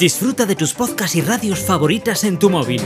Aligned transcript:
Disfruta 0.00 0.46
de 0.46 0.56
tus 0.56 0.72
podcasts 0.72 1.14
y 1.16 1.20
radios 1.20 1.58
favoritas 1.58 2.24
en 2.24 2.38
tu 2.38 2.48
móvil. 2.48 2.80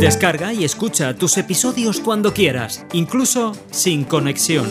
Descarga 0.00 0.52
y 0.52 0.64
escucha 0.64 1.14
tus 1.14 1.38
episodios 1.38 2.00
cuando 2.00 2.34
quieras, 2.34 2.84
incluso 2.92 3.52
sin 3.70 4.02
conexión. 4.02 4.68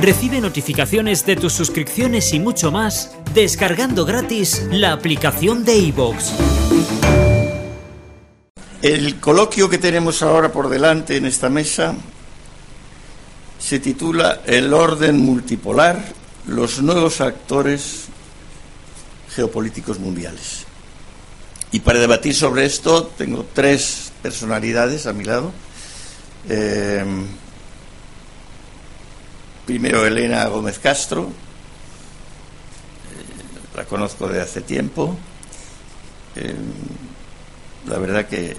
Recibe 0.00 0.40
notificaciones 0.40 1.24
de 1.24 1.36
tus 1.36 1.52
suscripciones 1.52 2.32
y 2.32 2.40
mucho 2.40 2.72
más 2.72 3.12
descargando 3.32 4.04
gratis 4.04 4.66
la 4.72 4.92
aplicación 4.92 5.64
de 5.64 5.76
iVoox. 5.76 6.32
El 8.82 9.20
coloquio 9.20 9.70
que 9.70 9.78
tenemos 9.78 10.20
ahora 10.22 10.50
por 10.50 10.68
delante 10.68 11.16
en 11.16 11.26
esta 11.26 11.48
mesa 11.48 11.94
se 13.58 13.78
titula 13.78 14.40
El 14.46 14.74
orden 14.74 15.18
multipolar, 15.18 16.04
los 16.48 16.82
nuevos 16.82 17.20
actores 17.20 18.08
geopolíticos 19.34 19.98
mundiales. 19.98 20.64
Y 21.72 21.80
para 21.80 21.98
debatir 21.98 22.34
sobre 22.34 22.64
esto 22.64 23.04
tengo 23.04 23.44
tres 23.52 24.12
personalidades 24.22 25.06
a 25.06 25.12
mi 25.12 25.24
lado. 25.24 25.52
Eh, 26.48 27.04
primero 29.66 30.06
Elena 30.06 30.46
Gómez 30.46 30.78
Castro, 30.78 31.22
eh, 31.22 31.26
la 33.76 33.84
conozco 33.86 34.28
de 34.28 34.40
hace 34.40 34.60
tiempo. 34.60 35.16
Eh, 36.36 36.54
la 37.86 37.98
verdad 37.98 38.26
que 38.26 38.56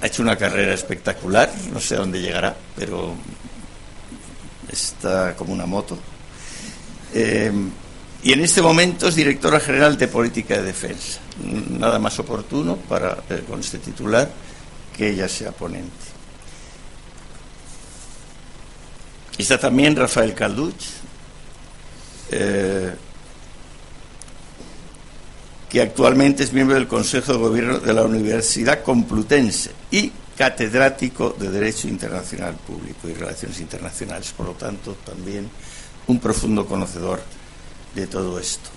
ha 0.00 0.06
hecho 0.06 0.22
una 0.22 0.36
carrera 0.36 0.74
espectacular, 0.74 1.50
no 1.72 1.80
sé 1.80 1.96
a 1.96 1.98
dónde 1.98 2.20
llegará, 2.20 2.56
pero 2.76 3.14
está 4.70 5.34
como 5.34 5.52
una 5.52 5.66
moto. 5.66 5.98
Y 8.24 8.32
en 8.32 8.40
este 8.40 8.62
momento 8.62 9.08
es 9.08 9.16
directora 9.16 9.58
general 9.58 9.98
de 9.98 10.06
Política 10.06 10.56
de 10.56 10.62
Defensa. 10.62 11.18
Nada 11.70 11.98
más 11.98 12.18
oportuno 12.20 12.76
para, 12.76 13.18
eh, 13.28 13.42
con 13.48 13.58
este 13.58 13.78
titular, 13.78 14.30
que 14.96 15.10
ella 15.10 15.28
sea 15.28 15.50
ponente. 15.50 15.90
Está 19.38 19.58
también 19.58 19.96
Rafael 19.96 20.34
Calduch, 20.34 20.84
eh, 22.30 22.94
que 25.68 25.80
actualmente 25.80 26.44
es 26.44 26.52
miembro 26.52 26.76
del 26.76 26.86
Consejo 26.86 27.32
de 27.32 27.38
Gobierno 27.38 27.78
de 27.80 27.92
la 27.92 28.04
Universidad 28.04 28.84
Complutense 28.84 29.72
y 29.90 30.12
catedrático 30.36 31.34
de 31.36 31.50
Derecho 31.50 31.88
Internacional 31.88 32.54
Público 32.54 33.08
y 33.08 33.14
Relaciones 33.14 33.58
Internacionales. 33.60 34.32
Por 34.36 34.46
lo 34.46 34.52
tanto, 34.52 34.96
también 35.04 35.48
un 36.06 36.20
profundo 36.20 36.66
conocedor 36.66 37.20
de 37.94 38.06
todo 38.06 38.38
esto. 38.38 38.70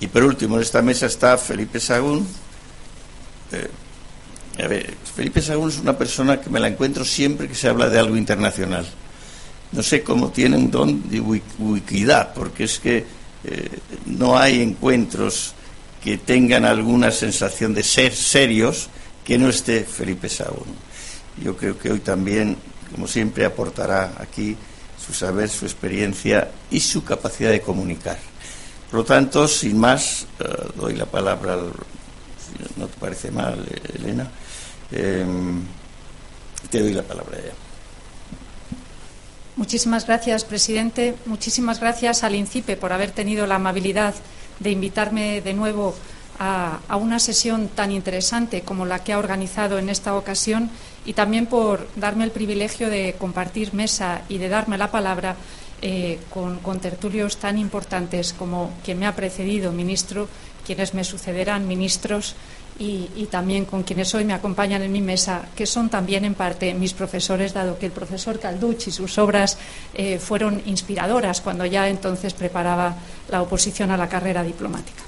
Y 0.00 0.08
por 0.08 0.24
último, 0.24 0.56
en 0.56 0.62
esta 0.62 0.82
mesa 0.82 1.06
está 1.06 1.38
Felipe 1.38 1.80
Sagún. 1.80 2.26
Eh, 3.52 4.62
a 4.62 4.68
ver, 4.68 4.94
Felipe 5.14 5.40
Sagún 5.40 5.70
es 5.70 5.78
una 5.78 5.96
persona 5.96 6.40
que 6.40 6.50
me 6.50 6.60
la 6.60 6.68
encuentro 6.68 7.04
siempre 7.04 7.48
que 7.48 7.54
se 7.54 7.68
habla 7.68 7.88
de 7.88 7.98
algo 7.98 8.16
internacional. 8.16 8.86
No 9.72 9.82
sé 9.82 10.02
cómo 10.02 10.30
tiene 10.30 10.56
un 10.56 10.70
don 10.70 11.08
de 11.08 11.20
ubicuidad, 11.20 12.32
porque 12.34 12.64
es 12.64 12.78
que 12.78 13.04
eh, 13.44 13.68
no 14.06 14.38
hay 14.38 14.60
encuentros 14.60 15.54
que 16.02 16.18
tengan 16.18 16.64
alguna 16.64 17.10
sensación 17.10 17.74
de 17.74 17.82
ser 17.82 18.14
serios 18.14 18.88
que 19.24 19.38
no 19.38 19.48
esté 19.48 19.84
Felipe 19.84 20.28
Sagún. 20.28 20.74
Yo 21.42 21.56
creo 21.56 21.78
que 21.78 21.90
hoy 21.90 21.98
también, 21.98 22.56
como 22.94 23.06
siempre, 23.08 23.44
aportará 23.44 24.12
aquí 24.18 24.56
su 25.04 25.12
saber, 25.12 25.48
su 25.48 25.64
experiencia 25.64 26.50
y 26.70 26.80
su 26.80 27.04
capacidad 27.04 27.50
de 27.50 27.60
comunicar. 27.60 28.18
Por 28.90 29.00
lo 29.00 29.04
tanto, 29.04 29.48
sin 29.48 29.78
más, 29.78 30.26
eh, 30.38 30.44
doy 30.76 30.94
la 30.94 31.06
palabra, 31.06 31.56
no 32.76 32.86
te 32.86 33.00
parece 33.00 33.30
mal, 33.30 33.66
Elena, 33.94 34.28
eh, 34.92 35.24
te 36.70 36.80
doy 36.80 36.92
la 36.92 37.02
palabra 37.02 37.36
a 37.36 37.40
ella. 37.40 37.52
Muchísimas 39.56 40.06
gracias, 40.06 40.44
presidente. 40.44 41.14
Muchísimas 41.24 41.80
gracias 41.80 42.22
al 42.22 42.34
INCIPE 42.34 42.76
por 42.76 42.92
haber 42.92 43.10
tenido 43.10 43.46
la 43.46 43.54
amabilidad 43.54 44.14
de 44.60 44.70
invitarme 44.70 45.40
de 45.40 45.54
nuevo 45.54 45.94
a, 46.38 46.96
una 46.96 47.18
sesión 47.18 47.68
tan 47.68 47.90
interesante 47.90 48.62
como 48.62 48.84
la 48.84 49.02
que 49.02 49.12
ha 49.12 49.18
organizado 49.18 49.78
en 49.78 49.88
esta 49.88 50.14
ocasión 50.14 50.70
y 51.04 51.14
también 51.14 51.46
por 51.46 51.88
darme 51.96 52.24
el 52.24 52.30
privilegio 52.30 52.90
de 52.90 53.14
compartir 53.18 53.72
mesa 53.74 54.22
y 54.28 54.38
de 54.38 54.48
darme 54.48 54.76
la 54.76 54.90
palabra 54.90 55.36
eh, 55.82 56.18
con, 56.30 56.80
tertulios 56.80 57.36
tan 57.36 57.58
importantes 57.58 58.32
como 58.32 58.72
quien 58.84 58.98
me 58.98 59.06
ha 59.06 59.14
precedido, 59.14 59.72
ministro, 59.72 60.28
quienes 60.64 60.94
me 60.94 61.04
sucederán, 61.04 61.68
ministros, 61.68 62.34
y, 62.78 63.26
también 63.30 63.64
con 63.64 63.82
quienes 63.82 64.14
hoy 64.14 64.24
me 64.24 64.34
acompañan 64.34 64.82
en 64.82 64.92
mi 64.92 65.00
mesa, 65.00 65.48
que 65.56 65.64
son 65.64 65.88
también 65.88 66.26
en 66.26 66.34
parte 66.34 66.74
mis 66.74 66.92
profesores, 66.92 67.54
dado 67.54 67.78
que 67.78 67.86
el 67.86 67.92
profesor 67.92 68.38
Calduch 68.38 68.88
y 68.88 68.90
sus 68.90 69.16
obras 69.16 69.56
eh, 69.94 70.18
fueron 70.18 70.62
inspiradoras 70.66 71.40
cuando 71.40 71.64
ya 71.64 71.88
entonces 71.88 72.34
preparaba 72.34 72.94
la 73.30 73.40
oposición 73.40 73.90
a 73.90 73.96
la 73.96 74.08
carrera 74.08 74.42
diplomática. 74.42 75.02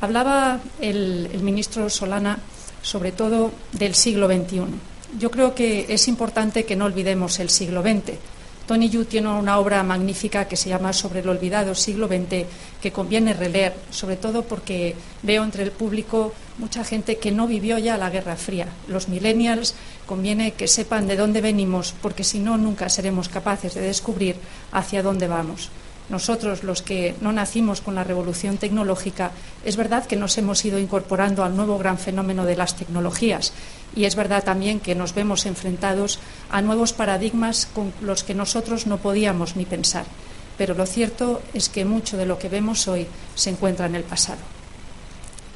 Hablaba 0.00 0.60
el 0.80 1.40
ministro 1.42 1.90
Solana 1.90 2.38
sobre 2.82 3.12
todo 3.12 3.52
del 3.72 3.94
siglo 3.94 4.26
XXI. 4.26 4.62
Yo 5.18 5.30
creo 5.30 5.54
que 5.54 5.86
es 5.88 6.08
importante 6.08 6.64
que 6.64 6.76
no 6.76 6.86
olvidemos 6.86 7.38
el 7.40 7.50
siglo 7.50 7.82
XX 7.82 8.18
Tony 8.72 8.88
Yu 8.88 9.04
tiene 9.04 9.28
una 9.28 9.58
obra 9.58 9.82
magnífica 9.82 10.48
que 10.48 10.56
se 10.56 10.70
llama 10.70 10.94
Sobre 10.94 11.20
el 11.20 11.28
olvidado 11.28 11.74
siglo 11.74 12.08
XX, 12.08 12.46
que 12.80 12.90
conviene 12.90 13.34
releer, 13.34 13.74
sobre 13.90 14.16
todo 14.16 14.44
porque 14.44 14.96
veo 15.20 15.44
entre 15.44 15.62
el 15.64 15.72
público 15.72 16.32
mucha 16.56 16.82
gente 16.82 17.18
que 17.18 17.32
no 17.32 17.46
vivió 17.46 17.76
ya 17.76 17.98
la 17.98 18.08
Guerra 18.08 18.34
Fría. 18.34 18.68
Los 18.88 19.08
millennials 19.08 19.74
conviene 20.06 20.52
que 20.52 20.68
sepan 20.68 21.06
de 21.06 21.16
dónde 21.16 21.42
venimos, 21.42 21.92
porque 22.00 22.24
si 22.24 22.38
no, 22.38 22.56
nunca 22.56 22.88
seremos 22.88 23.28
capaces 23.28 23.74
de 23.74 23.82
descubrir 23.82 24.36
hacia 24.72 25.02
dónde 25.02 25.28
vamos. 25.28 25.68
Nosotros, 26.12 26.62
los 26.62 26.82
que 26.82 27.14
no 27.22 27.32
nacimos 27.32 27.80
con 27.80 27.94
la 27.94 28.04
revolución 28.04 28.58
tecnológica, 28.58 29.30
es 29.64 29.76
verdad 29.76 30.04
que 30.04 30.14
nos 30.14 30.36
hemos 30.36 30.62
ido 30.62 30.78
incorporando 30.78 31.42
al 31.42 31.56
nuevo 31.56 31.78
gran 31.78 31.96
fenómeno 31.96 32.44
de 32.44 32.54
las 32.54 32.76
tecnologías 32.76 33.54
y 33.96 34.04
es 34.04 34.14
verdad 34.14 34.44
también 34.44 34.78
que 34.78 34.94
nos 34.94 35.14
vemos 35.14 35.46
enfrentados 35.46 36.18
a 36.50 36.60
nuevos 36.60 36.92
paradigmas 36.92 37.66
con 37.74 37.94
los 38.02 38.24
que 38.24 38.34
nosotros 38.34 38.86
no 38.86 38.98
podíamos 38.98 39.56
ni 39.56 39.64
pensar. 39.64 40.04
Pero 40.58 40.74
lo 40.74 40.84
cierto 40.84 41.40
es 41.54 41.70
que 41.70 41.86
mucho 41.86 42.18
de 42.18 42.26
lo 42.26 42.38
que 42.38 42.50
vemos 42.50 42.86
hoy 42.88 43.06
se 43.34 43.48
encuentra 43.48 43.86
en 43.86 43.94
el 43.94 44.04
pasado. 44.04 44.40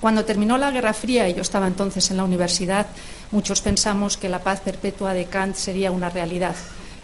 Cuando 0.01 0.25
terminó 0.25 0.57
la 0.57 0.71
Guerra 0.71 0.95
Fría, 0.95 1.29
y 1.29 1.35
yo 1.35 1.43
estaba 1.43 1.67
entonces 1.67 2.11
en 2.11 2.17
la 2.17 2.25
universidad, 2.25 2.87
muchos 3.31 3.61
pensamos 3.61 4.17
que 4.17 4.31
la 4.31 4.43
paz 4.43 4.61
perpetua 4.61 5.13
de 5.13 5.27
Kant 5.27 5.55
sería 5.55 5.91
una 5.91 6.09
realidad, 6.09 6.57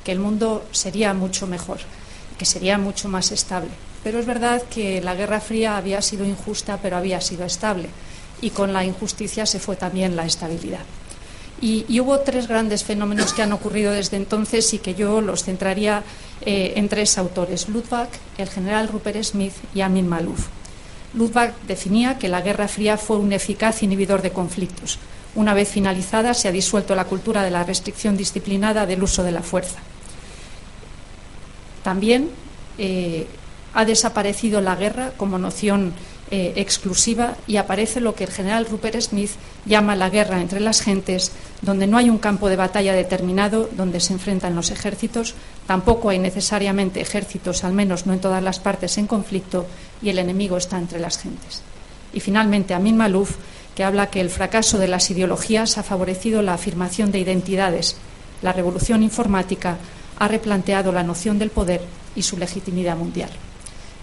que 0.04 0.12
el 0.12 0.20
mundo 0.20 0.64
sería 0.72 1.12
mucho 1.12 1.46
mejor 1.46 1.80
que 2.42 2.47
sería 2.47 2.76
mucho 2.76 3.08
más 3.08 3.30
estable. 3.30 3.70
Pero 4.03 4.19
es 4.19 4.26
verdad 4.26 4.60
que 4.69 5.00
la 5.00 5.14
Guerra 5.14 5.38
Fría 5.38 5.76
había 5.76 6.02
sido 6.02 6.25
injusta, 6.25 6.81
pero 6.82 6.96
había 6.96 7.20
sido 7.20 7.44
estable. 7.44 7.88
Y 8.40 8.50
con 8.50 8.72
la 8.72 8.84
injusticia 8.84 9.46
se 9.46 9.61
fue 9.61 9.76
también 9.76 10.16
la 10.16 10.26
estabilidad. 10.26 10.84
Y, 11.61 12.00
hubo 12.00 12.19
tres 12.19 12.49
grandes 12.49 12.82
fenómenos 12.82 13.32
que 13.32 13.43
han 13.43 13.52
ocurrido 13.52 13.93
desde 13.93 14.16
entonces 14.16 14.75
y 14.75 14.81
que 14.81 14.96
yo 14.96 15.20
los 15.20 15.44
centraría 15.44 16.02
eh, 16.40 16.72
en 16.75 16.88
tres 16.88 17.16
autores: 17.16 17.69
Ludwig, 17.69 18.08
el 18.38 18.49
general 18.49 18.88
Rupert 18.88 19.22
Smith 19.22 19.55
y 19.72 19.82
Amin 19.82 20.08
Malouf. 20.08 20.49
Ludwig 21.14 21.52
definía 21.69 22.19
que 22.19 22.26
la 22.26 22.40
Guerra 22.40 22.66
Fría 22.66 22.96
fue 22.96 23.19
un 23.19 23.32
eficaz 23.32 23.84
inhibidor 23.84 24.20
de 24.20 24.32
conflictos. 24.32 24.99
Una 25.37 25.55
vez 25.55 25.69
finalizada, 25.69 26.34
se 26.34 26.49
ha 26.49 26.50
disuelto 26.50 26.96
la 26.96 27.05
cultura 27.05 27.44
de 27.44 27.52
la 27.52 27.62
restricción 27.62 28.16
disciplinada 28.16 28.84
del 28.84 29.05
uso 29.05 29.22
de 29.22 29.31
la 29.31 29.43
fuerza. 29.43 29.78
También 31.82 32.31
eh, 32.79 33.26
ha 33.75 33.84
desaparecido 33.84 34.61
la 34.61 34.76
guerra 34.76 35.12
como 35.17 35.38
noción 35.38 35.93
eh, 36.31 36.55
exclusiva 36.56 37.37
y 37.46 37.56
aparece 37.56 38.00
lo 38.00 38.14
que 38.14 38.25
el 38.25 38.31
general 38.31 38.64
Rupert 38.64 39.00
Smith 39.02 39.32
llama 39.67 39.96
la 39.96 40.08
guerra 40.08 40.40
entre 40.40 40.61
las 40.61 40.81
gentes, 40.81 41.32
donde 41.61 41.87
no 41.87 41.99
hay 41.99 42.08
un 42.08 42.17
campo 42.17 42.49
de 42.49 42.56
batalla 42.56 42.94
determinado 42.94 43.69
donde 43.76 44.00
se 44.00 44.14
enfrentan 44.14 44.55
los 44.55 44.70
ejércitos, 44.70 45.34
tampoco 45.67 46.08
hay 46.08 46.19
necesariamente 46.19 47.02
ejércitos, 47.02 47.64
al 47.64 47.75
menos 47.75 48.06
no 48.06 48.14
en 48.14 48.20
todas 48.20 48.43
las 48.43 48.61
partes 48.61 48.96
en 48.96 49.06
conflicto, 49.06 49.67
y 50.00 50.08
el 50.08 50.19
enemigo 50.19 50.56
está 50.56 50.78
entre 50.78 51.00
las 51.00 51.19
gentes. 51.19 51.62
Y 52.14 52.20
finalmente, 52.20 52.73
Amin 52.73 52.96
Malouf, 52.96 53.37
que 53.75 53.85
habla 53.85 54.08
que 54.08 54.20
el 54.20 54.31
fracaso 54.31 54.78
de 54.78 54.88
las 54.88 55.11
ideologías 55.11 55.76
ha 55.76 55.82
favorecido 55.82 56.40
la 56.40 56.55
afirmación 56.55 57.12
de 57.12 57.20
identidades. 57.20 57.96
La 58.40 58.52
revolución 58.52 59.02
informática 59.02 59.76
ha 60.19 60.29
replanteado 60.29 60.93
la 60.93 61.03
noción 61.03 61.38
del 61.38 61.50
poder 61.50 61.82
y 62.14 62.23
su 62.23 62.37
legitimidad 62.37 62.97
mundial. 62.97 63.31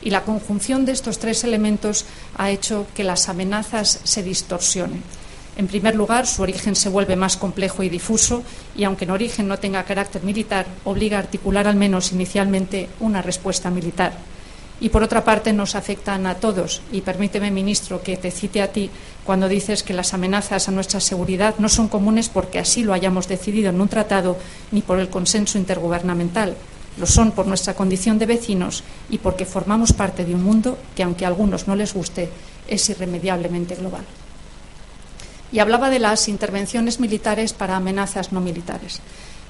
Y 0.02 0.12
la 0.12 0.24
conjunción 0.24 0.86
de 0.86 0.94
estos 0.94 1.20
tres 1.20 1.44
elementos 1.44 2.06
ha 2.38 2.52
hecho 2.52 2.88
que 2.96 3.04
las 3.04 3.30
amenazas 3.30 4.00
se 4.04 4.24
distorsionen. 4.24 5.04
En 5.58 5.68
primer 5.68 5.96
lugar, 5.96 6.26
su 6.26 6.42
origen 6.42 6.76
se 6.76 6.88
vuelve 6.88 7.18
más 7.18 7.36
complejo 7.36 7.84
y 7.84 7.90
difuso 7.90 8.44
y, 8.78 8.86
aunque 8.86 9.04
en 9.04 9.12
origen 9.12 9.48
no 9.48 9.60
tenga 9.60 9.84
carácter 9.84 10.24
militar, 10.24 10.66
obliga 10.86 11.18
a 11.18 11.22
articular 11.22 11.68
al 11.68 11.76
menos 11.76 12.14
inicialmente 12.14 12.88
una 13.02 13.22
respuesta 13.22 13.70
militar 13.70 14.14
y 14.82 14.90
por 14.90 15.04
otra 15.04 15.24
parte 15.24 15.54
nos 15.54 15.76
afectan 15.76 16.26
a 16.26 16.36
todos. 16.36 16.82
Y 16.92 17.02
permíteme, 17.02 17.52
ministro, 17.52 18.02
que 18.02 18.18
te 18.18 18.32
cite 18.32 18.62
a 18.62 18.72
ti 18.72 18.90
cuando 19.26 19.48
dices 19.48 19.84
que 19.84 19.94
las 19.94 20.14
amenazas 20.14 20.68
a 20.68 20.72
nuestra 20.72 21.00
seguridad 21.00 21.56
no 21.60 21.70
son 21.70 21.88
comunes 21.88 22.30
porque 22.30 22.60
así 22.60 22.84
lo 22.84 22.94
hayamos 22.94 23.28
decidido 23.28 23.70
en 23.70 23.82
un 23.82 23.90
tratado 23.90 24.38
ni 24.72 24.82
por 24.82 25.00
el 25.00 25.10
consenso 25.10 25.58
intergubernamental. 25.58 26.56
Lo 26.98 27.06
son 27.06 27.32
por 27.32 27.46
nuestra 27.46 27.76
condición 27.76 28.20
de 28.20 28.26
vecinos 28.26 28.84
y 29.10 29.20
porque 29.20 29.46
formamos 29.46 29.94
parte 29.94 30.26
de 30.26 30.34
un 30.34 30.44
mundo 30.44 30.78
que, 30.96 31.04
aunque 31.04 31.26
a 31.26 31.28
algunos 31.28 31.68
no 31.68 31.76
les 31.76 31.94
guste, 31.94 32.30
es 32.68 32.90
irremediablemente 32.90 33.76
global. 33.76 34.04
Y 35.52 35.60
hablaba 35.60 35.90
de 35.90 36.00
las 36.00 36.28
intervenciones 36.28 37.00
militares 37.00 37.54
para 37.54 37.76
amenazas 37.76 38.32
no 38.32 38.42
militares. 38.42 39.02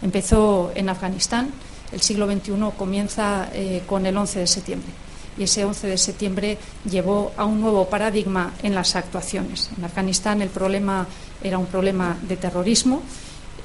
Empezó 0.02 0.72
en 0.76 0.90
Afganistán, 0.90 1.52
el 1.92 2.02
siglo 2.02 2.28
XXI 2.28 2.54
comienza 2.78 3.50
eh, 3.54 3.84
con 3.86 4.06
el 4.06 4.16
11 4.16 4.40
de 4.40 4.48
septiembre 4.48 4.94
y 5.40 5.44
ese 5.44 5.64
11 5.64 5.88
de 5.88 5.98
septiembre 5.98 6.58
llevó 6.90 7.32
a 7.38 7.46
un 7.46 7.62
nuevo 7.62 7.90
paradigma 7.90 8.54
en 8.62 8.76
las 8.76 8.96
actuaciones. 8.96 9.70
En 9.78 9.86
Afganistán 9.86 10.42
el 10.42 10.50
problema 10.50 11.08
era 11.42 11.58
un 11.58 11.66
problema 11.66 12.18
de 12.28 12.36
terrorismo 12.36 13.02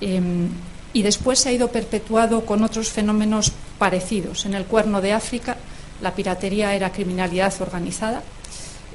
em, 0.00 0.48
y 0.92 1.02
después 1.02 1.40
se 1.40 1.48
ha 1.48 1.52
ido 1.52 1.68
perpetuado 1.68 2.46
con 2.46 2.62
otros 2.62 2.88
fenómenos 2.88 3.52
parecidos. 3.78 4.46
En 4.46 4.54
el 4.54 4.64
cuerno 4.64 5.00
de 5.00 5.12
África 5.12 5.56
la 6.00 6.14
piratería 6.14 6.74
era 6.74 6.92
criminalidad 6.92 7.52
organizada. 7.60 8.22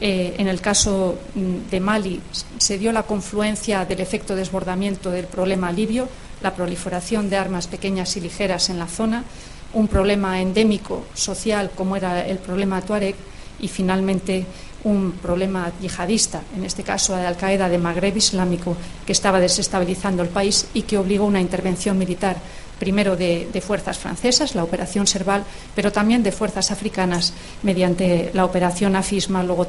Eh, 0.02 0.36
en 0.38 0.48
el 0.48 0.62
caso 0.62 1.20
mm, 1.36 1.70
de 1.70 1.80
Mali 1.82 2.22
se 2.58 2.78
dio 2.78 2.94
la 2.94 3.04
confluencia 3.04 3.84
del 3.84 4.00
efecto 4.00 4.34
desbordamiento 4.34 5.12
del 5.12 5.26
problema 5.26 5.74
libio, 5.74 6.08
la 6.42 6.56
proliferación 6.56 7.30
de 7.30 7.36
armas 7.36 7.68
pequeñas 7.68 8.16
y 8.16 8.22
ligeras 8.22 8.70
en 8.70 8.80
la 8.80 8.88
zona, 8.88 9.26
un 9.74 9.88
problema 9.88 10.42
endémico 10.42 11.06
social 11.14 11.72
como 11.76 11.96
era 11.96 12.26
el 12.26 12.38
problema 12.38 12.82
Tuareg 12.82 13.16
y 13.60 13.68
finalmente 13.68 14.46
un 14.84 15.12
problema 15.22 15.72
yihadista, 15.82 16.42
en 16.56 16.64
este 16.64 16.84
caso 16.84 17.16
de 17.16 17.26
Al-Qaeda 17.26 17.68
de 17.68 17.78
Magreb 17.78 18.16
Islámico, 18.16 18.78
que 19.06 19.12
estaba 19.12 19.40
desestabilizando 19.40 20.24
el 20.24 20.30
país 20.30 20.68
y 20.74 20.84
que 20.84 20.98
obligó 20.98 21.26
a 21.26 21.28
una 21.28 21.42
intervención 21.42 21.98
militar, 21.98 22.38
primero 22.80 23.18
de, 23.18 23.62
fuerzas 23.66 23.98
francesas, 23.98 24.56
la 24.56 24.64
operación 24.64 25.06
Serval, 25.06 25.44
pero 25.76 25.92
también 25.92 26.24
de 26.24 26.32
fuerzas 26.32 26.72
africanas 26.72 27.34
mediante 27.62 28.32
la 28.34 28.46
operación 28.46 28.96
AFISMA, 28.96 29.44
luego 29.44 29.68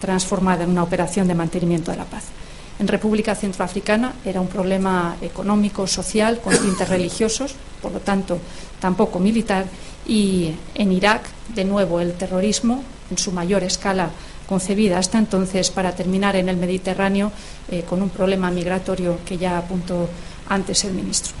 transformada 0.00 0.64
en 0.64 0.70
una 0.70 0.82
operación 0.82 1.28
de 1.28 1.34
mantenimiento 1.34 1.92
de 1.92 1.98
la 1.98 2.04
paz. 2.04 2.24
En 2.78 2.86
República 2.86 3.34
Centroafricana 3.34 4.14
era 4.24 4.40
un 4.40 4.46
problema 4.46 5.16
económico, 5.20 5.86
social, 5.86 6.40
con 6.40 6.56
tintes 6.56 6.88
religiosos, 6.88 7.54
por 7.82 7.92
lo 7.92 8.00
tanto 8.00 8.38
tampoco 8.80 9.18
militar, 9.18 9.66
y 10.06 10.54
en 10.74 10.92
Irak, 10.92 11.22
de 11.54 11.64
nuevo, 11.64 12.00
el 12.00 12.14
terrorismo 12.14 12.82
en 13.10 13.18
su 13.18 13.32
mayor 13.32 13.64
escala 13.64 14.10
concebida 14.48 14.98
hasta 14.98 15.18
entonces 15.18 15.70
para 15.70 15.94
terminar 15.94 16.36
en 16.36 16.48
el 16.48 16.56
Mediterráneo 16.56 17.30
eh, 17.68 17.82
con 17.82 18.00
un 18.00 18.08
problema 18.08 18.50
migratorio 18.50 19.18
que 19.26 19.36
ya 19.36 19.58
apuntó 19.58 20.08
antes 20.48 20.84
el 20.84 20.94
ministro. 20.94 21.34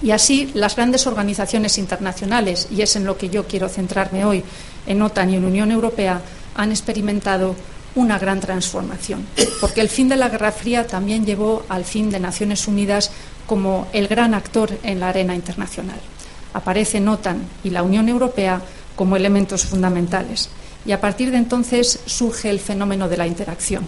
Y 0.00 0.12
así 0.12 0.52
las 0.54 0.76
grandes 0.76 1.06
organizaciones 1.06 1.78
internacionales, 1.78 2.68
y 2.70 2.82
es 2.82 2.94
en 2.94 3.04
lo 3.04 3.16
que 3.16 3.30
yo 3.30 3.46
quiero 3.46 3.68
centrarme 3.68 4.24
hoy, 4.24 4.44
en 4.86 5.02
OTAN 5.02 5.30
y 5.30 5.36
en 5.36 5.44
Unión 5.44 5.72
Europea, 5.72 6.20
han 6.54 6.70
experimentado 6.70 7.56
una 7.98 8.18
gran 8.18 8.40
transformación, 8.40 9.26
porque 9.60 9.80
el 9.80 9.88
fin 9.88 10.08
de 10.08 10.16
la 10.16 10.28
Guerra 10.28 10.52
Fría 10.52 10.86
también 10.86 11.26
llevó 11.26 11.64
al 11.68 11.84
fin 11.84 12.10
de 12.10 12.20
Naciones 12.20 12.68
Unidas 12.68 13.10
como 13.46 13.88
el 13.92 14.08
gran 14.08 14.34
actor 14.34 14.78
en 14.82 15.00
la 15.00 15.08
arena 15.08 15.34
internacional. 15.34 15.98
Aparecen 16.54 17.08
OTAN 17.08 17.42
y 17.64 17.70
la 17.70 17.82
Unión 17.82 18.08
Europea 18.08 18.62
como 18.94 19.16
elementos 19.16 19.64
fundamentales 19.64 20.48
y 20.86 20.92
a 20.92 21.00
partir 21.00 21.30
de 21.30 21.38
entonces 21.38 22.00
surge 22.06 22.50
el 22.50 22.60
fenómeno 22.60 23.08
de 23.08 23.16
la 23.16 23.26
interacción. 23.26 23.86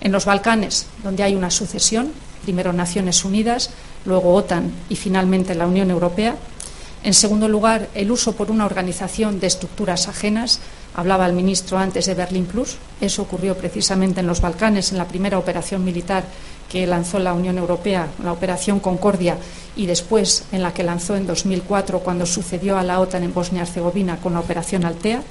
En 0.00 0.12
los 0.12 0.24
Balcanes, 0.24 0.86
donde 1.02 1.22
hay 1.22 1.34
una 1.34 1.50
sucesión, 1.50 2.12
primero 2.42 2.72
Naciones 2.72 3.24
Unidas, 3.24 3.70
luego 4.04 4.34
OTAN 4.34 4.72
y 4.88 4.96
finalmente 4.96 5.54
la 5.54 5.66
Unión 5.66 5.90
Europea. 5.90 6.36
En 7.02 7.14
segundo 7.14 7.48
lugar, 7.48 7.88
el 7.94 8.10
uso 8.10 8.34
por 8.34 8.50
una 8.50 8.66
organización 8.66 9.38
de 9.38 9.46
estructuras 9.46 10.08
ajenas, 10.08 10.60
Hablaba 10.94 11.26
el 11.26 11.32
ministro 11.32 11.76
antes 11.76 12.06
de 12.06 12.14
Berlín 12.14 12.46
Plus. 12.46 12.76
Eso 13.00 13.22
ocurrió 13.22 13.56
precisamente 13.56 14.20
en 14.20 14.28
los 14.28 14.40
Balcanes, 14.40 14.92
en 14.92 14.98
la 14.98 15.08
primera 15.08 15.38
operación 15.38 15.84
militar 15.84 16.24
que 16.68 16.86
lanzó 16.86 17.18
la 17.18 17.34
Unión 17.34 17.58
Europea, 17.58 18.08
la 18.22 18.32
Operación 18.32 18.78
Concordia, 18.80 19.36
y 19.76 19.86
después 19.86 20.44
en 20.52 20.62
la 20.62 20.72
que 20.72 20.84
lanzó 20.84 21.16
en 21.16 21.26
2004, 21.26 21.98
cuando 22.00 22.26
sucedió 22.26 22.78
a 22.78 22.84
la 22.84 23.00
OTAN 23.00 23.24
en 23.24 23.34
Bosnia-Herzegovina 23.34 24.18
con 24.18 24.34
la 24.34 24.40
Operación 24.40 24.84
Altea. 24.84 25.22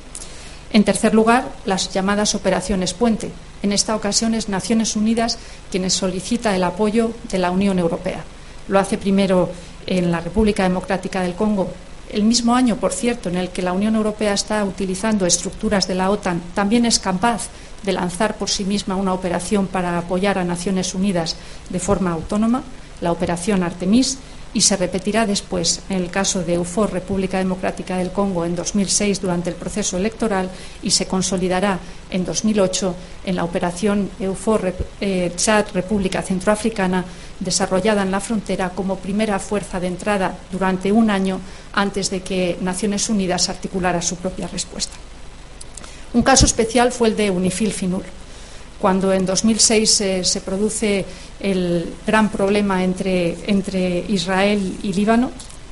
En 0.73 0.83
tercer 0.83 1.13
lugar, 1.13 1.49
las 1.65 1.93
llamadas 1.93 2.35
operaciones 2.35 2.93
puente. 2.93 3.31
En 3.61 3.71
esta 3.71 3.95
ocasión 3.95 4.35
es 4.35 4.49
Naciones 4.49 4.95
Unidas 4.97 5.37
quienes 5.71 5.93
solicita 5.93 6.55
el 6.55 6.63
apoyo 6.63 7.11
de 7.31 7.37
la 7.37 7.51
Unión 7.51 7.79
Europea. 7.79 8.23
Lo 8.67 8.79
hace 8.79 8.97
primero 8.97 9.49
en 9.85 10.11
la 10.11 10.19
República 10.19 10.63
Democrática 10.63 11.21
del 11.21 11.35
Congo 11.35 11.69
el 12.13 12.23
mismo 12.23 12.55
año, 12.55 12.77
por 12.77 12.93
cierto, 12.93 13.29
en 13.29 13.35
el 13.35 13.49
que 13.49 13.63
la 13.63 13.73
Unión 13.73 13.95
Europea 13.95 14.33
está 14.33 14.63
utilizando 14.63 15.25
estructuras 15.25 15.87
de 15.87 15.95
la 15.95 16.11
OTAN, 16.11 16.41
también 16.53 16.85
es 16.85 16.99
capaz 16.99 17.49
de 17.81 17.91
lanzar 17.91 18.37
por 18.37 18.49
sí 18.49 18.63
misma 18.65 18.95
una 18.95 19.13
operación 19.13 19.67
para 19.67 19.97
apoyar 19.97 20.37
a 20.37 20.43
Naciones 20.43 20.93
Unidas 20.93 21.35
de 21.69 21.79
forma 21.79 22.11
autónoma, 22.11 22.63
la 23.01 23.11
operación 23.11 23.63
Artemis, 23.63 24.19
y 24.53 24.61
se 24.61 24.77
repetirá 24.77 25.25
después 25.25 25.81
en 25.89 25.97
el 25.97 26.09
caso 26.09 26.43
de 26.43 26.53
EUFOR, 26.53 26.93
República 26.93 27.39
Democrática 27.39 27.97
del 27.97 28.11
Congo, 28.11 28.45
en 28.45 28.55
2006 28.55 29.21
durante 29.21 29.49
el 29.49 29.55
proceso 29.55 29.97
electoral 29.97 30.49
y 30.81 30.91
se 30.91 31.07
consolidará 31.07 31.79
en 32.09 32.23
2008 32.23 32.95
en 33.25 33.35
la 33.35 33.43
operación 33.43 34.09
EUFOR 34.19 34.73
eh, 35.01 35.31
Chad, 35.35 35.65
República 35.73 36.21
Centroafricana, 36.21 37.03
desarrollada 37.39 38.03
en 38.03 38.11
la 38.11 38.19
frontera 38.19 38.69
como 38.69 38.97
primera 38.97 39.39
fuerza 39.39 39.79
de 39.79 39.87
entrada 39.87 40.37
durante 40.51 40.91
un 40.91 41.09
año 41.09 41.39
antes 41.73 42.09
de 42.09 42.21
que 42.21 42.57
Naciones 42.61 43.09
Unidas 43.09 43.49
articulara 43.49 44.01
su 44.01 44.17
propia 44.17 44.47
respuesta. 44.47 44.95
Un 46.13 46.21
caso 46.21 46.45
especial 46.45 46.91
fue 46.91 47.07
el 47.07 47.15
de 47.15 47.31
UNIFIL 47.31 47.73
FINUR 47.73 48.22
cuando 48.83 49.13
en 49.13 49.25
2006 49.25 50.01
eh, 50.01 50.23
se 50.25 50.41
produce 50.41 51.05
el 51.39 51.87
gran 52.05 52.27
problema 52.27 52.83
entre, 52.83 54.03
Israel 54.09 54.77
y 54.83 54.91
Líbano, 54.91 55.31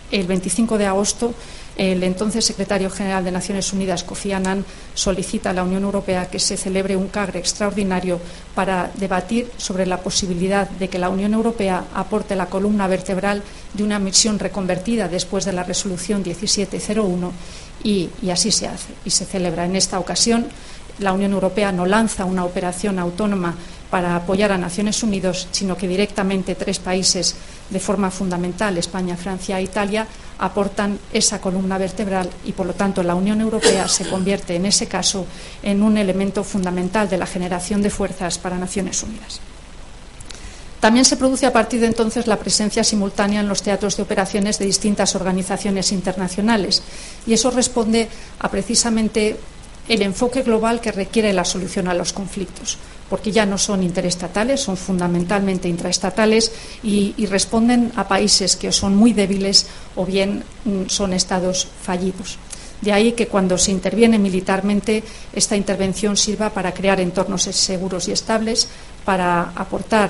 el 0.10 0.26
25 0.28 0.78
de 0.78 0.86
agosto 0.86 1.34
el 1.76 2.04
entonces 2.04 2.46
secretario 2.46 2.90
general 2.90 3.24
de 3.24 3.32
Naciones 3.32 3.74
Unidas, 3.74 4.04
Kofi 4.04 4.32
Annan, 4.34 4.64
solicita 4.94 5.50
a 5.50 5.54
la 5.54 5.64
Unión 5.64 5.84
Europea 5.84 6.30
que 6.30 6.40
se 6.40 6.56
celebre 6.56 6.96
un 6.96 7.08
CAGRE 7.08 7.40
extraordinario 7.40 8.20
para 8.54 8.92
debatir 8.96 9.50
sobre 9.58 9.86
la 9.86 10.00
posibilidad 10.00 10.70
de 10.70 10.90
que 10.90 11.00
la 11.00 11.10
Unión 11.10 11.34
Europea 11.34 11.86
aporte 11.94 12.36
la 12.36 12.48
columna 12.48 12.88
vertebral 12.88 13.42
de 13.74 13.84
una 13.84 14.00
misión 14.00 14.38
reconvertida 14.38 15.08
después 15.08 15.44
de 15.44 15.54
la 15.54 15.64
resolución 15.64 16.24
1701 16.24 17.32
y, 17.84 18.10
y 18.22 18.30
así 18.30 18.52
se 18.52 18.68
hace 18.68 18.94
y 19.04 19.10
se 19.10 19.26
celebra. 19.26 19.66
En 19.66 19.76
esta 19.76 19.98
ocasión 19.98 20.48
la 21.02 21.14
Unión 21.14 21.34
Europea 21.34 21.72
no 21.72 21.86
lanza 21.86 22.26
una 22.26 22.46
operación 22.46 23.00
autónoma 23.00 23.56
para 23.90 24.16
apoyar 24.16 24.52
a 24.54 24.58
Naciones 24.58 25.04
Unidas, 25.04 25.48
sino 25.52 25.76
que 25.76 25.88
directamente 25.88 26.56
tres 26.56 26.80
países 26.80 27.36
de 27.70 27.80
forma 27.80 28.10
fundamental, 28.10 28.78
España, 28.78 29.18
Francia 29.18 29.60
e 29.60 29.64
Italia, 29.64 30.08
aportan 30.40 30.98
esa 31.12 31.42
columna 31.42 31.78
vertebral 31.78 32.30
y, 32.46 32.54
por 32.54 32.66
lo 32.66 32.74
tanto, 32.74 33.04
la 33.04 33.16
Unión 33.16 33.42
Europea 33.42 33.88
se 33.88 34.08
convierte, 34.08 34.56
en 34.56 34.66
ese 34.66 34.88
caso, 34.88 35.26
en 35.62 35.84
un 35.84 35.98
elemento 35.98 36.44
fundamental 36.44 37.10
de 37.10 37.18
la 37.18 37.28
generación 37.28 37.82
de 37.82 37.90
fuerzas 37.90 38.38
para 38.38 38.58
Naciones 38.58 39.04
Unidas. 39.04 39.42
También 40.82 41.06
se 41.06 41.16
produce 41.16 41.46
a 41.46 41.54
partir 41.54 41.80
de 41.80 41.86
entonces 41.86 42.26
la 42.26 42.38
presencia 42.40 42.84
simultánea 42.84 43.42
en 43.42 43.48
los 43.48 43.62
teatros 43.62 43.98
de 43.98 44.04
operaciones 44.04 44.58
de 44.58 44.66
distintas 44.66 45.14
organizaciones 45.14 45.92
internacionales 45.92 46.82
y 47.28 47.34
eso 47.34 47.52
responde 47.52 48.10
a 48.40 48.50
precisamente 48.50 49.38
el 49.92 50.02
enfoque 50.04 50.42
global 50.42 50.80
que 50.80 50.94
requiere 50.94 51.34
la 51.34 51.44
solución 51.44 51.90
a 51.90 51.94
los 51.94 52.14
conflictos, 52.14 52.78
porque 53.10 53.34
ya 53.34 53.46
no 53.46 53.58
son 53.58 53.84
interestatales, 53.84 54.62
son 54.62 54.78
fundamentalmente 54.78 55.68
intraestatales 55.68 56.50
y, 56.82 57.14
responden 57.26 57.92
a 57.98 58.08
países 58.08 58.56
que 58.56 58.72
son 58.72 58.96
muy 58.96 59.12
débiles 59.12 59.68
o 59.98 60.06
bien 60.06 60.46
mm, 60.64 60.88
son 60.88 61.12
estados 61.12 61.68
fallidos. 61.84 62.38
De 62.80 62.94
ahí 62.94 63.12
que 63.12 63.28
cuando 63.28 63.58
se 63.58 63.72
interviene 63.72 64.18
militarmente, 64.18 65.04
esta 65.34 65.58
intervención 65.58 66.16
sirva 66.16 66.52
para 66.52 66.74
crear 66.74 67.02
entornos 67.02 67.44
seguros 67.44 68.08
y 68.08 68.14
estables, 68.14 68.70
para 69.04 69.52
aportar 69.56 70.10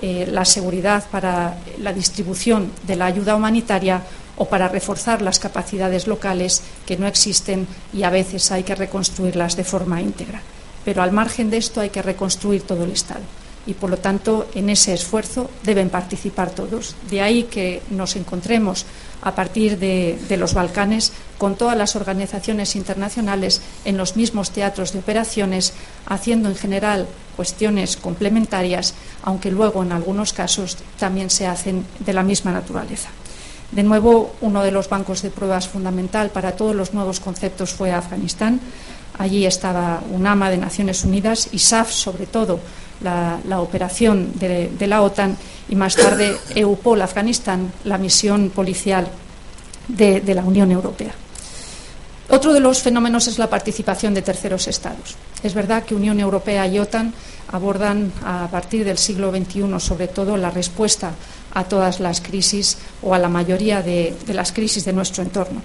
eh, 0.00 0.28
la 0.30 0.44
seguridad 0.44 1.02
para 1.10 1.58
la 1.80 1.92
distribución 1.92 2.70
de 2.86 2.94
la 2.94 3.06
ayuda 3.06 3.34
humanitaria 3.34 4.02
o 4.36 4.46
para 4.46 4.68
reforzar 4.68 5.22
las 5.22 5.38
capacidades 5.38 6.06
locales 6.06 6.62
que 6.86 6.96
no 6.96 7.06
existen 7.06 7.66
y 7.92 8.02
a 8.02 8.10
veces 8.10 8.50
hay 8.52 8.62
que 8.62 8.74
reconstruirlas 8.74 9.56
de 9.56 9.64
forma 9.64 10.00
íntegra. 10.00 10.42
Pero 10.84 11.02
al 11.02 11.12
margen 11.12 11.50
de 11.50 11.56
esto 11.56 11.80
hay 11.80 11.90
que 11.90 12.02
reconstruir 12.02 12.62
todo 12.62 12.84
el 12.84 12.92
Estado 12.92 13.22
y 13.66 13.74
por 13.74 13.90
lo 13.90 13.98
tanto 13.98 14.46
en 14.54 14.70
ese 14.70 14.94
esfuerzo 14.94 15.50
deben 15.64 15.90
participar 15.90 16.50
todos. 16.50 16.94
De 17.10 17.20
ahí 17.20 17.44
que 17.44 17.82
nos 17.90 18.16
encontremos 18.16 18.86
a 19.22 19.34
partir 19.34 19.78
de, 19.78 20.36
los 20.38 20.54
Balcanes 20.54 21.12
con 21.36 21.56
todas 21.56 21.76
las 21.76 21.96
organizaciones 21.96 22.76
internacionales 22.76 23.60
en 23.84 23.96
los 23.96 24.16
mismos 24.16 24.50
teatros 24.50 24.92
de 24.92 25.00
operaciones, 25.00 25.72
haciendo 26.06 26.48
en 26.48 26.54
general 26.54 27.08
cuestiones 27.34 27.96
complementarias, 27.96 28.94
aunque 29.22 29.50
luego 29.50 29.82
en 29.82 29.92
algunos 29.92 30.32
casos 30.32 30.78
también 30.98 31.28
se 31.28 31.46
hacen 31.46 31.84
de 31.98 32.12
la 32.12 32.22
misma 32.22 32.52
naturaleza. 32.52 33.10
De 33.72 33.82
nuevo, 33.82 34.34
uno 34.40 34.62
de 34.62 34.70
los 34.70 34.88
bancos 34.88 35.22
de 35.22 35.30
pruebas 35.30 35.68
fundamental 35.68 36.30
para 36.30 36.52
todos 36.52 36.74
los 36.74 36.94
nuevos 36.94 37.20
conceptos 37.20 37.72
fue 37.72 37.92
Afganistán. 37.92 38.60
Allí 39.18 39.46
estaba 39.46 40.02
UNAMA 40.12 40.50
de 40.50 40.58
Naciones 40.58 41.04
Unidas 41.04 41.48
y 41.52 41.58
SAF, 41.58 41.90
sobre 41.90 42.26
todo, 42.26 42.60
la, 43.00 43.60
operación 43.60 44.32
de, 44.38 44.86
la 44.86 45.02
OTAN 45.02 45.36
y 45.68 45.74
más 45.74 45.96
tarde 45.96 46.36
EUPOL 46.54 47.02
Afganistán, 47.02 47.72
la 47.84 47.98
misión 47.98 48.50
policial 48.50 49.08
de, 49.88 50.20
de 50.20 50.34
la 50.34 50.42
Unión 50.42 50.70
Europea. 50.70 51.12
Otro 52.28 52.52
de 52.52 52.60
los 52.60 52.82
fenómenos 52.82 53.28
es 53.28 53.38
la 53.38 53.48
participación 53.48 54.12
de 54.12 54.22
terceros 54.22 54.66
estados. 54.66 55.16
Es 55.42 55.54
verdad 55.54 55.84
que 55.84 55.94
Unión 55.94 56.18
Europea 56.18 56.66
y 56.66 56.78
OTAN 56.78 57.14
abordan 57.52 58.12
a 58.24 58.48
partir 58.50 58.84
del 58.84 58.98
siglo 58.98 59.30
XXI, 59.30 59.78
sobre 59.78 60.08
todo, 60.08 60.36
la 60.36 60.50
respuesta 60.50 61.12
a 61.56 61.64
todas 61.64 62.00
las 62.00 62.20
crisis 62.20 62.76
o 63.02 63.14
a 63.14 63.18
la 63.18 63.30
mayoría 63.30 63.82
de, 63.82 64.14
las 64.28 64.52
crisis 64.52 64.84
de 64.84 64.92
nuestro 64.92 65.22
entorno. 65.22 65.62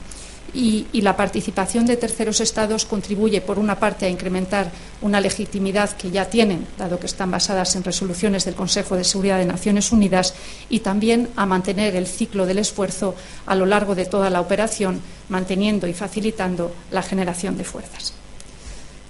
Y, 0.53 0.87
la 1.01 1.17
participación 1.17 1.85
de 1.85 1.97
terceros 1.97 2.39
estados 2.39 2.85
contribuye, 2.85 3.41
por 3.41 3.59
una 3.59 3.77
parte, 3.77 4.05
a 4.05 4.09
incrementar 4.09 4.71
una 5.01 5.19
legitimidad 5.19 5.91
que 5.91 6.09
ya 6.09 6.25
tienen, 6.25 6.65
dado 6.77 6.99
que 6.99 7.07
están 7.07 7.31
basadas 7.31 7.75
en 7.75 7.83
resoluciones 7.83 8.45
del 8.45 8.55
Consejo 8.55 8.95
de 8.95 9.03
Seguridad 9.03 9.37
de 9.37 9.45
Naciones 9.45 9.91
Unidas, 9.91 10.33
y 10.69 10.79
también 10.79 11.29
a 11.35 11.45
mantener 11.45 11.95
el 11.95 12.07
ciclo 12.07 12.45
del 12.45 12.59
esfuerzo 12.59 13.15
a 13.45 13.55
lo 13.55 13.65
largo 13.65 13.93
de 13.93 14.05
toda 14.05 14.29
la 14.29 14.41
operación, 14.41 15.01
manteniendo 15.27 15.87
y 15.87 15.93
facilitando 15.93 16.71
la 16.89 17.01
generación 17.01 17.57
de 17.57 17.65
fuerzas. 17.65 18.20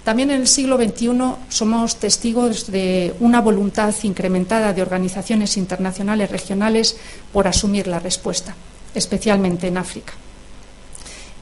También 0.04 0.30
en 0.30 0.40
el 0.40 0.48
siglo 0.48 0.76
XXI 0.76 1.10
somos 1.48 1.96
testigos 1.96 2.70
de 2.70 3.14
una 3.20 3.40
voluntad 3.40 3.94
incrementada 4.02 4.72
de 4.72 4.82
organizaciones 4.82 5.56
internacionales 5.56 6.30
regionales 6.30 6.96
por 7.32 7.46
asumir 7.46 7.86
la 7.86 8.00
respuesta, 8.00 8.54
especialmente 8.94 9.68
en 9.68 9.78
África. 9.78 10.14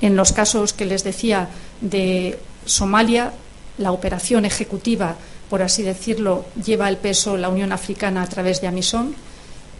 En 0.02 0.14
los 0.14 0.32
casos 0.32 0.72
que 0.74 0.84
les 0.84 1.04
decía 1.04 1.48
de 1.80 2.38
Somalia, 2.66 3.32
la 3.78 3.92
operación 3.92 4.44
ejecutiva, 4.44 5.16
por 5.48 5.62
así 5.62 5.82
decirlo, 5.82 6.44
lleva 6.62 6.88
el 6.88 6.98
peso 6.98 7.38
la 7.38 7.48
Unión 7.48 7.72
Africana 7.72 8.22
a 8.22 8.28
través 8.28 8.60
de 8.60 8.68
Amisom 8.68 9.14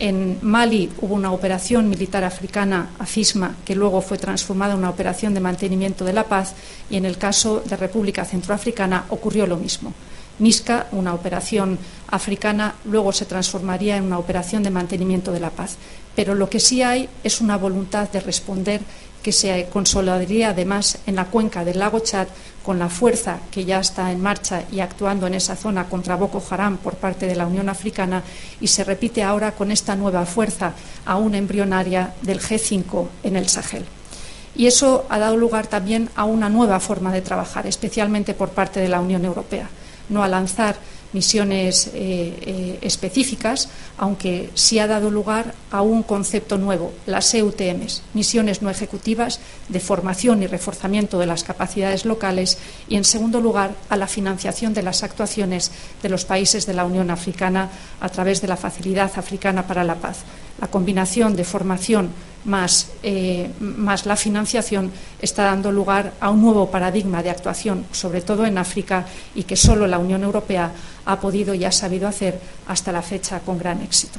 en 0.00 0.38
Mali 0.40 0.90
hubo 1.02 1.14
una 1.14 1.30
operación 1.30 1.88
militar 1.88 2.25
africana, 2.25 2.90
AFISMA, 2.99 3.57
que 3.64 3.76
luego 3.76 4.00
fue 4.00 4.16
transformada 4.19 4.73
en 4.73 4.78
una 4.78 4.90
operación 4.90 5.35
de 5.35 5.40
mantenimiento 5.40 6.04
de 6.04 6.14
la 6.14 6.25
paz 6.25 6.54
y 6.88 6.97
en 6.97 7.04
el 7.04 7.19
caso 7.19 7.62
de 7.64 7.76
República 7.76 8.25
Centroafricana 8.25 9.04
ocurrió 9.11 9.47
lo 9.47 9.59
mismo. 9.59 9.92
MISCA, 10.38 10.87
una 10.92 11.12
operación 11.12 11.78
africana, 12.09 12.75
luego 12.87 13.12
se 13.12 13.26
transformaría 13.26 13.99
en 13.99 14.04
una 14.04 14.19
operación 14.19 14.62
de 14.62 14.71
mantenimiento 14.71 15.33
de 15.33 15.40
la 15.40 15.50
paz. 15.50 15.76
Pero 16.16 16.35
lo 16.35 16.49
que 16.49 16.61
sí 16.61 16.83
hay 16.83 17.07
es 17.23 17.42
una 17.42 17.59
voluntad 17.59 18.09
de 18.09 18.21
responder 18.21 18.80
que 19.23 19.33
se 19.33 19.69
consolidaría 19.71 20.49
además 20.49 20.99
en 21.07 21.16
la 21.16 21.26
cuenca 21.26 21.62
del 21.62 21.78
lago 21.78 22.00
Chad 22.00 22.28
con 22.64 22.79
la 22.79 22.88
fuerza 22.88 23.38
que 23.50 23.64
ya 23.64 23.81
está 23.81 24.12
en 24.12 24.21
marcha 24.21 24.64
y 24.71 24.81
actuando 24.81 25.26
en 25.26 25.35
esa 25.35 25.57
zona 25.57 25.88
contra 25.88 26.17
Boko 26.17 26.43
Haram 26.50 26.76
por 26.76 26.95
parte 26.95 27.26
de 27.26 27.37
la 27.37 27.47
Unión 27.47 27.69
Africana 27.69 28.23
y 28.61 28.67
se 28.67 28.85
repite 28.85 29.23
ahora 29.23 29.52
con 29.52 29.73
esta 29.73 29.97
nueva 29.97 30.26
fuerza 30.26 30.75
aún 31.07 31.35
embrionaria 31.35 32.14
del 32.23 32.40
G5 32.40 33.07
en 33.23 33.37
el 33.37 33.49
Sahel. 33.49 33.85
Y 34.55 34.67
eso 34.67 35.07
ha 35.09 35.19
dado 35.19 35.37
lugar 35.37 35.67
también 35.69 36.11
a 36.17 36.25
una 36.25 36.49
nueva 36.49 36.81
forma 36.81 37.12
de 37.12 37.23
trabajar, 37.23 37.67
especialmente 37.67 38.35
por 38.35 38.50
parte 38.50 38.81
de 38.81 38.88
la 38.88 39.00
Unión 39.00 39.25
Europea, 39.25 39.69
no 40.09 40.23
a 40.23 40.29
lanzar 40.29 40.76
misiones 41.12 41.88
eh, 41.88 41.93
eh, 41.95 42.79
específicas, 42.83 43.69
aunque 43.99 44.50
sí 44.55 44.79
ha 44.79 44.87
dado 44.87 45.11
lugar 45.11 45.55
a 45.71 45.83
un 45.83 46.02
concepto 46.02 46.59
nuevo, 46.59 46.93
las 47.07 47.33
EUTMs, 47.35 48.02
misiones 48.14 48.62
no 48.62 48.71
ejecutivas 48.71 49.40
de 49.69 49.81
formación 49.81 50.43
y 50.43 50.47
reforzamiento 50.47 51.19
de 51.19 51.26
las 51.26 51.45
capacidades 51.45 52.05
locales 52.05 52.59
y, 52.88 52.97
en 52.97 53.05
segundo 53.05 53.40
lugar, 53.40 53.75
a 53.88 53.97
la 53.97 54.07
financiación 54.07 54.75
de 54.75 54.83
las 54.83 55.02
actuaciones 55.02 55.71
de 56.02 56.09
los 56.09 56.25
países 56.25 56.67
de 56.67 56.75
la 56.75 56.85
Unión 56.85 57.11
Africana 57.11 57.71
a 58.00 58.09
través 58.09 58.40
de 58.40 58.49
la 58.49 58.57
Facilidad 58.57 59.11
Africana 59.17 59.67
para 59.67 59.85
la 59.85 59.97
Paz. 59.97 60.25
La 60.61 60.69
combinación 60.69 61.37
de 61.37 61.45
formación 61.45 62.11
eh, 63.02 63.50
más, 63.61 64.07
la 64.07 64.17
financiación 64.17 64.90
está 65.21 65.45
dando 65.45 65.71
lugar 65.71 66.12
a 66.21 66.31
un 66.31 66.40
nuevo 66.40 66.71
paradigma 66.71 67.23
de 67.23 67.31
actuación, 67.31 67.85
sobre 67.93 68.23
todo 68.23 68.47
en 68.47 68.57
África, 68.57 69.07
y 69.35 69.45
que 69.45 69.57
solo 69.57 69.87
la 69.87 69.99
Unión 69.99 70.23
Europea 70.23 70.73
ha 71.05 71.21
podido 71.21 71.55
y 71.55 71.64
ha 71.64 71.73
sabido 71.73 72.09
hacer 72.09 72.40
hasta 72.67 72.93
la 72.93 73.02
fecha 73.02 73.40
con 73.40 73.59
gran 73.59 73.83
éxito. 73.83 74.19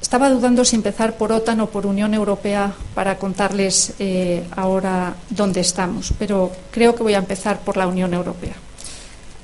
Estaba 0.00 0.30
dudando 0.30 0.64
si 0.64 0.74
empezar 0.74 1.18
por 1.18 1.32
OTAN 1.32 1.60
o 1.60 1.68
por 1.68 1.84
Unión 1.84 2.14
Europea 2.14 2.72
para 2.94 3.18
contarles 3.18 3.92
eh, 3.98 4.42
ahora 4.56 5.14
dónde 5.28 5.60
estamos, 5.60 6.14
pero 6.18 6.50
creo 6.70 6.94
que 6.94 7.02
voy 7.02 7.12
a 7.12 7.18
empezar 7.18 7.60
por 7.60 7.76
la 7.76 7.86
Unión 7.86 8.14
Europea. 8.14 8.67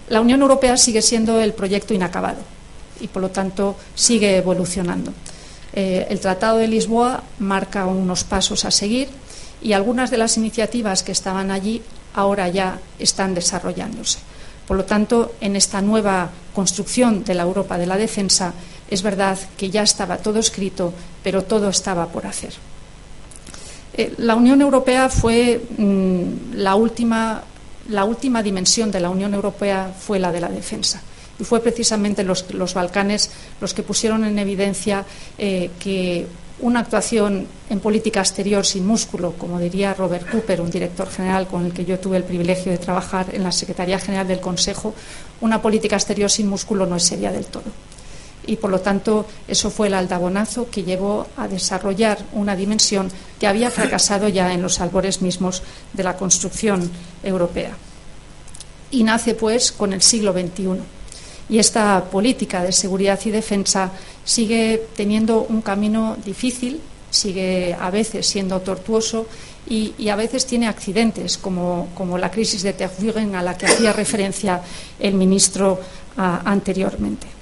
La 0.09 0.21
Unión 0.21 0.43
Europea 0.43 0.77
sigue 0.77 1.03
siendo 1.03 1.41
el 1.41 1.55
proyecto 1.55 1.95
inacabado 1.95 2.39
y, 3.01 3.09
por 3.09 3.23
lo 3.23 3.31
tanto, 3.31 3.77
sigue 3.95 4.37
evolucionando. 4.37 5.13
Eh, 5.73 6.07
el 6.11 6.21
Tratado 6.21 6.59
de 6.59 6.69
Lisboa 6.69 7.23
marca 7.39 7.87
unos 7.87 8.25
pasos 8.25 8.65
a 8.65 8.71
seguir 8.71 9.09
y 9.61 9.73
algunas 9.73 10.11
de 10.11 10.19
las 10.19 10.37
iniciativas 10.37 11.03
que 11.03 11.13
estaban 11.13 11.51
allí 11.51 11.83
ahora 12.15 12.49
ya 12.49 12.79
están 12.99 13.35
desarrollándose. 13.35 14.19
Por 14.69 14.77
lo 14.77 14.85
tanto, 14.85 15.35
en 15.41 15.57
esta 15.57 15.81
nueva 15.81 16.31
construcción 16.55 17.25
de 17.25 17.35
la 17.35 17.43
Europa 17.43 17.77
de 17.77 17.87
la 17.87 17.97
defensa, 17.97 18.55
es 18.89 19.03
verdad 19.03 19.39
que 19.57 19.71
ya 19.71 19.83
estaba 19.83 20.19
todo 20.19 20.39
escrito, 20.39 20.93
pero 21.23 21.43
todo 21.43 21.69
estaba 21.69 22.07
por 22.07 22.27
hacer. 22.27 22.53
Eh, 23.97 24.15
la 24.19 24.35
Unión 24.37 24.61
Europea 24.61 25.09
fue 25.09 25.61
mm, 25.77 26.55
la 26.55 26.75
última 26.77 27.43
la 27.89 28.05
última 28.05 28.43
dimensión 28.43 28.91
de 28.91 29.01
la 29.01 29.11
Unión 29.11 29.35
Europea 29.35 29.93
fue 29.99 30.19
la 30.19 30.33
de 30.33 30.41
la 30.41 30.49
defensa. 30.49 31.03
Y 31.39 31.45
fue 31.45 31.61
precisamente 31.61 32.23
los, 32.23 32.75
Balcanes 32.75 33.31
los 33.61 33.75
que 33.75 33.83
pusieron 33.83 34.25
en 34.25 34.39
evidencia 34.39 35.05
eh, 35.37 35.71
que 35.81 36.27
una 36.61 36.81
actuación 36.81 37.47
en 37.69 37.81
política 37.81 38.21
exterior 38.21 38.65
sin 38.65 38.87
músculo, 38.87 39.33
como 39.33 39.59
diría 39.59 39.95
Robert 39.95 40.31
Cooper, 40.31 40.61
un 40.61 40.71
director 40.71 41.11
general 41.11 41.49
con 41.49 41.67
el 41.67 41.73
que 41.73 41.85
yo 41.85 41.99
tuve 41.99 42.17
el 42.17 42.25
privilegio 42.25 42.71
de 42.71 42.79
trabajar 42.79 43.27
en 43.33 43.43
la 43.43 43.51
Secretaría 43.51 43.99
General 43.99 44.29
del 44.29 44.41
Consejo, 44.41 44.95
una 45.41 45.61
política 45.61 45.97
exterior 45.97 46.31
sin 46.31 46.49
músculo 46.49 46.87
no 46.87 46.97
es 46.97 47.03
seria 47.03 47.33
del 47.33 47.47
todo 47.47 47.65
y 48.47 48.57
por 48.57 48.71
lo 48.71 48.81
tanto 48.81 49.27
eso 49.49 49.71
fue 49.71 49.89
el 49.89 49.95
aldabonazo 49.95 50.69
que 50.71 50.83
llevó 50.83 51.27
a 51.37 51.49
desarrollar 51.49 52.19
una 52.33 52.57
dimensión 52.57 53.11
que 53.39 53.47
había 53.47 53.71
fracasado 53.71 54.29
ya 54.29 54.53
en 54.53 54.63
los 54.63 54.81
albores 54.81 55.23
mismos 55.23 55.63
de 55.93 56.05
la 56.05 56.17
construcción 56.17 56.91
europea. 57.23 57.77
Y 58.91 59.03
nace 59.03 59.35
pues 59.35 59.73
con 59.73 59.93
el 59.93 60.03
siglo 60.03 60.33
XXI. 60.33 60.81
Y 61.49 61.59
esta 61.59 62.05
política 62.05 62.63
de 62.63 62.73
seguridad 62.73 63.21
y 63.25 63.31
defensa 63.31 63.91
sigue 64.25 64.87
teniendo 64.97 65.43
un 65.43 65.61
camino 65.61 66.17
difícil, 66.25 66.81
sigue 67.11 67.77
a 67.79 67.91
veces 67.91 68.27
siendo 68.27 68.61
tortuoso 68.61 69.27
y, 69.69 70.09
a 70.09 70.17
veces 70.17 70.47
tiene 70.47 70.69
accidentes, 70.69 71.39
como, 71.39 72.19
la 72.19 72.31
crisis 72.31 72.63
de 72.63 72.73
Tervuren 72.73 73.35
a 73.35 73.43
la 73.43 73.57
que 73.57 73.67
hacía 73.67 73.93
referencia 73.93 74.61
el 74.99 75.15
ministro 75.15 75.81
ah, 76.17 76.43
anteriormente. 76.45 77.34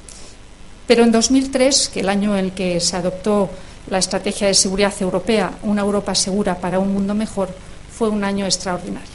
Pero 0.93 1.05
en 1.05 1.13
2003, 1.13 1.89
que 1.89 2.01
el 2.01 2.11
año 2.11 2.37
en 2.37 2.45
el 2.45 2.53
que 2.53 2.79
se 2.79 2.97
adoptó 2.97 3.49
la 3.89 3.97
Estrategia 3.97 4.49
de 4.49 4.53
Seguridad 4.53 4.93
Europea, 5.01 5.51
Una 5.63 5.81
Europa 5.81 6.15
Segura 6.15 6.59
para 6.59 6.81
un 6.81 6.93
Mundo 6.93 7.15
Mejor, 7.15 7.49
fue 7.91 8.11
un 8.11 8.23
año 8.25 8.45
extraordinario. 8.45 9.09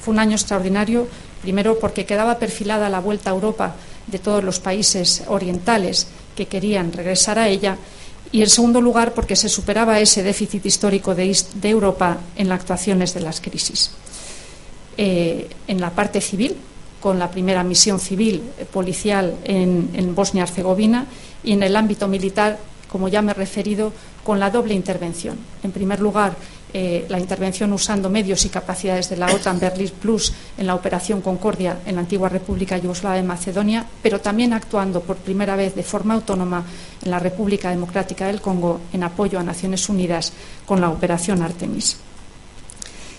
Fue 0.00 0.14
un 0.14 0.20
año 0.20 0.36
extraordinario, 0.36 1.06
primero 1.42 1.78
porque 1.78 2.06
quedaba 2.06 2.38
perfilada 2.38 2.88
la 2.88 3.00
vuelta 3.00 3.28
a 3.28 3.34
Europa 3.34 3.74
de 4.06 4.18
todos 4.18 4.42
los 4.42 4.58
países 4.58 5.22
orientales 5.28 6.06
que 6.34 6.46
querían 6.46 6.94
regresar 6.94 7.38
a 7.38 7.48
ella 7.48 7.76
y, 8.32 8.40
en 8.40 8.48
segundo 8.48 8.80
lugar, 8.80 9.12
porque 9.12 9.36
se 9.36 9.50
superaba 9.50 10.00
ese 10.00 10.22
déficit 10.22 10.64
histórico 10.64 11.14
de, 11.14 11.36
Europa 11.64 12.16
en 12.36 12.48
las 12.48 12.60
actuaciones 12.60 13.12
de 13.12 13.20
las 13.20 13.42
crisis. 13.42 13.90
Eh, 14.96 15.46
en 15.66 15.78
la 15.78 15.90
parte 15.90 16.22
civil, 16.22 16.56
con 17.00 17.18
la 17.18 17.30
primera 17.30 17.62
misión 17.62 18.00
civil 18.00 18.42
eh, 18.58 18.64
policial 18.64 19.34
en, 19.44 20.14
Bosnia-Herzegovina 20.14 21.06
y 21.44 21.52
en 21.52 21.62
el 21.62 21.76
ámbito 21.76 22.08
militar, 22.08 22.58
como 22.90 23.08
ya 23.08 23.22
me 23.22 23.32
he 23.32 23.34
referido, 23.34 23.92
con 24.24 24.40
la 24.40 24.50
doble 24.50 24.74
intervención. 24.74 25.36
En 25.62 25.72
primer 25.72 26.00
lugar, 26.00 26.34
eh, 26.72 27.06
la 27.08 27.18
intervención 27.18 27.72
usando 27.72 28.10
medios 28.10 28.44
y 28.44 28.50
capacidades 28.50 29.08
de 29.08 29.16
la 29.16 29.32
OTAN 29.32 29.58
Berlin 29.58 29.90
Plus 30.02 30.34
en 30.58 30.66
la 30.66 30.74
Operación 30.74 31.22
Concordia 31.22 31.78
en 31.86 31.94
la 31.94 32.02
antigua 32.02 32.28
República 32.28 32.76
Yugoslava 32.76 33.16
de 33.16 33.22
Macedonia, 33.22 33.86
pero 34.02 34.20
también 34.20 34.52
actuando 34.52 35.00
por 35.00 35.16
primera 35.16 35.56
vez 35.56 35.74
de 35.74 35.82
forma 35.82 36.12
autónoma 36.14 36.64
en 37.02 37.10
la 37.10 37.18
República 37.18 37.70
Democrática 37.70 38.26
del 38.26 38.42
Congo 38.42 38.80
en 38.92 39.02
apoyo 39.02 39.38
a 39.38 39.42
Naciones 39.42 39.88
Unidas 39.88 40.32
con 40.66 40.80
la 40.80 40.90
Operación 40.90 41.42
Artemis. 41.42 41.96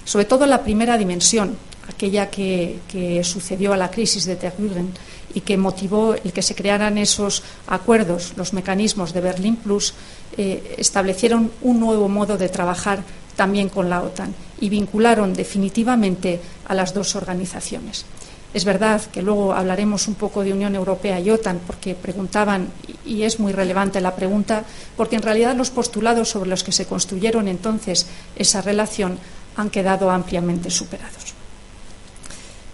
Sobre 0.06 0.26
todo 0.26 0.46
la 0.46 0.64
primera 0.64 0.98
dimensión, 0.98 1.58
aquella 1.90 2.30
que, 2.30 2.80
sucedió 3.24 3.74
a 3.74 3.78
la 3.78 3.92
crisis 3.92 4.26
de 4.26 4.36
Tergüren 4.36 4.94
y 5.34 5.42
que 5.42 5.58
motivó 5.58 6.14
el 6.14 6.32
que 6.32 6.42
se 6.42 6.56
crearan 6.56 6.98
esos 6.98 7.44
acuerdos, 7.68 8.34
los 8.38 8.54
mecanismos 8.54 9.14
de 9.14 9.22
Berlín 9.22 9.58
Plus, 9.58 9.94
eh, 10.38 10.76
establecieron 10.78 11.52
un 11.62 11.80
nuevo 11.80 12.08
modo 12.08 12.38
de 12.38 12.50
trabajar 12.50 13.04
también 13.36 13.70
con 13.70 13.90
la 13.90 14.02
OTAN 14.02 14.34
y 14.60 14.70
vincularon 14.70 15.34
definitivamente 15.34 16.40
a 16.68 16.74
las 16.74 16.94
dos 16.94 17.16
organizaciones. 17.16 18.06
Es 18.52 18.66
verdad 18.66 19.02
que 19.02 19.22
luego 19.22 19.54
hablaremos 19.54 20.08
un 20.08 20.16
poco 20.16 20.44
de 20.44 20.54
Unión 20.54 20.74
Europea 20.74 21.20
y 21.20 21.30
OTAN, 21.30 21.62
porque 21.66 21.94
preguntaban, 21.94 22.70
y 23.06 23.22
es 23.22 23.40
muy 23.40 23.54
relevante 23.54 24.02
la 24.02 24.16
pregunta, 24.16 24.64
porque 24.98 25.16
en 25.16 25.22
realidad 25.22 25.56
los 25.56 25.70
postulados 25.70 26.30
sobre 26.30 26.50
los 26.50 26.64
que 26.64 26.72
se 26.72 26.88
construyeron 26.88 27.48
entonces 27.48 28.08
esa 28.36 28.62
relación 28.62 29.20
han 29.56 29.70
quedado 29.70 30.10
ampliamente 30.10 30.72
superados. 30.72 31.39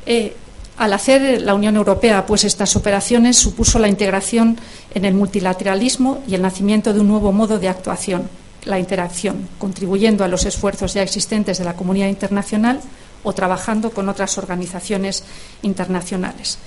Eh, 0.05 0.35
al 0.77 0.91
hacer 0.91 1.41
la 1.41 1.53
Unión 1.53 1.75
Europea 1.77 2.25
pues 2.25 2.43
estas 2.43 2.75
operaciones 2.75 3.37
supuso 3.37 3.79
la 3.79 3.87
integración 3.87 4.57
en 4.93 5.05
el 5.05 5.13
multilateralismo 5.13 6.21
y 6.27 6.35
el 6.35 6.41
nacimiento 6.41 6.93
de 6.93 6.99
un 6.99 7.07
nuevo 7.07 7.31
modo 7.31 7.59
de 7.59 7.69
actuación, 7.69 8.29
la 8.65 8.79
interacción, 8.79 9.47
contribuyendo 9.57 10.23
a 10.23 10.27
los 10.27 10.45
esfuerzos 10.45 10.93
ya 10.93 11.01
existentes 11.01 11.59
de 11.59 11.65
la 11.65 11.75
comunidad 11.75 12.07
internacional 12.07 12.81
o 13.23 13.33
trabajando 13.33 13.91
con 13.91 14.09
otras 14.09 14.37
organizaciones 14.37 15.23
internacionales. 15.61 16.57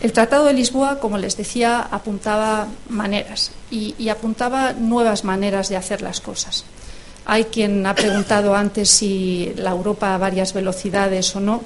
El 0.00 0.12
Tratado 0.12 0.44
de 0.46 0.52
Lisboa, 0.52 0.98
como 0.98 1.16
les 1.16 1.36
decía, 1.36 1.80
apuntaba 1.80 2.66
maneras 2.88 3.52
y, 3.70 3.94
y 3.98 4.08
apuntaba 4.08 4.72
nuevas 4.72 5.24
maneras 5.24 5.68
de 5.68 5.76
hacer 5.76 6.02
las 6.02 6.20
cosas. 6.20 6.64
Hay 7.24 7.44
quien 7.44 7.86
ha 7.86 7.94
preguntado 7.94 8.54
antes 8.54 8.90
si 8.90 9.52
la 9.56 9.70
Europa 9.70 10.14
a 10.14 10.18
varias 10.18 10.52
velocidades 10.52 11.34
o 11.36 11.40
no, 11.40 11.62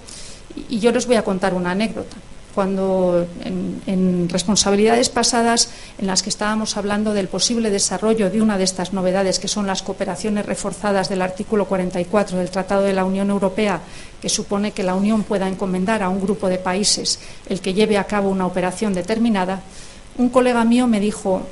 y 0.69 0.79
yo 0.79 0.93
les 0.93 1.07
voy 1.07 1.17
a 1.17 1.25
contar 1.25 1.55
una 1.55 1.73
anécdota. 1.73 2.17
Cuando 2.55 3.25
en, 3.45 4.29
responsabilidades 4.29 5.11
pasadas 5.11 5.71
en 5.97 6.09
las 6.09 6.25
que 6.25 6.31
estábamos 6.31 6.77
hablando 6.77 7.15
del 7.15 7.29
posible 7.29 7.71
desarrollo 7.71 8.31
de 8.31 8.43
una 8.43 8.59
de 8.59 8.65
estas 8.65 8.93
novedades, 8.93 9.39
que 9.39 9.47
son 9.47 9.67
las 9.67 9.83
cooperaciones 9.83 10.45
reforzadas 10.45 11.09
del 11.09 11.23
artículo 11.23 11.67
44 11.67 12.37
del 12.37 12.51
Tratado 12.51 12.83
de 12.83 12.95
la 12.95 13.05
Unión 13.05 13.31
Europea, 13.31 13.81
que 14.21 14.29
supone 14.29 14.73
que 14.73 14.83
la 14.83 14.97
Unión 14.97 15.23
pueda 15.23 15.47
encomendar 15.47 16.03
a 16.03 16.09
un 16.09 16.21
grupo 16.21 16.49
de 16.49 16.59
países 16.59 17.21
el 17.49 17.61
que 17.61 17.75
lleve 17.75 17.97
a 17.97 18.05
cabo 18.05 18.29
una 18.29 18.47
operación 18.47 18.93
determinada, 18.93 19.63
un 20.17 20.29
colega 20.29 20.65
mío 20.65 20.89
me 20.89 20.99
dijo, 20.99 21.43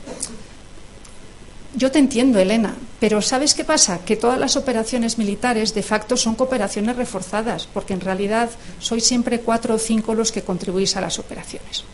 yo 1.76 1.92
te 1.92 1.98
entiendo, 1.98 2.38
Elena, 2.38 2.74
pero 2.98 3.20
¿sabes 3.20 3.52
qué 3.52 3.62
pasa? 3.62 4.00
Que 4.04 4.16
todas 4.16 4.40
las 4.40 4.56
operaciones 4.56 5.18
militares 5.18 5.74
de 5.74 5.82
facto 5.82 6.16
son 6.16 6.34
cooperaciones 6.34 6.96
reforzadas, 6.96 7.68
porque 7.72 7.92
en 7.92 8.00
realidad 8.00 8.48
sois 8.80 9.04
siempre 9.04 9.40
cuatro 9.40 9.74
o 9.74 9.78
cinco 9.78 10.14
los 10.14 10.32
que 10.32 10.40
contribuís 10.40 10.96
a 10.96 11.02
las 11.02 11.18
operaciones. 11.18 11.84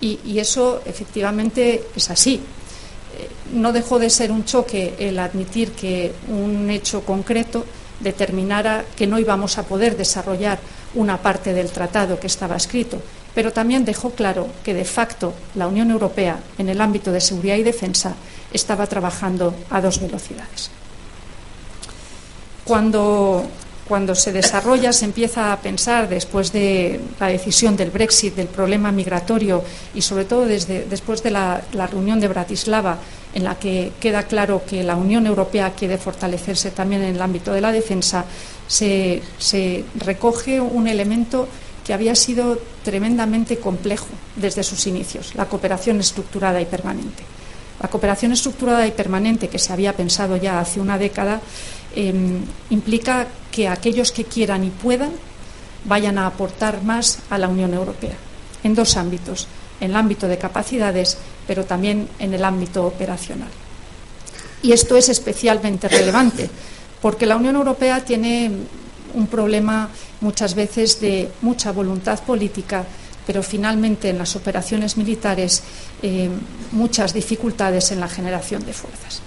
Y, 0.00 0.38
eso 0.38 0.82
efectivamente 0.84 1.84
es 1.94 2.10
así. 2.10 2.34
Eh, 2.36 3.28
no 3.52 3.72
dejó 3.72 3.98
de 3.98 4.10
ser 4.10 4.30
un 4.30 4.44
choque 4.44 4.94
el 4.98 5.18
admitir 5.18 5.72
que 5.72 6.12
un 6.28 6.70
hecho 6.70 7.02
concreto 7.02 7.64
determinara 8.00 8.84
que 8.96 9.06
no 9.06 9.18
íbamos 9.18 9.58
a 9.58 9.64
poder 9.64 9.96
desarrollar 9.96 10.58
una 10.94 11.18
parte 11.18 11.52
del 11.52 11.70
tratado 11.70 12.18
que 12.18 12.28
estaba 12.28 12.56
escrito, 12.56 13.02
pero 13.34 13.52
también 13.52 13.84
dejó 13.84 14.10
claro 14.10 14.48
que 14.64 14.74
de 14.74 14.84
facto 14.84 15.34
la 15.54 15.66
Unión 15.66 15.90
Europea 15.90 16.38
en 16.58 16.68
el 16.68 16.80
ámbito 16.80 17.12
de 17.12 17.20
seguridad 17.20 17.56
y 17.56 17.62
defensa 17.62 18.14
estaba 18.52 18.86
trabajando 18.86 19.54
a 19.70 19.80
dos 19.80 20.00
velocidades. 20.00 20.70
Cuando, 22.64 23.44
cuando 23.86 24.14
se 24.14 24.32
desarrolla, 24.32 24.92
se 24.92 25.06
empieza 25.06 25.52
a 25.52 25.60
pensar 25.60 26.08
después 26.08 26.52
de 26.52 27.00
la 27.18 27.28
decisión 27.28 27.76
del 27.76 27.90
Brexit, 27.90 28.34
del 28.34 28.48
problema 28.48 28.92
migratorio 28.92 29.64
y 29.94 30.02
sobre 30.02 30.24
todo 30.24 30.46
desde, 30.46 30.84
después 30.84 31.22
de 31.22 31.30
la, 31.30 31.62
reunión 31.72 32.20
de 32.20 32.28
Bratislava, 32.28 32.98
en 33.32 33.44
la 33.44 33.58
que 33.58 33.92
queda 34.00 34.24
claro 34.24 34.62
que 34.68 34.82
la 34.82 34.96
Unión 34.96 35.26
Europea 35.26 35.72
quiere 35.72 35.98
fortalecerse 35.98 36.70
también 36.70 37.02
en 37.02 37.14
el 37.16 37.22
ámbito 37.22 37.52
de 37.52 37.60
la 37.60 37.72
defensa, 37.72 38.24
se, 38.66 39.22
se 39.38 39.84
recoge 39.96 40.60
un 40.60 40.88
elemento 40.88 41.48
que 41.86 41.94
había 41.94 42.14
sido 42.14 42.60
tremendamente 42.84 43.58
complejo 43.58 44.08
desde 44.36 44.62
sus 44.62 44.86
inicios, 44.86 45.34
la 45.34 45.46
cooperación 45.46 46.00
estructurada 46.00 46.60
y 46.60 46.66
permanente. 46.66 47.37
La 47.80 47.88
cooperación 47.88 48.32
estructurada 48.32 48.86
y 48.86 48.92
permanente 48.92 49.48
que 49.48 49.58
se 49.58 49.72
había 49.72 49.92
pensado 49.94 50.36
ya 50.36 50.60
hace 50.60 50.80
una 50.80 50.98
década 50.98 51.40
em, 51.94 52.42
implica 52.70 53.26
que 53.50 53.68
aquellos 53.68 54.12
que 54.12 54.24
quieran 54.24 54.64
y 54.64 54.70
puedan 54.70 55.12
vayan 55.84 56.18
a 56.18 56.26
aportar 56.26 56.82
más 56.82 57.20
a 57.30 57.38
la 57.38 57.48
Unión 57.48 57.72
Europea 57.72 58.16
en 58.64 58.74
dos 58.74 58.96
ámbitos, 58.96 59.46
en 59.80 59.90
el 59.90 59.96
ámbito 59.96 60.26
de 60.26 60.38
capacidades, 60.38 61.16
pero 61.46 61.64
también 61.64 62.08
en 62.18 62.34
el 62.34 62.44
ámbito 62.44 62.84
operacional. 62.84 63.48
Y 64.62 64.72
esto 64.72 64.96
es 64.96 65.08
especialmente 65.08 65.88
relevante 65.88 66.50
porque 67.00 67.26
la 67.26 67.36
Unión 67.36 67.54
Europea 67.56 68.04
tiene 68.04 68.50
un 69.14 69.26
problema 69.28 69.88
muchas 70.20 70.54
veces 70.54 71.00
de 71.00 71.30
mucha 71.42 71.72
voluntad 71.72 72.20
política 72.20 72.84
pero 73.28 73.42
finalmente 73.42 74.08
en 74.08 74.16
las 74.16 74.36
operaciones 74.36 74.96
militares 74.96 75.62
eh, 76.00 76.30
muchas 76.72 77.12
dificultades 77.12 77.92
en 77.92 78.00
la 78.00 78.08
generación 78.08 78.64
de 78.64 78.72
fuerzas. 78.72 79.20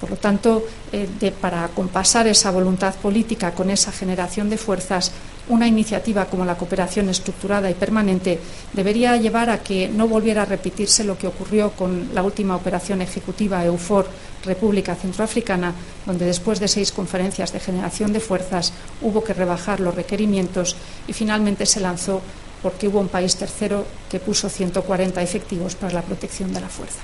Por 0.00 0.08
lo 0.08 0.16
tanto, 0.16 0.64
eh, 0.92 1.32
para 1.40 1.66
compasar 1.74 2.28
esa 2.28 2.52
voluntad 2.52 2.94
política 2.94 3.50
con 3.50 3.68
esa 3.68 3.90
generación 3.90 4.48
de 4.48 4.56
fuerzas, 4.56 5.10
una 5.48 5.66
iniciativa 5.66 6.26
como 6.26 6.44
la 6.44 6.56
cooperación 6.56 7.08
estructurada 7.08 7.68
y 7.68 7.74
permanente 7.74 8.38
debería 8.72 9.16
llevar 9.16 9.50
a 9.50 9.64
que 9.64 9.88
no 9.88 10.06
volviera 10.06 10.42
a 10.42 10.46
repetirse 10.46 11.02
lo 11.02 11.18
que 11.18 11.26
ocurrió 11.26 11.72
con 11.72 12.14
la 12.14 12.22
última 12.22 12.54
operación 12.54 13.02
ejecutiva 13.02 13.64
EUFOR 13.64 14.06
República 14.44 14.94
Centroafricana, 14.94 15.74
donde 16.06 16.24
después 16.24 16.60
de 16.60 16.68
seis 16.68 16.92
conferencias 16.92 17.52
de 17.52 17.60
generación 17.60 18.12
de 18.12 18.20
fuerzas 18.20 18.72
hubo 19.02 19.24
que 19.24 19.34
rebajar 19.34 19.80
los 19.80 19.94
requerimientos 19.94 20.76
y 21.08 21.12
finalmente 21.12 21.66
se 21.66 21.80
lanzó 21.80 22.22
porque 22.62 22.88
hubo 22.88 23.00
un 23.00 23.08
país 23.08 23.36
tercero 23.36 23.86
que 24.10 24.20
puso 24.20 24.48
140 24.48 25.22
efectivos 25.22 25.74
para 25.74 25.94
la 25.94 26.02
protección 26.02 26.52
de 26.52 26.60
la 26.60 26.68
fuerza. 26.68 27.00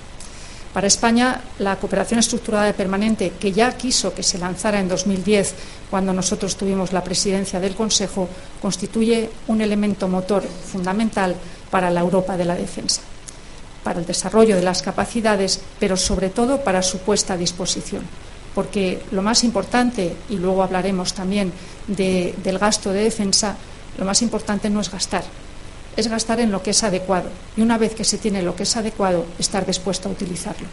Para 0.76 0.88
España, 0.88 1.40
la 1.60 1.76
cooperación 1.76 2.20
estructurada 2.20 2.70
permanente, 2.74 3.32
que 3.40 3.50
ya 3.50 3.72
quiso 3.72 4.12
que 4.12 4.22
se 4.22 4.36
lanzara 4.36 4.78
en 4.78 4.88
2010, 4.88 5.54
cuando 5.88 6.12
nosotros 6.12 6.54
tuvimos 6.54 6.92
la 6.92 7.02
presidencia 7.02 7.58
del 7.58 7.74
Consejo, 7.74 8.28
constituye 8.60 9.30
un 9.46 9.62
elemento 9.62 10.06
motor 10.06 10.42
fundamental 10.42 11.34
para 11.70 11.88
la 11.88 12.00
Europa 12.00 12.36
de 12.36 12.44
la 12.44 12.54
defensa, 12.54 13.00
para 13.82 14.00
el 14.00 14.04
desarrollo 14.04 14.54
de 14.54 14.62
las 14.62 14.82
capacidades, 14.82 15.60
pero 15.80 15.96
sobre 15.96 16.28
todo 16.28 16.60
para 16.62 16.82
su 16.82 16.98
puesta 16.98 17.32
a 17.32 17.38
disposición. 17.38 18.02
Porque 18.54 19.00
lo 19.12 19.22
más 19.22 19.44
importante, 19.44 20.14
y 20.28 20.36
luego 20.36 20.62
hablaremos 20.62 21.14
también 21.14 21.54
del 21.86 22.58
gasto 22.58 22.92
de 22.92 23.04
defensa, 23.04 23.56
lo 23.96 24.04
más 24.04 24.20
importante 24.20 24.68
no 24.68 24.82
es 24.82 24.90
gastar, 24.90 25.24
es 25.96 26.08
gastar 26.08 26.40
en 26.40 26.52
lo 26.52 26.62
que 26.62 26.70
es 26.70 26.82
adecuado 26.82 27.30
y 27.56 27.62
una 27.62 27.78
vez 27.78 27.94
que 27.94 28.04
se 28.04 28.18
tiene 28.18 28.42
lo 28.42 28.54
que 28.54 28.64
es 28.64 28.76
adecuado, 28.76 29.26
estar 29.38 29.64
dispuesto 29.66 30.08
a 30.08 30.12
utilizarlo. 30.12 30.66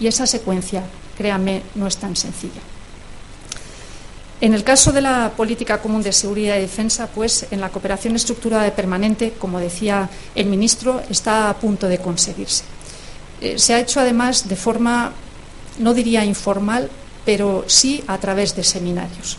Y 0.00 0.06
esa 0.06 0.26
secuencia, 0.26 0.84
créame, 1.16 1.62
no 1.74 1.86
es 1.86 1.96
tan 1.96 2.14
sencilla. 2.14 2.60
En 4.40 4.54
el 4.54 4.62
caso 4.62 4.92
de 4.92 5.00
la 5.00 5.32
política 5.36 5.82
común 5.82 6.02
de 6.02 6.12
seguridad 6.12 6.56
y 6.56 6.60
defensa, 6.60 7.08
pues 7.08 7.46
en 7.50 7.60
la 7.60 7.70
cooperación 7.70 8.14
estructurada 8.14 8.70
permanente, 8.70 9.34
como 9.36 9.58
decía 9.58 10.08
el 10.36 10.46
ministro, 10.46 11.02
está 11.10 11.50
a 11.50 11.56
punto 11.58 11.88
de 11.88 11.98
conseguirse. 11.98 12.62
Eh, 13.40 13.58
se 13.58 13.74
ha 13.74 13.80
hecho 13.80 13.98
además 13.98 14.48
de 14.48 14.54
forma 14.54 15.12
no 15.78 15.94
diría 15.94 16.24
informal, 16.24 16.90
pero 17.24 17.64
sí 17.66 18.02
a 18.06 18.18
través 18.18 18.54
de 18.54 18.64
seminarios. 18.64 19.38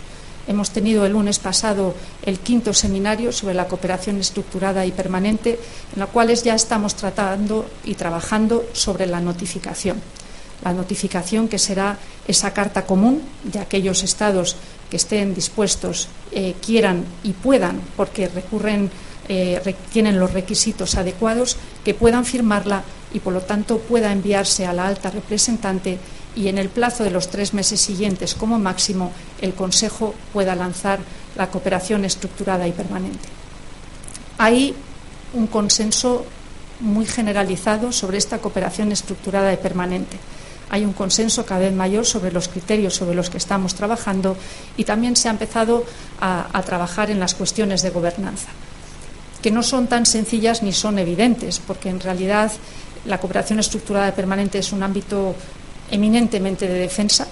Hemos 0.49 0.71
tenido 0.71 1.05
el 1.05 1.11
lunes 1.11 1.37
pasado 1.37 1.93
el 2.23 2.39
quinto 2.39 2.73
seminario 2.73 3.31
sobre 3.31 3.53
la 3.53 3.67
cooperación 3.67 4.17
estructurada 4.17 4.83
y 4.83 4.91
permanente, 4.91 5.59
en 5.93 5.99
la 5.99 6.07
cual 6.07 6.33
ya 6.33 6.55
estamos 6.55 6.95
tratando 6.95 7.69
y 7.85 7.93
trabajando 7.93 8.65
sobre 8.73 9.05
la 9.05 9.21
notificación. 9.21 10.01
La 10.63 10.73
notificación 10.73 11.49
que 11.49 11.59
será 11.59 11.99
esa 12.27 12.51
carta 12.51 12.87
común 12.87 13.21
de 13.43 13.59
aquellos 13.59 14.01
estados 14.01 14.55
que 14.89 14.97
estén 14.97 15.35
dispuestos, 15.35 16.07
eh, 16.31 16.55
quieran 16.65 17.05
y 17.23 17.33
puedan, 17.33 17.79
porque 17.95 18.27
recurren, 18.27 18.89
eh, 19.27 19.75
tienen 19.93 20.19
los 20.19 20.33
requisitos 20.33 20.95
adecuados, 20.95 21.57
que 21.85 21.93
puedan 21.93 22.25
firmarla 22.25 22.81
y, 23.13 23.19
por 23.19 23.33
lo 23.33 23.41
tanto, 23.41 23.77
pueda 23.77 24.11
enviarse 24.11 24.65
a 24.65 24.73
la 24.73 24.87
alta 24.87 25.11
representante 25.11 25.99
y 26.39 26.47
en 26.47 26.57
el 26.57 26.69
plazo 26.69 27.03
de 27.03 27.11
los 27.11 27.27
tres 27.27 27.53
meses 27.53 27.81
siguientes, 27.81 28.33
como 28.33 28.57
máximo, 28.57 29.11
el 29.41 29.53
Consejo 29.53 30.15
pueda 30.31 30.55
lanzar 30.55 30.99
la 31.35 31.51
cooperación 31.51 32.05
estructurada 32.05 32.65
y 32.65 32.71
permanente. 32.71 33.27
Hay 34.37 34.73
un 35.33 35.47
consenso 35.47 36.25
muy 36.79 37.05
generalizado 37.05 37.91
sobre 37.91 38.17
esta 38.17 38.37
cooperación 38.37 38.93
estructurada 38.93 39.51
y 39.51 39.57
permanente. 39.57 40.15
Hay 40.69 40.85
un 40.85 40.93
consenso 40.93 41.45
cada 41.45 41.59
vez 41.59 41.73
mayor 41.73 42.05
sobre 42.05 42.31
los 42.31 42.47
criterios 42.47 42.95
sobre 42.95 43.15
los 43.15 43.29
que 43.29 43.37
estamos 43.37 43.75
trabajando 43.75 44.37
y 44.77 44.85
también 44.85 45.17
se 45.17 45.27
ha 45.27 45.31
empezado 45.31 45.83
a, 46.21 46.61
trabajar 46.65 47.11
en 47.11 47.19
las 47.19 47.35
cuestiones 47.35 47.81
de 47.81 47.89
gobernanza, 47.89 48.47
que 49.41 49.51
no 49.51 49.61
son 49.61 49.87
tan 49.87 50.05
sencillas 50.05 50.63
ni 50.63 50.71
son 50.71 50.99
evidentes, 50.99 51.59
porque 51.59 51.89
en 51.89 51.99
realidad 51.99 52.49
la 53.03 53.17
cooperación 53.17 53.59
estructurada 53.59 54.07
y 54.07 54.13
permanente 54.13 54.59
es 54.59 54.71
un 54.71 54.83
ámbito 54.83 55.35
eminentemente 55.91 56.67
de 56.67 56.79
defensa, 56.79 57.27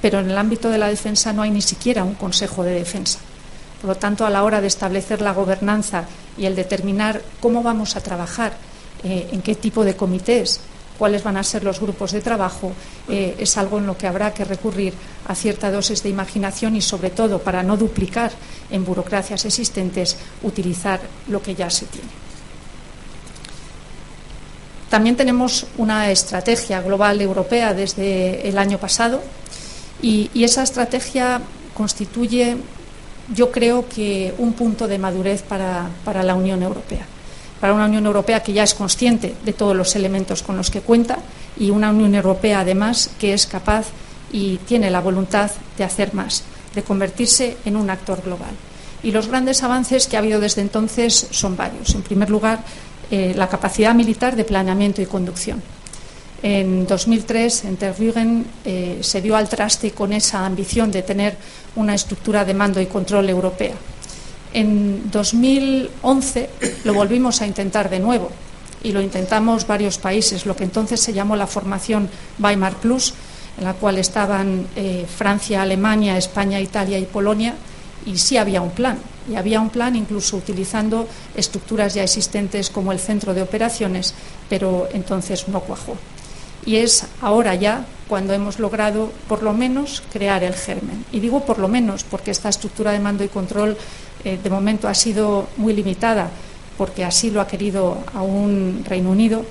pero 0.00 0.20
en 0.20 0.30
el 0.30 0.38
ámbito 0.38 0.70
de 0.70 0.78
la 0.78 0.88
defensa 0.88 1.32
no 1.32 1.42
hay 1.42 1.50
ni 1.50 1.62
siquiera 1.62 2.04
un 2.04 2.14
Consejo 2.14 2.62
de 2.62 2.72
Defensa. 2.72 3.18
Por 3.80 3.88
lo 3.88 3.96
tanto, 3.96 4.26
a 4.26 4.30
la 4.30 4.44
hora 4.44 4.60
de 4.60 4.66
establecer 4.66 5.20
la 5.20 5.32
gobernanza 5.32 6.04
y 6.36 6.46
el 6.46 6.54
determinar 6.54 7.22
cómo 7.40 7.62
vamos 7.62 7.96
a 7.96 8.02
trabajar, 8.02 8.52
eh, 9.02 9.28
en 9.32 9.40
qué 9.40 9.54
tipo 9.54 9.84
de 9.84 9.96
comités, 9.96 10.60
cuáles 10.98 11.22
van 11.22 11.38
a 11.38 11.42
ser 11.42 11.64
los 11.64 11.80
grupos 11.80 12.12
de 12.12 12.20
trabajo, 12.20 12.72
eh, 13.08 13.36
es 13.38 13.56
algo 13.56 13.78
en 13.78 13.86
lo 13.86 13.96
que 13.96 14.06
habrá 14.06 14.34
que 14.34 14.44
recurrir 14.44 14.92
a 15.26 15.34
cierta 15.34 15.70
dosis 15.70 16.02
de 16.02 16.10
imaginación 16.10 16.76
y, 16.76 16.82
sobre 16.82 17.08
todo, 17.08 17.38
para 17.38 17.62
no 17.62 17.78
duplicar 17.78 18.30
en 18.70 18.84
burocracias 18.84 19.46
existentes, 19.46 20.18
utilizar 20.42 21.00
lo 21.28 21.40
que 21.40 21.54
ya 21.54 21.70
se 21.70 21.86
tiene. 21.86 22.08
También 24.90 25.16
tenemos 25.16 25.66
una 25.78 26.10
estrategia 26.10 26.82
global 26.82 27.20
europea 27.22 27.72
desde 27.72 28.46
el 28.46 28.58
año 28.58 28.76
pasado 28.76 29.22
y, 30.02 30.28
esa 30.34 30.62
estrategia 30.62 31.40
constituye, 31.74 32.56
yo 33.32 33.50
creo 33.50 33.88
que, 33.88 34.34
un 34.38 34.52
punto 34.52 34.88
de 34.88 34.98
madurez 34.98 35.42
para, 35.42 35.88
para 36.04 36.22
la 36.22 36.34
Unión 36.34 36.62
Europea 36.62 37.06
para 37.60 37.74
una 37.74 37.84
Unión 37.84 38.06
Europea 38.06 38.42
que 38.42 38.54
ya 38.54 38.62
es 38.62 38.74
consciente 38.74 39.34
de 39.44 39.52
todos 39.52 39.76
los 39.76 39.94
elementos 39.94 40.42
con 40.42 40.56
los 40.56 40.70
que 40.70 40.80
cuenta 40.80 41.18
y 41.58 41.70
una 41.70 41.90
Unión 41.90 42.14
Europea, 42.14 42.60
además, 42.60 43.10
que 43.20 43.34
es 43.34 43.46
capaz 43.46 43.86
y 44.32 44.56
tiene 44.58 44.90
la 44.90 45.00
voluntad 45.00 45.50
de 45.76 45.84
hacer 45.84 46.14
más, 46.14 46.42
de 46.74 46.82
convertirse 46.82 47.58
en 47.66 47.76
un 47.76 47.90
actor 47.90 48.22
global. 48.22 48.52
Y 49.02 49.12
los 49.12 49.28
grandes 49.28 49.62
avances 49.62 50.06
que 50.06 50.16
ha 50.16 50.20
habido 50.20 50.40
desde 50.40 50.62
entonces 50.62 51.28
son 51.30 51.56
varios. 51.56 51.94
En 51.94 52.02
primer 52.02 52.30
lugar, 52.30 52.60
eh, 53.10 53.34
la 53.36 53.48
capacidad 53.48 53.94
militar 53.94 54.36
de 54.36 54.44
planeamiento 54.44 55.02
y 55.02 55.06
conducción. 55.06 55.62
En 56.42 56.86
2003, 56.86 57.64
en 57.64 57.76
Tervuren, 57.76 58.46
eh, 58.64 58.98
se 59.02 59.20
dio 59.20 59.36
al 59.36 59.48
traste 59.48 59.90
con 59.90 60.12
esa 60.12 60.46
ambición 60.46 60.90
de 60.90 61.02
tener 61.02 61.36
una 61.76 61.94
estructura 61.94 62.44
de 62.44 62.54
mando 62.54 62.80
y 62.80 62.86
control 62.86 63.28
europea. 63.28 63.74
En 64.52 65.10
2011 65.10 66.50
lo 66.84 66.94
volvimos 66.94 67.40
a 67.42 67.46
intentar 67.46 67.90
de 67.90 68.00
nuevo 68.00 68.30
y 68.82 68.92
lo 68.92 69.00
intentamos 69.00 69.66
varios 69.66 69.98
países, 69.98 70.46
lo 70.46 70.56
que 70.56 70.64
entonces 70.64 71.00
se 71.00 71.12
llamó 71.12 71.36
la 71.36 71.46
formación 71.46 72.08
Weimar 72.38 72.76
Plus, 72.76 73.12
en 73.58 73.64
la 73.64 73.74
cual 73.74 73.98
estaban 73.98 74.66
eh, 74.74 75.04
Francia, 75.06 75.62
Alemania, 75.62 76.16
España, 76.16 76.58
Italia 76.58 76.98
y 76.98 77.04
Polonia, 77.04 77.54
y 78.06 78.16
sí 78.16 78.38
había 78.38 78.62
un 78.62 78.70
plan. 78.70 78.98
Y 79.28 79.36
había 79.36 79.60
un 79.60 79.70
plan 79.70 79.96
incluso 79.96 80.36
utilizando 80.36 81.06
estructuras 81.34 81.94
ya 81.94 82.02
existentes 82.02 82.70
como 82.70 82.92
el 82.92 82.98
centro 82.98 83.34
de 83.34 83.42
operaciones, 83.42 84.14
pero 84.48 84.88
entonces 84.92 85.48
no 85.48 85.60
cuajó. 85.60 85.96
Y 86.66 86.76
es 86.76 87.04
ahora 87.20 87.54
ya 87.54 87.86
cuando 88.08 88.34
hemos 88.34 88.58
logrado 88.58 89.12
por 89.28 89.42
lo 89.42 89.52
menos 89.52 90.02
crear 90.12 90.42
el 90.44 90.54
germen. 90.54 91.04
Y 91.12 91.20
digo 91.20 91.44
por 91.44 91.58
lo 91.58 91.68
menos 91.68 92.04
porque 92.04 92.32
esta 92.32 92.48
estructura 92.48 92.92
de 92.92 93.00
mando 93.00 93.24
y 93.24 93.28
control 93.28 93.76
eh, 94.24 94.38
de 94.42 94.50
momento 94.50 94.88
ha 94.88 94.94
sido 94.94 95.48
muy 95.56 95.72
limitada, 95.72 96.28
porque 96.76 97.04
así 97.04 97.30
lo 97.30 97.40
ha 97.40 97.46
querido 97.46 97.98
aún 98.14 98.84
Reino 98.86 99.10
Unido, 99.10 99.44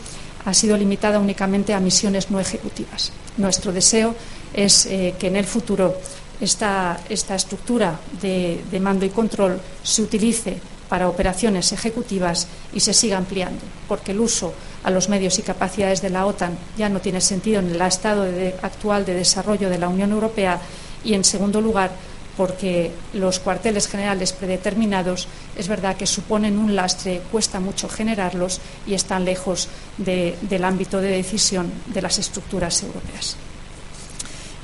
ha 0.46 0.54
sido 0.54 0.78
limitada 0.78 1.20
únicamente 1.20 1.74
a 1.74 1.80
misiones 1.80 2.30
no 2.30 2.40
ejecutivas. 2.40 3.12
Nuestro 3.38 3.72
deseo 3.72 4.16
es 4.54 4.86
eh, 4.86 5.16
que 5.18 5.28
en 5.28 5.36
el 5.36 5.46
futuro 5.46 5.96
esta, 6.42 7.00
esta 7.10 7.36
estructura 7.36 8.00
de, 8.22 8.80
mando 8.80 9.06
y 9.06 9.10
control 9.10 9.60
se 9.84 10.02
utilice 10.02 10.58
para 10.88 11.08
operaciones 11.08 11.72
ejecutivas 11.72 12.48
y 12.74 12.80
se 12.80 12.94
siga 12.94 13.18
ampliando, 13.18 13.62
porque 13.88 14.12
el 14.12 14.20
uso 14.20 14.54
a 14.84 14.90
los 14.90 15.10
medios 15.10 15.38
y 15.38 15.44
capacidades 15.44 16.02
de 16.02 16.10
la 16.10 16.26
OTAN 16.26 16.58
ya 16.78 16.90
no 16.90 17.00
tiene 17.00 17.22
sentido 17.22 17.60
en 17.60 17.70
el 17.70 17.82
estado 17.82 18.26
actual 18.62 19.06
de 19.06 19.14
desarrollo 19.14 19.70
de 19.70 19.78
la 19.78 19.90
Unión 19.90 20.12
Europea 20.12 20.60
y, 21.04 21.14
en 21.14 21.24
segundo 21.24 21.62
lugar, 21.62 21.92
porque 22.36 22.92
los 23.14 23.40
cuarteles 23.40 23.88
generales 23.88 24.32
predeterminados 24.32 25.28
es 25.58 25.68
verdad 25.68 25.98
que 25.98 26.08
suponen 26.08 26.58
un 26.58 26.74
lastre, 26.74 27.22
cuesta 27.32 27.60
mucho 27.60 27.90
generarlos 27.90 28.62
y 28.88 28.94
están 28.94 29.26
lejos 29.26 29.68
del 29.98 30.64
ámbito 30.64 31.02
de 31.02 31.10
decisión 31.10 31.70
de 31.88 32.02
las 32.02 32.18
estructuras 32.18 32.82
europeas. 32.82 33.36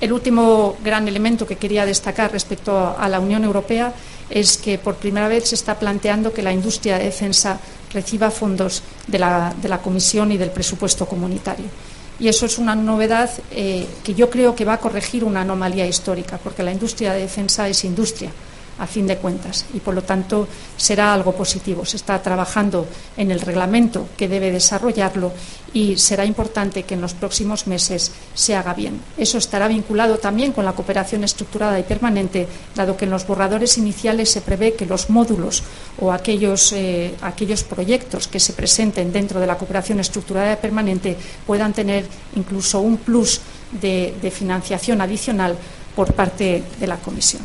El 0.01 0.12
último 0.12 0.75
gran 0.84 1.08
elemento 1.08 1.47
que 1.47 1.55
quería 1.55 1.86
destacar 1.86 2.31
respecto 2.31 2.95
a 2.97 3.08
la 3.08 3.19
Unión 3.19 3.43
Europea 3.43 3.93
es 4.29 4.58
que 4.58 4.77
por 4.77 4.95
primera 4.95 5.27
vez 5.27 5.49
se 5.49 5.55
está 5.55 5.79
planteando 5.79 6.34
que 6.34 6.41
la 6.41 6.51
industria 6.51 6.97
de 6.97 7.05
defensa 7.05 7.60
reciba 7.93 8.29
fondos 8.31 8.84
de 9.08 9.19
la, 9.19 9.79
Comisión 9.84 10.31
y 10.31 10.38
del 10.38 10.51
presupuesto 10.51 11.05
comunitario. 11.05 11.65
Y 12.19 12.27
eso 12.27 12.45
es 12.45 12.58
una 12.58 12.75
novedad 12.75 13.29
eh, 13.51 13.88
que 14.03 14.13
yo 14.13 14.29
creo 14.29 14.55
que 14.55 14.65
va 14.65 14.73
a 14.73 14.79
corregir 14.79 15.23
una 15.23 15.41
anomalía 15.41 15.86
histórica, 15.86 16.38
porque 16.38 16.63
la 16.63 16.71
industria 16.71 17.13
de 17.13 17.21
defensa 17.21 17.67
es 17.67 17.84
industria 17.84 18.31
a 18.77 18.88
fin 18.88 19.07
de 19.07 19.17
cuentas 19.17 19.65
y 19.73 19.79
por 19.79 19.93
lo 19.93 20.03
tanto 20.03 20.47
será 20.77 21.13
algo 21.13 21.33
positivo. 21.33 21.85
Se 21.85 21.97
está 21.97 22.21
trabajando 22.21 22.88
en 23.17 23.31
el 23.31 23.39
reglamento 23.39 24.09
que 24.17 24.27
debe 24.27 24.51
desarrollarlo 24.51 25.31
y 25.73 25.97
será 25.97 26.25
importante 26.25 26.83
que 26.83 26.93
en 26.93 27.01
los 27.01 27.13
próximos 27.13 27.67
meses 27.67 28.11
se 28.33 28.55
haga 28.55 28.73
bien. 28.73 29.01
Eso 29.17 29.38
estará 29.38 29.67
vinculado 29.67 30.17
también 30.17 30.51
con 30.51 30.65
la 30.65 30.73
cooperación 30.73 31.23
estructurada 31.23 31.79
y 31.79 31.83
permanente, 31.83 32.47
dado 32.75 32.95
que 32.95 33.05
en 33.05 33.11
los 33.11 33.27
borradores 33.27 33.77
iniciales 33.77 34.31
se 34.31 34.41
prevé 34.41 34.73
que 34.73 34.85
los 34.85 35.09
módulos 35.09 35.63
o 35.99 36.11
aquellos, 36.11 36.71
eh, 36.71 37.13
aquellos 37.21 37.63
proyectos 37.63 38.27
que 38.27 38.39
se 38.39 38.53
presenten 38.53 39.11
dentro 39.11 39.39
de 39.39 39.47
la 39.47 39.57
cooperación 39.57 39.99
estructurada 39.99 40.53
y 40.53 40.57
permanente 40.57 41.17
puedan 41.45 41.73
tener 41.73 42.05
incluso 42.35 42.79
un 42.79 42.97
plus 42.97 43.41
de 43.81 44.31
financiación 44.33 45.01
adicional 45.01 45.57
por 45.95 46.13
parte 46.13 46.63
de 46.79 46.88
la 46.88 46.97
Comisión. 46.97 47.41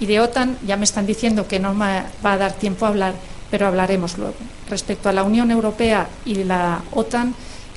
Y 0.00 0.06
de 0.06 0.20
OTAN 0.20 0.58
ya 0.66 0.76
me 0.76 0.84
están 0.84 1.06
diciendo 1.06 1.48
que 1.48 1.58
no 1.58 1.74
me 1.74 2.02
va 2.24 2.32
a 2.32 2.36
dar 2.36 2.52
tiempo 2.52 2.84
a 2.84 2.88
hablar, 2.88 3.14
pero 3.50 3.66
hablaremos 3.66 4.18
luego. 4.18 4.36
Respecto 4.68 5.08
a 5.08 5.12
la 5.12 5.22
Unión 5.22 5.50
Europea 5.50 6.08
y 6.24 6.44
la 6.44 6.82
OTAN, 6.92 7.34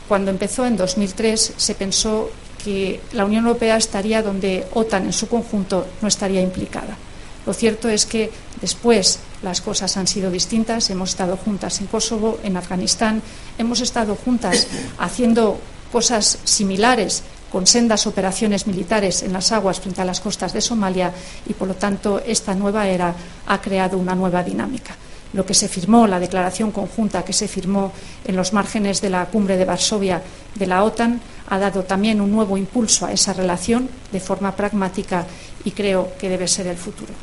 cuando 0.07 0.31
empezó 0.31 0.65
en 0.65 0.75
2003 0.75 1.53
se 1.55 1.75
pensó 1.75 2.29
que 2.63 2.99
la 3.13 3.25
Unión 3.25 3.45
Europea 3.45 3.77
estaría 3.77 4.21
donde 4.21 4.67
OTAN 4.73 5.05
en 5.05 5.13
su 5.13 5.27
conjunto 5.27 5.87
no 6.01 6.07
estaría 6.07 6.41
implicada. 6.41 6.97
Lo 7.45 7.53
cierto 7.53 7.89
es 7.89 8.05
que 8.05 8.29
después 8.61 9.19
las 9.41 9.61
cosas 9.61 9.95
han 9.97 10.07
sido 10.07 10.29
distintas. 10.29 10.89
Hemos 10.89 11.11
estado 11.11 11.37
juntas 11.37 11.79
en 11.79 11.87
Kosovo, 11.87 12.39
en 12.43 12.57
Afganistán, 12.57 13.21
hemos 13.57 13.79
estado 13.79 14.15
juntas 14.15 14.67
haciendo 14.97 15.59
cosas 15.91 16.39
similares 16.43 17.23
con 17.51 17.67
sendas 17.67 18.07
operaciones 18.07 18.67
militares 18.67 19.23
en 19.23 19.33
las 19.33 19.51
aguas 19.51 19.79
frente 19.79 20.01
a 20.01 20.05
las 20.05 20.21
costas 20.21 20.53
de 20.53 20.61
Somalia 20.61 21.11
y, 21.47 21.53
por 21.53 21.67
lo 21.67 21.75
tanto, 21.75 22.21
esta 22.25 22.53
nueva 22.55 22.87
era 22.87 23.13
ha 23.47 23.61
creado 23.61 23.97
una 23.97 24.15
nueva 24.15 24.43
dinámica. 24.43 24.95
Lo 25.33 25.45
que 25.45 25.53
se 25.53 25.67
firmó, 25.67 26.07
la 26.07 26.19
declaración 26.19 26.71
conjunta 26.71 27.23
que 27.23 27.33
se 27.33 27.47
firmó 27.47 27.91
en 28.25 28.35
los 28.35 28.51
márgenes 28.53 28.99
de 29.01 29.11
la 29.11 29.25
cumbre 29.25 29.57
de 29.57 29.65
Varsovia 29.65 30.21
de 30.55 30.67
la 30.67 30.83
OTAN, 30.83 31.21
ha 31.49 31.59
dado 31.59 31.83
también 31.83 32.21
un 32.21 32.31
nuevo 32.31 32.57
impulso 32.57 33.05
a 33.05 33.11
esa 33.11 33.33
relación 33.33 33.89
de 34.11 34.19
forma 34.19 34.55
pragmática 34.55 35.25
y 35.63 35.71
creo 35.71 36.13
que 36.17 36.29
debe 36.29 36.47
ser 36.47 36.65
el 36.67 36.77
futuro. 36.77 37.13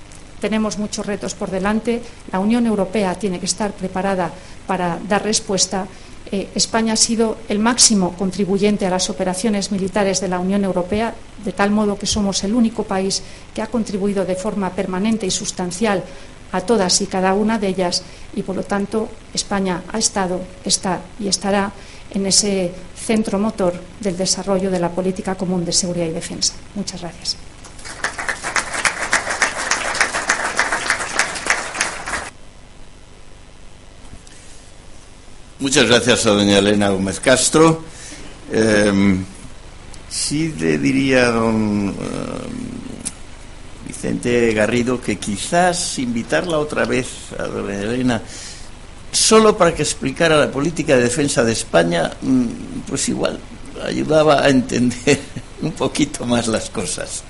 Tenemos 0.41 0.79
muchos 0.79 1.07
retos 1.07 1.35
por 1.35 1.51
delante. 1.51 2.03
La 2.31 2.39
Unión 2.39 2.67
Europea 2.67 3.15
tiene 3.15 3.41
que 3.41 3.47
estar 3.47 3.73
preparada 3.73 4.31
para 4.67 4.99
dar 5.09 5.25
respuesta 5.25 5.87
eh, 6.33 6.49
España 6.55 6.95
ha 6.95 6.97
sido 6.97 7.39
el 7.49 7.59
máximo 7.59 8.15
contribuyente 8.17 8.87
a 8.87 8.91
las 8.91 9.11
operaciones 9.11 9.71
militares 9.71 10.21
de 10.21 10.29
la 10.29 10.41
Unión 10.41 10.65
Europea, 10.65 11.15
de 11.45 11.53
tal 11.53 11.71
modo 11.71 11.99
que 11.99 12.07
somos 12.07 12.43
el 12.43 12.55
único 12.55 12.83
país 12.83 13.23
que 13.55 13.63
ha 13.63 13.69
contribuido 13.69 14.25
de 14.25 14.35
forma 14.35 14.71
permanente 14.71 15.27
y 15.27 15.31
sustancial 15.31 16.03
a 16.53 16.61
todas 16.61 17.01
y 17.01 17.07
cada 17.07 17.35
una 17.35 17.59
de 17.59 17.69
ellas 17.69 18.03
y, 18.35 18.43
por 18.43 18.57
lo 18.57 18.63
tanto, 18.63 19.09
España 19.35 19.83
ha 19.93 19.99
estado, 19.99 20.41
está 20.65 21.01
y 21.19 21.29
estará 21.29 21.73
en 22.11 22.27
ese 22.27 22.73
centro 22.97 23.39
motor 23.39 23.75
del 24.01 24.17
desarrollo 24.17 24.71
de 24.71 24.81
la 24.81 24.91
política 24.91 25.35
común 25.35 25.65
de 25.65 25.73
seguridad 25.73 26.07
y 26.07 26.13
defensa. 26.13 26.55
Muchas 26.75 27.01
gracias. 27.01 27.37
Muchas 35.59 35.89
gracias 35.89 36.27
a 36.27 36.33
doña 36.33 36.59
Elena 36.59 36.91
Gómez 36.91 37.19
Castro. 37.19 37.83
Em, 38.53 39.25
sí 40.07 40.53
le 40.61 40.77
diría 40.77 41.29
a 41.29 41.31
don 41.31 41.97
em, 41.97 41.97
Vicente 43.89 44.53
Garrido 44.53 45.01
que 45.01 45.17
quizás 45.17 45.99
invitarla 45.99 46.59
otra 46.59 46.85
vez 46.85 47.33
a 47.39 47.45
doña 47.45 47.81
Elena 47.81 48.21
solo 49.11 49.57
para 49.57 49.75
que 49.75 49.81
explicara 49.81 50.37
la 50.37 50.53
política 50.53 50.95
de 50.95 51.05
defensa 51.05 51.43
de 51.43 51.53
España, 51.53 52.13
mm, 52.21 52.85
pues 52.87 53.09
igual 53.09 53.41
ayudaba 53.83 54.45
a 54.45 54.51
entender 54.51 55.19
un 55.63 55.73
poquito 55.73 56.27
más 56.27 56.49
las 56.49 56.69
cosas. 56.69 57.25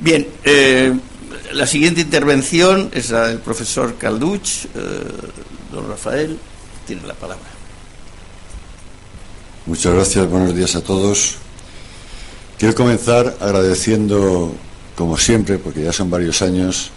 Bien, 0.00 0.28
eh, 0.44 0.92
la 1.54 1.66
siguiente 1.66 2.02
intervención 2.02 2.90
es 2.92 3.08
la 3.08 3.28
del 3.28 3.38
profesor 3.38 3.96
Calduch, 3.96 4.66
eh, 4.66 4.68
don 5.72 5.88
Rafael 5.88 6.38
tiene 6.88 7.06
la 7.06 7.12
palabra. 7.12 7.44
Muchas 9.66 9.92
gracias, 9.92 10.26
buenos 10.30 10.56
días 10.56 10.74
a 10.74 10.80
todos. 10.80 11.34
Quiero 12.58 12.74
comenzar 12.74 13.36
agradeciendo, 13.40 14.54
como 14.96 15.18
siempre, 15.18 15.58
porque 15.58 15.82
ya 15.82 15.92
son 15.92 16.08
varios 16.08 16.40
años, 16.40 16.90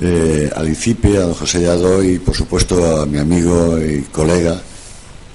eh, 0.00 0.50
al 0.54 0.66
INCIPE, 0.66 1.16
a 1.16 1.20
don 1.20 1.34
José 1.34 1.62
Yado 1.62 2.02
y, 2.02 2.18
por 2.18 2.34
supuesto, 2.34 3.00
a 3.00 3.06
mi 3.06 3.18
amigo 3.18 3.78
y 3.78 4.02
colega, 4.10 4.60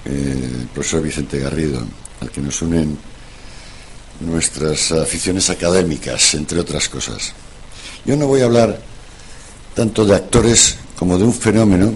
eh, 0.03 0.49
el 0.59 0.67
profesor 0.67 1.01
Vicente 1.01 1.39
Garrido, 1.39 1.81
al 2.19 2.29
que 2.31 2.41
nos 2.41 2.61
unen 2.61 2.97
nuestras 4.19 4.91
aficiones 4.91 5.49
académicas, 5.49 6.33
entre 6.33 6.59
otras 6.59 6.89
cosas. 6.89 7.31
Yo 8.03 8.17
no 8.17 8.27
voy 8.27 8.41
a 8.41 8.45
hablar 8.45 8.77
tanto 9.73 10.05
de 10.05 10.15
actores 10.15 10.75
como 10.97 11.17
de 11.17 11.23
un 11.23 11.33
fenómeno 11.33 11.95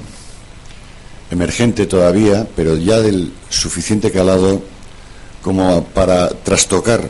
emergente 1.31 1.85
todavía, 1.85 2.47
pero 2.55 2.75
ya 2.75 2.99
del 2.99 3.33
suficiente 3.49 4.11
calado 4.11 4.61
como 5.41 5.83
para 5.85 6.29
trastocar 6.29 7.09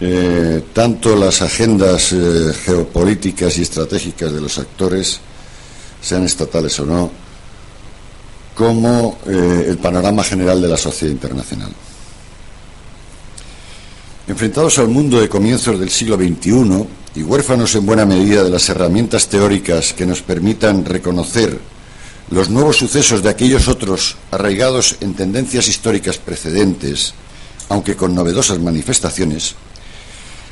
eh, 0.00 0.62
tanto 0.72 1.16
las 1.16 1.40
agendas 1.40 2.12
eh, 2.12 2.52
geopolíticas 2.64 3.56
y 3.58 3.62
estratégicas 3.62 4.32
de 4.32 4.40
los 4.40 4.58
actores, 4.58 5.20
sean 6.00 6.24
estatales 6.24 6.78
o 6.80 6.84
no, 6.84 7.10
como 8.54 9.18
eh, 9.26 9.66
el 9.68 9.78
panorama 9.78 10.24
general 10.24 10.60
de 10.60 10.68
la 10.68 10.76
sociedad 10.76 11.12
internacional. 11.12 11.72
Enfrentados 14.26 14.78
al 14.78 14.88
mundo 14.88 15.20
de 15.20 15.28
comienzos 15.28 15.78
del 15.78 15.90
siglo 15.90 16.16
XXI 16.16 16.86
y 17.14 17.22
huérfanos 17.22 17.74
en 17.74 17.86
buena 17.86 18.04
medida 18.04 18.42
de 18.42 18.50
las 18.50 18.68
herramientas 18.68 19.28
teóricas 19.28 19.92
que 19.92 20.06
nos 20.06 20.22
permitan 20.22 20.84
reconocer 20.84 21.58
los 22.30 22.48
nuevos 22.48 22.76
sucesos 22.76 23.22
de 23.22 23.28
aquellos 23.28 23.68
otros 23.68 24.16
arraigados 24.30 24.96
en 25.00 25.14
tendencias 25.14 25.68
históricas 25.68 26.18
precedentes, 26.18 27.14
aunque 27.68 27.96
con 27.96 28.14
novedosas 28.14 28.58
manifestaciones, 28.58 29.54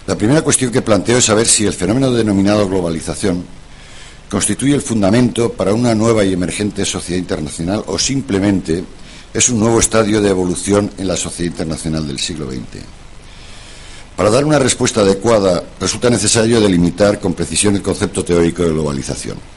la 0.06 0.16
primera 0.16 0.42
cuestión 0.42 0.72
que 0.72 0.82
planteo 0.82 1.18
es 1.18 1.26
saber 1.26 1.46
si 1.46 1.64
el 1.64 1.72
fenómeno 1.72 2.10
denominado 2.10 2.68
globalización 2.68 3.44
constituye 4.28 4.74
el 4.74 4.82
fundamento 4.82 5.52
para 5.52 5.74
una 5.74 5.94
nueva 5.94 6.24
y 6.24 6.32
emergente 6.32 6.84
sociedad 6.84 7.20
internacional 7.20 7.84
o 7.86 7.98
simplemente 7.98 8.82
es 9.32 9.48
un 9.48 9.60
nuevo 9.60 9.78
estadio 9.78 10.20
de 10.20 10.30
evolución 10.30 10.90
en 10.98 11.06
la 11.06 11.16
sociedad 11.16 11.52
internacional 11.52 12.06
del 12.06 12.18
siglo 12.18 12.50
XX. 12.50 12.82
Para 14.16 14.30
dar 14.30 14.44
una 14.44 14.58
respuesta 14.58 15.02
adecuada 15.02 15.62
resulta 15.80 16.10
necesario 16.10 16.60
delimitar 16.60 17.20
con 17.20 17.34
precisión 17.34 17.76
el 17.76 17.82
concepto 17.82 18.24
teórico 18.24 18.62
de 18.62 18.70
globalización. 18.70 19.51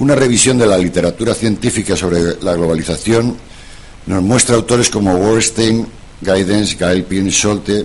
Una 0.00 0.14
revisión 0.14 0.56
de 0.56 0.66
la 0.66 0.78
literatura 0.78 1.34
científica 1.34 1.94
sobre 1.94 2.40
la 2.40 2.54
globalización 2.54 3.36
nos 4.06 4.22
muestra 4.22 4.56
autores 4.56 4.88
como 4.88 5.14
Wallerstein, 5.14 5.86
Gaidens, 6.22 6.78
Gailpin 6.78 7.26
y 7.26 7.30
Scholte, 7.30 7.84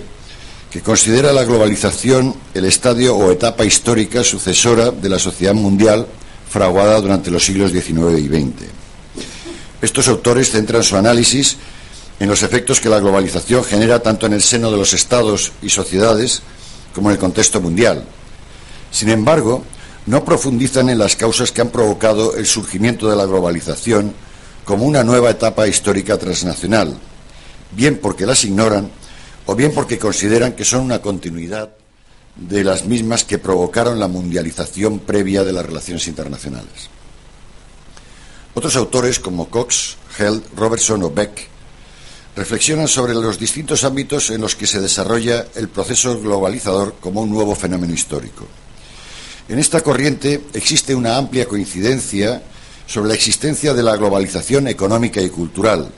que 0.70 0.80
considera 0.80 1.30
la 1.34 1.44
globalización 1.44 2.34
el 2.54 2.64
estadio 2.64 3.14
o 3.14 3.30
etapa 3.30 3.66
histórica 3.66 4.24
sucesora 4.24 4.90
de 4.90 5.10
la 5.10 5.18
sociedad 5.18 5.52
mundial 5.52 6.06
fraguada 6.48 6.98
durante 7.02 7.30
los 7.30 7.44
siglos 7.44 7.70
XIX 7.70 8.18
y 8.18 8.28
XX. 8.28 8.64
Estos 9.82 10.08
autores 10.08 10.50
centran 10.50 10.82
su 10.82 10.96
análisis 10.96 11.58
en 12.18 12.30
los 12.30 12.42
efectos 12.42 12.80
que 12.80 12.88
la 12.88 12.98
globalización 12.98 13.62
genera 13.62 13.98
tanto 13.98 14.24
en 14.24 14.32
el 14.32 14.42
seno 14.42 14.70
de 14.70 14.78
los 14.78 14.94
estados 14.94 15.52
y 15.60 15.68
sociedades 15.68 16.40
como 16.94 17.10
en 17.10 17.16
el 17.16 17.20
contexto 17.20 17.60
mundial. 17.60 18.04
Sin 18.90 19.10
embargo, 19.10 19.64
no 20.06 20.24
profundizan 20.24 20.88
en 20.88 20.98
las 20.98 21.16
causas 21.16 21.50
que 21.52 21.60
han 21.60 21.70
provocado 21.70 22.36
el 22.36 22.46
surgimiento 22.46 23.10
de 23.10 23.16
la 23.16 23.26
globalización 23.26 24.14
como 24.64 24.84
una 24.84 25.04
nueva 25.04 25.30
etapa 25.30 25.66
histórica 25.66 26.16
transnacional, 26.16 26.96
bien 27.72 27.98
porque 27.98 28.26
las 28.26 28.44
ignoran 28.44 28.90
o 29.46 29.54
bien 29.54 29.72
porque 29.74 29.98
consideran 29.98 30.54
que 30.54 30.64
son 30.64 30.82
una 30.82 31.00
continuidad 31.00 31.70
de 32.36 32.64
las 32.64 32.84
mismas 32.84 33.24
que 33.24 33.38
provocaron 33.38 33.98
la 33.98 34.08
mundialización 34.08 35.00
previa 35.00 35.42
de 35.42 35.52
las 35.52 35.66
relaciones 35.66 36.06
internacionales. 36.06 36.90
Otros 38.54 38.76
autores 38.76 39.18
como 39.18 39.48
Cox, 39.48 39.96
Held, 40.18 40.42
Robertson 40.56 41.02
o 41.02 41.10
Beck 41.10 41.48
reflexionan 42.36 42.88
sobre 42.88 43.14
los 43.14 43.38
distintos 43.38 43.84
ámbitos 43.84 44.30
en 44.30 44.40
los 44.40 44.54
que 44.54 44.66
se 44.66 44.80
desarrolla 44.80 45.46
el 45.54 45.68
proceso 45.68 46.20
globalizador 46.20 46.96
como 47.00 47.22
un 47.22 47.30
nuevo 47.30 47.54
fenómeno 47.54 47.94
histórico. 47.94 48.46
En 49.48 49.58
esta 49.60 49.80
corriente 49.80 50.42
existe 50.54 50.94
una 50.94 51.16
amplia 51.16 51.46
coincidencia 51.46 52.42
sobre 52.86 53.08
la 53.08 53.14
existencia 53.14 53.74
de 53.74 53.82
la 53.82 53.96
globalización 53.96 54.66
económica 54.66 55.20
y 55.20 55.30
cultural, 55.30 55.88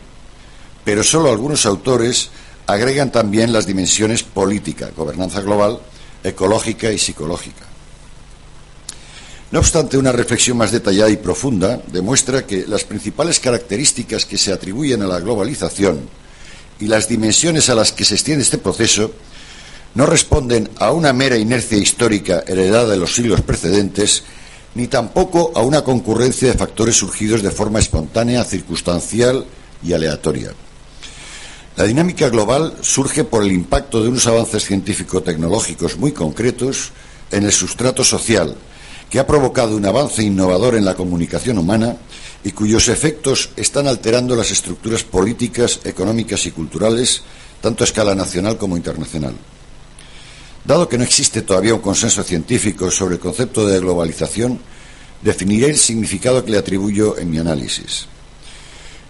pero 0.85 1.03
solo 1.03 1.31
algunos 1.31 1.65
autores 1.65 2.31
agregan 2.67 3.11
también 3.11 3.53
las 3.53 3.67
dimensiones 3.67 4.23
política, 4.23 4.91
gobernanza 4.95 5.41
global, 5.41 5.81
ecológica 6.23 6.93
y 6.93 6.99
psicológica. 6.99 7.65
No 9.51 9.61
obstante, 9.61 9.97
una 9.97 10.13
reflexión 10.13 10.59
más 10.59 10.73
detallada 10.73 11.09
y 11.09 11.17
profunda 11.17 11.81
demuestra 11.87 12.47
que 12.47 12.67
las 12.67 12.85
principales 12.85 13.41
características 13.41 14.27
que 14.27 14.37
se 14.37 14.53
atribuyen 14.53 15.01
a 15.01 15.07
la 15.07 15.21
globalización 15.21 16.01
y 16.79 16.87
las 16.87 17.09
dimensiones 17.09 17.71
a 17.71 17.75
las 17.75 17.93
que 17.93 18.05
se 18.05 18.15
extiende 18.15 18.43
este 18.43 18.59
proceso 18.59 19.11
no 19.95 20.07
responden 20.07 20.69
a 20.79 20.93
una 20.93 21.13
mera 21.13 21.37
inercia 21.37 21.79
histórica 21.79 22.45
heredada 22.47 22.89
de 22.89 22.97
los 22.97 23.15
siglos 23.15 23.41
precedentes, 23.41 24.23
ni 24.75 24.87
tampoco 24.87 25.53
a 25.55 25.63
una 25.63 25.83
concurrencia 25.83 26.49
de 26.49 26.59
factores 26.59 26.97
surgidos 26.97 27.43
de 27.43 27.51
forma 27.51 27.79
espontánea, 27.79 28.45
circunstancial 28.45 29.47
y 29.83 29.93
aleatoria. 29.93 30.53
La 31.77 31.85
dinámica 31.85 32.29
global 32.29 32.75
surge 32.81 33.25
por 33.25 33.45
el 33.45 33.53
impacto 33.53 34.03
de 34.03 34.09
unos 34.09 34.27
avances 34.27 34.65
científico-tecnológicos 34.65 35.97
muy 35.97 36.13
concretos 36.13 36.91
en 37.31 37.45
el 37.45 37.53
sustrato 37.53 38.05
social, 38.05 38.57
que 39.11 39.19
ha 39.19 39.27
provocado 39.27 39.77
un 39.77 39.87
avance 39.87 40.23
innovador 40.23 40.75
en 40.75 40.85
la 40.85 40.95
comunicación 40.95 41.59
humana 41.59 41.97
y 42.45 42.53
cuyos 42.53 42.89
efectos 42.89 43.51
están 43.57 43.87
alterando 43.87 44.37
las 44.37 44.51
estructuras 44.51 45.03
políticas, 45.03 45.81
económicas 45.85 46.47
y 46.47 46.51
culturales, 46.51 47.23
tanto 47.61 47.85
a 47.85 47.87
escala 47.87 48.15
nacional 48.15 48.59
como 48.59 48.77
internacional. 48.77 49.35
Dado 50.69 50.87
que 50.87 50.99
no 50.99 51.05
existe 51.05 51.41
todavía 51.41 51.73
un 51.73 51.81
consenso 51.81 52.23
científico 52.23 52.91
sobre 52.91 53.15
el 53.15 53.21
concepto 53.21 53.67
de 53.67 53.81
globalización, 53.81 54.61
definiré 55.23 55.71
el 55.71 55.79
significado 55.79 56.45
que 56.45 56.51
le 56.51 56.59
atribuyo 56.59 57.17
en 57.17 57.31
mi 57.31 57.39
análisis. 57.39 58.05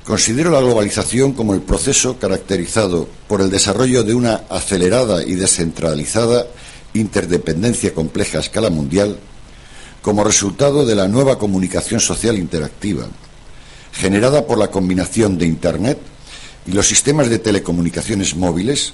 Considero 0.05 0.53
la 0.53 0.61
globalización 0.61 1.33
como 1.33 1.55
el 1.55 1.63
proceso 1.63 2.17
caracterizado 2.17 3.09
por 3.27 3.41
el 3.41 3.51
desarrollo 3.51 4.05
de 4.05 4.15
una 4.15 4.43
acelerada 4.49 5.25
y 5.25 5.35
descentralizada 5.35 6.47
interdependencia 6.95 7.93
compleja 7.93 8.39
a 8.39 8.43
escala 8.43 8.71
mundial 8.71 9.19
como 10.01 10.23
resultado 10.23 10.87
de 10.87 10.95
la 10.95 11.09
nueva 11.09 11.41
comunicación 11.41 11.99
social 11.99 12.39
interactiva, 12.39 13.09
generada 13.95 14.47
por 14.47 14.59
la 14.59 14.71
combinación 14.71 15.37
de 15.39 15.47
Internet 15.47 15.99
y 16.69 16.71
los 16.71 16.87
sistemas 16.87 17.29
de 17.29 17.41
telecomunicaciones 17.41 18.37
móviles, 18.37 18.93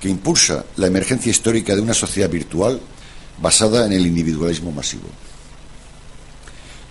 que 0.00 0.08
impulsa 0.08 0.64
la 0.76 0.86
emergencia 0.86 1.30
histórica 1.30 1.76
de 1.76 1.82
una 1.82 1.94
sociedad 1.94 2.30
virtual 2.30 2.80
basada 3.38 3.86
en 3.86 3.92
el 3.92 4.06
individualismo 4.06 4.72
masivo. 4.72 5.08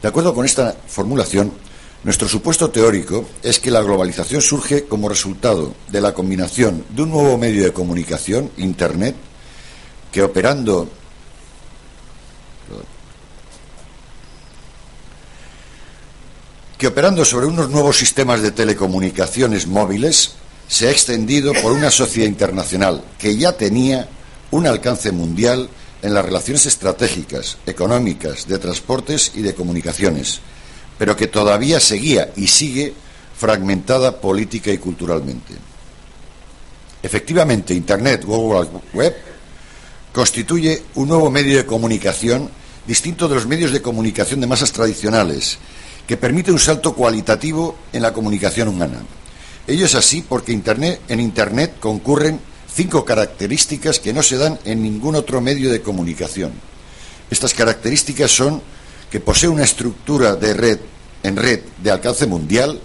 De 0.01 0.07
acuerdo 0.07 0.33
con 0.33 0.45
esta 0.45 0.77
formulación, 0.87 1.51
Nuestro 2.01 2.29
supuesto 2.29 2.69
teórico 2.69 3.27
es 3.43 3.59
que 3.59 3.71
la 3.71 3.81
globalización 3.81 4.41
surge 4.41 4.85
como 4.85 5.09
resultado 5.09 5.75
de 5.89 5.99
la 5.99 6.13
combinación 6.13 6.85
de 6.89 7.01
un 7.01 7.09
nuevo 7.09 7.37
medio 7.37 7.65
de 7.65 7.73
comunicación, 7.73 8.49
Internet, 8.55 9.15
que 10.09 10.23
operando 10.23 10.89
que 16.77 16.87
operando 16.87 17.25
sobre 17.25 17.47
unos 17.47 17.69
nuevos 17.69 17.97
sistemas 17.97 18.41
de 18.41 18.51
telecomunicaciones 18.51 19.67
móviles 19.67 20.35
se 20.69 20.87
ha 20.87 20.91
extendido 20.91 21.51
por 21.63 21.71
una 21.71 21.89
sociedad 21.89 22.29
internacional 22.29 23.03
que 23.17 23.35
ya 23.35 23.53
tenía 23.53 24.07
un 24.51 24.67
alcance 24.67 25.11
mundial 25.11 25.67
en 26.03 26.13
las 26.13 26.23
relaciones 26.23 26.67
estratégicas, 26.67 27.57
económicas, 27.65 28.47
de 28.47 28.59
transportes 28.59 29.31
y 29.33 29.41
de 29.41 29.55
comunicaciones, 29.55 30.39
pero 30.97 31.17
que 31.17 31.27
todavía 31.27 31.79
seguía 31.79 32.31
y 32.35 32.47
sigue 32.47 32.93
fragmentada 33.35 34.21
política 34.21 34.71
y 34.71 34.77
culturalmente. 34.77 35.55
Efectivamente, 37.01 37.73
Internet, 37.73 38.23
World 38.25 38.69
Web, 38.93 39.15
constituye 40.13 40.83
un 40.95 41.07
nuevo 41.09 41.31
medio 41.31 41.57
de 41.57 41.65
comunicación 41.65 42.49
distinto 42.85 43.27
de 43.27 43.35
los 43.35 43.47
medios 43.47 43.71
de 43.71 43.81
comunicación 43.81 44.39
de 44.39 44.47
masas 44.47 44.71
tradicionales, 44.71 45.57
que 46.05 46.17
permite 46.17 46.51
un 46.51 46.59
salto 46.59 46.93
cualitativo 46.93 47.75
en 47.91 48.03
la 48.03 48.13
comunicación 48.13 48.67
humana. 48.67 48.99
Ello 49.69 49.85
es 49.85 49.93
así 49.93 50.23
porque 50.27 50.51
en 50.51 51.19
Internet 51.19 51.75
concurren 51.79 52.39
cinco 52.73 53.05
características 53.05 53.99
que 53.99 54.13
no 54.13 54.23
se 54.23 54.37
dan 54.37 54.57
en 54.65 54.81
ningún 54.81 55.13
otro 55.13 55.41
medio 55.41 55.71
de 55.71 55.83
comunicación. 55.83 56.51
Estas 57.29 57.53
características 57.53 58.31
son 58.31 58.63
que 59.11 59.19
posee 59.19 59.47
una 59.47 59.63
estructura 59.63 60.35
de 60.35 60.55
red 60.55 60.79
en 61.21 61.35
red 61.35 61.59
de 61.83 61.91
alcance 61.91 62.25
mundial 62.25 62.81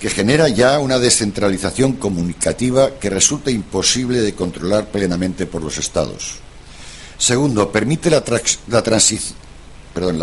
que 0.00 0.08
genera 0.08 0.48
ya 0.48 0.78
una 0.78 0.98
descentralización 0.98 1.92
comunicativa 1.94 2.98
que 2.98 3.10
resulta 3.10 3.50
imposible 3.50 4.22
de 4.22 4.34
controlar 4.34 4.90
plenamente 4.90 5.44
por 5.44 5.62
los 5.62 5.76
Estados. 5.76 6.36
Segundo, 7.18 7.70
permite 7.70 8.08
la 8.10 8.22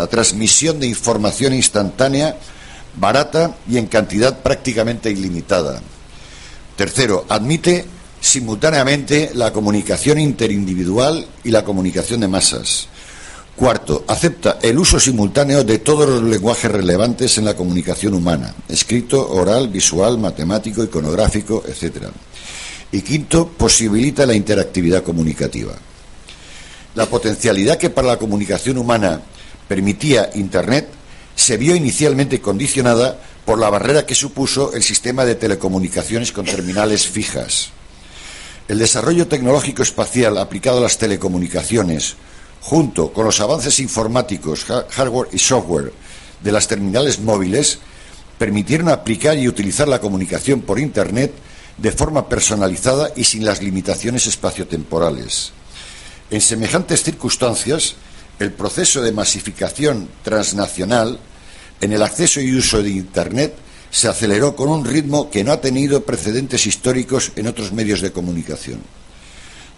transmisión 0.08 0.80
de 0.80 0.86
información 0.88 1.54
instantánea, 1.54 2.36
barata 2.96 3.56
y 3.68 3.78
en 3.78 3.86
cantidad 3.86 4.38
prácticamente 4.40 5.10
ilimitada. 5.10 5.80
Tercero, 6.76 7.24
admite 7.28 7.84
simultáneamente 8.20 9.30
la 9.34 9.52
comunicación 9.52 10.18
interindividual 10.18 11.26
y 11.44 11.50
la 11.50 11.64
comunicación 11.64 12.20
de 12.20 12.28
masas. 12.28 12.88
Cuarto, 13.54 14.04
acepta 14.08 14.58
el 14.62 14.78
uso 14.78 14.98
simultáneo 14.98 15.62
de 15.62 15.78
todos 15.78 16.08
los 16.08 16.22
lenguajes 16.24 16.70
relevantes 16.70 17.38
en 17.38 17.44
la 17.44 17.54
comunicación 17.54 18.14
humana, 18.14 18.52
escrito, 18.68 19.30
oral, 19.30 19.68
visual, 19.68 20.18
matemático, 20.18 20.82
iconográfico, 20.82 21.62
etc. 21.68 22.08
Y 22.90 23.02
quinto, 23.02 23.46
posibilita 23.46 24.26
la 24.26 24.34
interactividad 24.34 25.04
comunicativa. 25.04 25.74
La 26.96 27.06
potencialidad 27.06 27.78
que 27.78 27.90
para 27.90 28.08
la 28.08 28.18
comunicación 28.18 28.78
humana 28.78 29.20
permitía 29.68 30.30
Internet 30.34 30.88
se 31.36 31.56
vio 31.56 31.74
inicialmente 31.74 32.40
condicionada 32.40 33.18
por 33.44 33.58
la 33.58 33.70
barrera 33.70 34.06
que 34.06 34.14
supuso 34.14 34.72
el 34.74 34.82
sistema 34.82 35.24
de 35.24 35.34
telecomunicaciones 35.34 36.32
con 36.32 36.46
terminales 36.46 37.06
fijas. 37.06 37.70
El 38.68 38.78
desarrollo 38.78 39.28
tecnológico 39.28 39.82
espacial 39.82 40.38
aplicado 40.38 40.78
a 40.78 40.82
las 40.82 40.96
telecomunicaciones, 40.96 42.16
junto 42.62 43.12
con 43.12 43.26
los 43.26 43.40
avances 43.40 43.78
informáticos, 43.80 44.64
hardware 44.64 45.28
y 45.32 45.38
software 45.38 45.92
de 46.42 46.52
las 46.52 46.66
terminales 46.66 47.20
móviles, 47.20 47.78
permitieron 48.38 48.88
aplicar 48.88 49.36
y 49.36 49.48
utilizar 49.48 49.86
la 49.86 50.00
comunicación 50.00 50.62
por 50.62 50.78
Internet 50.78 51.32
de 51.76 51.92
forma 51.92 52.28
personalizada 52.28 53.10
y 53.16 53.24
sin 53.24 53.44
las 53.44 53.62
limitaciones 53.62 54.26
espaciotemporales. 54.26 55.52
En 56.30 56.40
semejantes 56.40 57.02
circunstancias, 57.02 57.96
el 58.38 58.52
proceso 58.52 59.02
de 59.02 59.12
masificación 59.12 60.08
transnacional 60.22 61.18
en 61.80 61.92
el 61.92 62.02
acceso 62.02 62.40
y 62.40 62.54
uso 62.54 62.82
de 62.82 62.90
Internet 62.90 63.54
se 63.90 64.08
aceleró 64.08 64.56
con 64.56 64.68
un 64.68 64.84
ritmo 64.84 65.30
que 65.30 65.44
no 65.44 65.52
ha 65.52 65.60
tenido 65.60 66.04
precedentes 66.04 66.66
históricos 66.66 67.32
en 67.36 67.46
otros 67.46 67.72
medios 67.72 68.00
de 68.00 68.10
comunicación. 68.10 68.80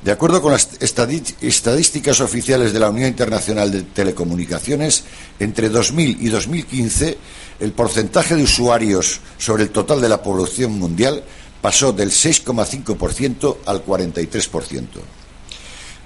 De 0.02 0.12
acuerdo 0.12 0.40
con 0.40 0.52
las 0.52 0.70
estadísticas 0.80 2.20
oficiales 2.20 2.72
de 2.72 2.78
la 2.78 2.90
Unión 2.90 3.08
Internacional 3.08 3.72
de 3.72 3.82
Telecomunicaciones, 3.82 5.04
entre 5.40 5.68
2000 5.68 6.18
y 6.20 6.28
2015 6.28 7.18
el 7.58 7.72
porcentaje 7.72 8.36
de 8.36 8.44
usuarios 8.44 9.20
sobre 9.38 9.64
el 9.64 9.70
total 9.70 10.00
de 10.00 10.08
la 10.08 10.22
población 10.22 10.78
mundial 10.78 11.24
pasó 11.60 11.92
del 11.92 12.10
6,5% 12.10 13.56
al 13.66 13.84
43%. 13.84 14.86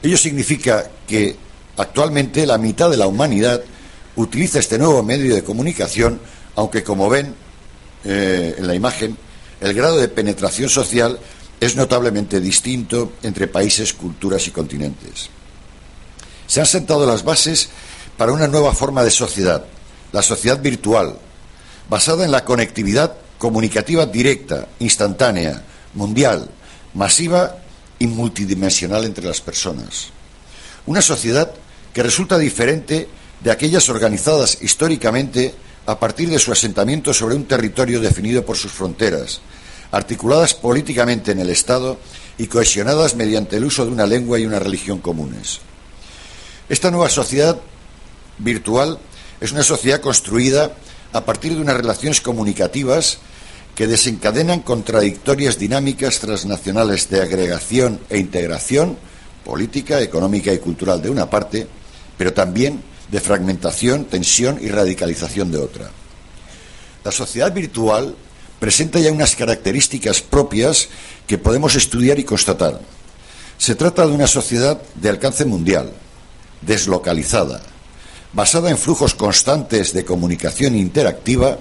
Ello 0.02 0.16
significa 0.16 0.90
que 1.06 1.36
actualmente 1.80 2.46
la 2.46 2.58
mitad 2.58 2.90
de 2.90 2.96
la 2.96 3.06
humanidad 3.06 3.62
utiliza 4.16 4.58
este 4.58 4.78
nuevo 4.78 5.02
medio 5.02 5.34
de 5.34 5.42
comunicación, 5.42 6.20
aunque 6.56 6.84
como 6.84 7.08
ven 7.08 7.34
eh, 8.04 8.54
en 8.58 8.66
la 8.66 8.74
imagen, 8.74 9.16
el 9.60 9.74
grado 9.74 9.96
de 9.98 10.08
penetración 10.08 10.68
social 10.68 11.18
es 11.58 11.76
notablemente 11.76 12.40
distinto 12.40 13.12
entre 13.22 13.48
países, 13.48 13.92
culturas 13.92 14.46
y 14.46 14.50
continentes. 14.50 15.30
Se 16.46 16.60
han 16.60 16.66
sentado 16.66 17.06
las 17.06 17.22
bases 17.22 17.70
para 18.16 18.32
una 18.32 18.48
nueva 18.48 18.74
forma 18.74 19.02
de 19.02 19.10
sociedad, 19.10 19.64
la 20.12 20.22
sociedad 20.22 20.60
virtual, 20.60 21.16
basada 21.88 22.24
en 22.24 22.32
la 22.32 22.44
conectividad 22.44 23.14
comunicativa 23.38 24.04
directa, 24.04 24.68
instantánea, 24.80 25.62
mundial, 25.94 26.48
masiva 26.94 27.56
y 27.98 28.06
multidimensional 28.06 29.04
entre 29.04 29.24
las 29.24 29.40
personas. 29.40 30.08
Una 30.86 31.02
sociedad 31.02 31.52
que 31.92 32.02
resulta 32.02 32.38
diferente 32.38 33.08
de 33.42 33.50
aquellas 33.50 33.88
organizadas 33.88 34.58
históricamente 34.62 35.54
a 35.86 35.98
partir 35.98 36.30
de 36.30 36.38
su 36.38 36.52
asentamiento 36.52 37.12
sobre 37.14 37.34
un 37.34 37.44
territorio 37.44 38.00
definido 38.00 38.44
por 38.44 38.56
sus 38.56 38.72
fronteras, 38.72 39.40
articuladas 39.90 40.54
políticamente 40.54 41.32
en 41.32 41.40
el 41.40 41.50
Estado 41.50 41.98
y 42.38 42.46
cohesionadas 42.46 43.16
mediante 43.16 43.56
el 43.56 43.64
uso 43.64 43.84
de 43.84 43.92
una 43.92 44.06
lengua 44.06 44.38
y 44.38 44.46
una 44.46 44.58
religión 44.58 44.98
comunes. 44.98 45.60
Esta 46.68 46.90
nueva 46.90 47.08
sociedad 47.08 47.58
virtual 48.38 48.98
es 49.40 49.52
una 49.52 49.62
sociedad 49.62 50.00
construida 50.00 50.72
a 51.12 51.24
partir 51.24 51.54
de 51.54 51.60
unas 51.60 51.76
relaciones 51.76 52.20
comunicativas 52.20 53.18
que 53.74 53.86
desencadenan 53.86 54.60
contradictorias 54.60 55.58
dinámicas 55.58 56.20
transnacionales 56.20 57.08
de 57.10 57.22
agregación 57.22 58.00
e 58.10 58.18
integración 58.18 58.96
política, 59.44 60.00
económica 60.00 60.52
y 60.52 60.58
cultural 60.58 61.00
de 61.02 61.10
una 61.10 61.28
parte, 61.28 61.66
pero 62.20 62.34
también 62.34 62.82
de 63.10 63.18
fragmentación, 63.18 64.04
tensión 64.04 64.58
y 64.60 64.68
radicalización 64.68 65.50
de 65.50 65.56
otra. 65.56 65.90
La 67.02 67.12
sociedad 67.12 67.50
virtual 67.50 68.14
presenta 68.58 68.98
ya 68.98 69.10
unas 69.10 69.34
características 69.34 70.20
propias 70.20 70.90
que 71.26 71.38
podemos 71.38 71.76
estudiar 71.76 72.18
y 72.18 72.24
constatar. 72.24 72.78
Se 73.56 73.74
trata 73.74 74.06
de 74.06 74.12
una 74.12 74.26
sociedad 74.26 74.82
de 74.96 75.08
alcance 75.08 75.46
mundial, 75.46 75.94
deslocalizada, 76.60 77.62
basada 78.34 78.68
en 78.68 78.76
flujos 78.76 79.14
constantes 79.14 79.94
de 79.94 80.04
comunicación 80.04 80.76
interactiva 80.76 81.56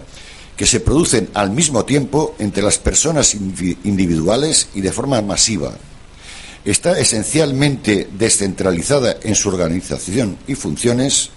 que 0.57 0.67
se 0.67 0.81
producen 0.81 1.29
al 1.35 1.51
mismo 1.51 1.85
tiempo 1.85 2.35
entre 2.37 2.63
las 2.63 2.79
personas 2.79 3.33
individuales 3.33 4.67
y 4.75 4.81
de 4.81 4.91
forma 4.91 5.21
masiva. 5.21 5.71
Está 6.69 6.99
esencialmente 6.99 8.07
descentralizada 8.11 9.17
en 9.23 9.33
su 9.33 9.49
organización 9.49 10.37
y 10.45 10.53
funciones 10.53 11.31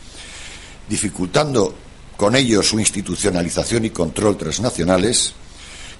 dificultando 0.90 1.74
con 2.18 2.36
ello 2.36 2.62
su 2.62 2.78
institucionalización 2.78 3.86
y 3.86 3.90
control 3.90 4.36
transnacionales, 4.36 5.32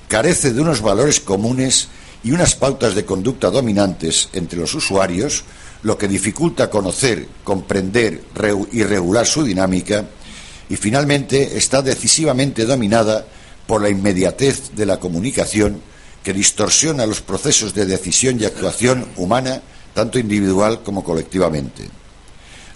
carece 0.07 0.53
de 0.53 0.61
unos 0.61 0.83
valores 0.83 1.18
comunes 1.21 1.88
y 2.23 2.33
unas 2.33 2.55
pautas 2.55 2.95
de 2.95 3.07
conducta 3.07 3.49
dominantes 3.49 4.29
entre 4.35 4.59
los 4.59 4.75
usuarios, 4.75 5.45
lo 5.83 5.97
que 5.97 6.09
dificulta 6.09 6.68
conocer, 6.68 7.27
comprender 7.42 8.23
y 8.71 8.83
regular 8.83 9.25
su 9.25 9.45
dinámica, 9.45 10.05
y 10.68 10.77
finalmente 10.77 11.57
está 11.57 11.81
decisivamente 11.81 12.66
dominada 12.66 13.25
por 13.66 13.81
la 13.81 13.88
inmediatez 13.88 14.73
de 14.77 14.85
la 14.85 15.01
comunicación 15.01 15.80
que 16.23 16.33
distorsiona 16.33 17.07
los 17.07 17.20
procesos 17.20 17.75
de 17.75 17.87
decisión 17.87 18.41
y 18.41 18.45
actuación 18.45 19.09
humana, 19.16 19.62
tanto 19.95 20.18
individual 20.18 20.83
como 20.83 21.05
colectivamente. 21.05 21.89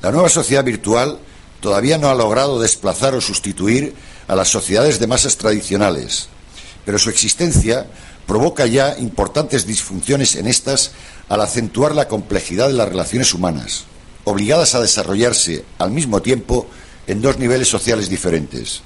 La 0.03 0.11
nueva 0.11 0.28
sociedad 0.28 0.64
virtual 0.64 1.18
todavía 1.61 1.99
no 1.99 2.09
ha 2.09 2.14
logrado 2.14 2.61
desplazar 2.61 3.14
o 3.14 3.20
sustituir 3.20 3.94
a 4.28 4.34
las 4.34 4.49
sociedades 4.49 4.99
de 4.99 5.07
masas 5.07 5.36
tradicionales, 5.36 6.28
pero 6.84 6.99
su 6.99 7.11
existencia 7.11 7.86
provoca 8.26 8.66
ya 8.66 8.97
importantes 8.99 9.66
disfunciones 9.66 10.34
en 10.34 10.47
estas 10.47 10.92
al 11.28 11.40
acentuar 11.40 11.94
la 11.94 12.09
complejidad 12.09 12.66
de 12.68 12.74
las 12.74 12.88
relaciones 12.88 13.32
humanas, 13.32 13.84
obligadas 14.24 14.74
a 14.74 14.80
desarrollarse 14.80 15.64
al 15.78 15.90
mismo 15.90 16.20
tiempo 16.22 16.66
en 17.07 17.22
dos 17.22 17.38
niveles 17.38 17.68
sociales 17.68 18.09
diferentes. 18.09 18.82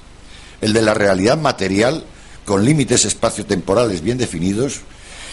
el 0.61 0.73
de 0.73 0.83
la 0.83 0.93
realidad 0.93 1.39
material, 1.39 2.05
con 2.45 2.65
límites 2.65 3.05
espaciotemporales 3.05 4.01
bien 4.01 4.17
definidos, 4.17 4.81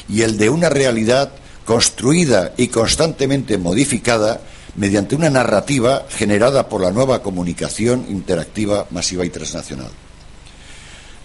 y 0.08 0.22
el 0.22 0.38
de 0.38 0.50
una 0.50 0.68
realidad 0.68 1.32
construida 1.64 2.54
y 2.56 2.68
constantemente 2.68 3.58
modificada 3.58 4.40
mediante 4.76 5.14
una 5.14 5.28
narrativa 5.28 6.06
generada 6.08 6.68
por 6.68 6.80
la 6.80 6.90
nueva 6.90 7.22
comunicación 7.22 8.06
interactiva, 8.08 8.86
masiva 8.90 9.24
y 9.24 9.30
transnacional. 9.30 9.90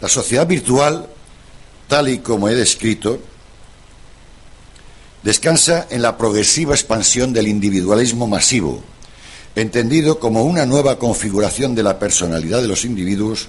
La 0.01 0.09
sociedad 0.09 0.45
virtual, 0.47 1.07
tal 1.87 2.09
y 2.09 2.17
como 2.17 2.49
he 2.49 2.55
descrito, 2.55 3.19
descansa 5.23 5.87
en 5.89 6.01
la 6.01 6.17
progresiva 6.17 6.73
expansión 6.73 7.31
del 7.31 7.47
individualismo 7.47 8.27
masivo, 8.27 8.83
entendido 9.55 10.19
como 10.19 10.43
una 10.43 10.65
nueva 10.65 10.99
configuración 10.99 11.75
de 11.75 11.83
la 11.83 11.99
personalidad 11.99 12.61
de 12.61 12.67
los 12.67 12.83
individuos 12.83 13.47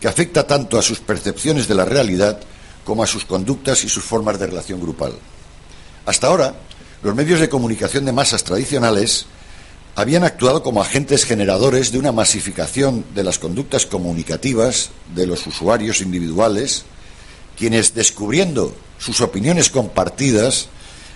que 0.00 0.08
afecta 0.08 0.46
tanto 0.46 0.78
a 0.78 0.82
sus 0.82 1.00
percepciones 1.00 1.68
de 1.68 1.74
la 1.74 1.84
realidad 1.84 2.40
como 2.84 3.02
a 3.02 3.06
sus 3.06 3.24
conductas 3.24 3.84
y 3.84 3.88
sus 3.88 4.04
formas 4.04 4.38
de 4.38 4.46
relación 4.46 4.80
grupal. 4.80 5.12
Hasta 6.04 6.28
ahora, 6.28 6.54
los 7.02 7.14
medios 7.14 7.40
de 7.40 7.48
comunicación 7.48 8.04
de 8.04 8.12
masas 8.12 8.44
tradicionales 8.44 9.26
habían 9.96 10.24
actuado 10.24 10.62
como 10.62 10.82
agentes 10.82 11.24
generadores 11.24 11.90
de 11.90 11.98
una 11.98 12.12
masificación 12.12 13.04
de 13.14 13.24
las 13.24 13.38
conductas 13.38 13.86
comunicativas 13.86 14.90
de 15.14 15.26
los 15.26 15.46
usuarios 15.46 16.00
individuales, 16.00 16.84
quienes, 17.56 17.94
descubriendo 17.94 18.74
sus 18.98 19.20
opiniones 19.20 19.70
compartidas, 19.70 20.68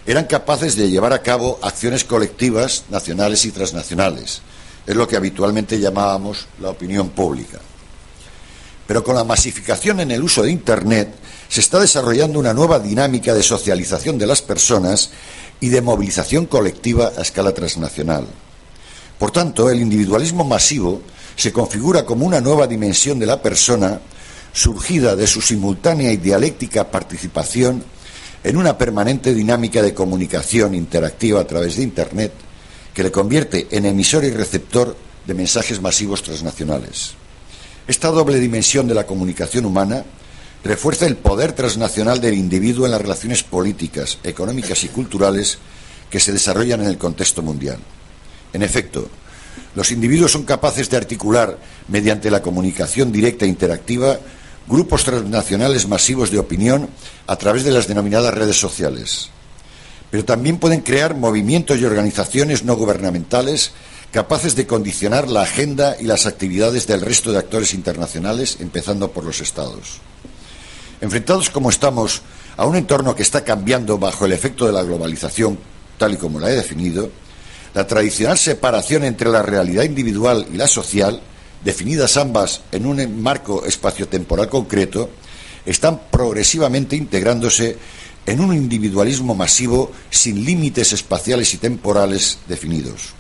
eran 0.07 0.25
capaces 0.25 0.77
de 0.77 0.91
llevar 0.91 1.13
a 1.13 1.23
cabo 1.23 1.59
acciones 1.63 2.05
colectivas 2.05 2.85
nacionales 2.91 3.45
y 3.45 3.53
transnacionales. 3.53 4.41
Es 4.87 4.97
lo 4.97 5.07
que 5.07 5.17
habitualmente 5.17 5.79
llamábamos 5.79 6.47
la 6.61 6.71
opinión 6.71 7.11
pública. 7.11 7.61
Pero 8.91 9.05
con 9.05 9.15
la 9.15 9.23
masificación 9.23 10.01
en 10.01 10.11
el 10.11 10.21
uso 10.21 10.43
de 10.43 10.51
Internet 10.51 11.15
se 11.49 11.61
está 11.61 11.79
desarrollando 11.79 12.41
una 12.41 12.53
nueva 12.53 12.81
dinámica 12.81 13.33
de 13.33 13.45
socialización 13.45 14.19
de 14.19 14.27
las 14.27 14.43
personas 14.43 15.11
y 15.61 15.69
de 15.69 15.81
movilización 15.81 16.47
colectiva 16.47 17.13
a 17.17 17.23
escala 17.23 17.55
transnacional. 17.55 18.27
Por 19.17 19.31
tanto, 19.31 19.71
el 19.71 19.81
individualismo 19.81 20.43
masivo 20.43 21.03
se 21.37 21.53
configura 21.53 22.05
como 22.05 22.27
una 22.27 22.41
nueva 22.41 22.67
dimensión 22.67 23.21
de 23.21 23.27
la 23.27 23.41
persona 23.41 24.01
surgida 24.53 25.15
de 25.15 25.29
su 25.29 25.41
simultánea 25.41 26.11
y 26.11 26.17
dialéctica 26.17 26.91
participación 26.91 27.85
en 28.43 28.57
una 28.57 28.77
permanente 28.77 29.33
dinámica 29.33 29.83
de 29.83 29.95
comunicación 29.95 30.75
interactiva 30.75 31.39
a 31.39 31.47
través 31.47 31.77
de 31.77 31.85
Internet 31.85 32.33
que 32.93 33.05
le 33.05 33.13
convierte 33.13 33.69
en 33.71 33.87
emisor 33.87 34.25
y 34.25 34.33
receptor 34.33 34.97
de 35.29 35.35
mensajes 35.35 35.81
masivos 35.81 36.25
transnacionales. 36.25 37.20
Esta 37.91 38.07
doble 38.13 38.39
dimensión 38.39 38.87
de 38.87 38.95
la 38.95 39.05
comunicación 39.05 39.65
humana 39.65 40.05
refuerza 40.63 41.09
el 41.09 41.17
poder 41.17 41.55
transnacional 41.55 42.21
del 42.21 42.35
individuo 42.35 42.87
en 42.87 42.93
las 42.93 43.03
relaciones 43.03 43.43
políticas, 43.43 44.19
económicas 44.23 44.85
y 44.85 44.89
culturales 44.91 45.59
que 46.09 46.21
se 46.21 46.31
desarrollan 46.31 46.83
en 46.83 46.87
el 46.87 46.99
contexto 46.99 47.43
mundial. 47.43 47.79
En 48.53 48.63
efecto, 48.63 49.09
los 49.75 49.91
individuos 49.91 50.31
son 50.31 50.45
capaces 50.45 50.89
de 50.89 50.99
articular, 50.99 51.59
mediante 51.89 52.31
la 52.31 52.43
comunicación 52.43 53.11
directa 53.11 53.45
e 53.45 53.49
interactiva, 53.49 54.21
grupos 54.69 55.03
transnacionales 55.03 55.89
masivos 55.89 56.31
de 56.31 56.39
opinión 56.39 56.89
a 57.27 57.35
través 57.35 57.65
de 57.65 57.73
las 57.73 57.89
denominadas 57.89 58.33
redes 58.33 58.61
sociales. 58.61 59.31
Pero 60.13 60.25
también 60.25 60.59
pueden 60.59 60.83
crear 60.83 61.17
movimientos 61.17 61.81
y 61.81 61.85
organizaciones 61.85 62.63
no 62.63 62.77
gubernamentales 62.77 63.73
capaces 64.13 64.57
de 64.57 64.67
condicionar 64.67 65.29
la 65.29 65.43
agenda 65.43 65.97
y 66.01 66.05
las 66.05 66.27
actividades 66.27 66.87
del 66.87 67.01
resto 67.01 67.31
de 67.33 67.39
actores 67.39 67.75
internacionales, 67.75 68.57
empezando 68.61 69.13
por 69.13 69.25
los 69.25 69.41
Estados. 69.41 69.99
Enfrentados 71.01 71.49
como 71.51 71.71
estamos 71.71 72.23
a 72.57 72.67
un 72.67 72.77
entorno 72.77 73.15
que 73.15 73.23
está 73.23 73.45
cambiando 73.45 73.99
bajo 73.99 74.27
el 74.27 74.33
efecto 74.33 74.67
de 74.67 74.73
la 74.73 74.83
globalización, 74.83 75.59
tal 75.97 76.15
y 76.15 76.17
como 76.17 76.41
la 76.41 76.51
he 76.51 76.57
definido, 76.57 77.11
la 77.73 77.87
tradicional 77.87 78.37
separación 78.37 79.05
entre 79.05 79.31
la 79.31 79.43
realidad 79.43 79.85
individual 79.85 80.47
y 80.53 80.57
la 80.57 80.67
social, 80.67 81.21
definidas 81.65 82.17
ambas 82.17 82.63
en 82.73 82.87
un 82.87 83.23
marco 83.23 83.65
espaciotemporal 83.65 84.49
concreto, 84.49 85.11
están 85.65 86.01
progresivamente 86.11 86.97
integrándose 86.97 87.79
en 88.27 88.41
un 88.41 88.55
individualismo 88.55 89.35
masivo 89.35 89.93
sin 90.11 90.45
límites 90.45 90.93
espaciales 90.93 91.55
y 91.55 91.59
temporales 91.59 92.39
definidos. 92.49 93.20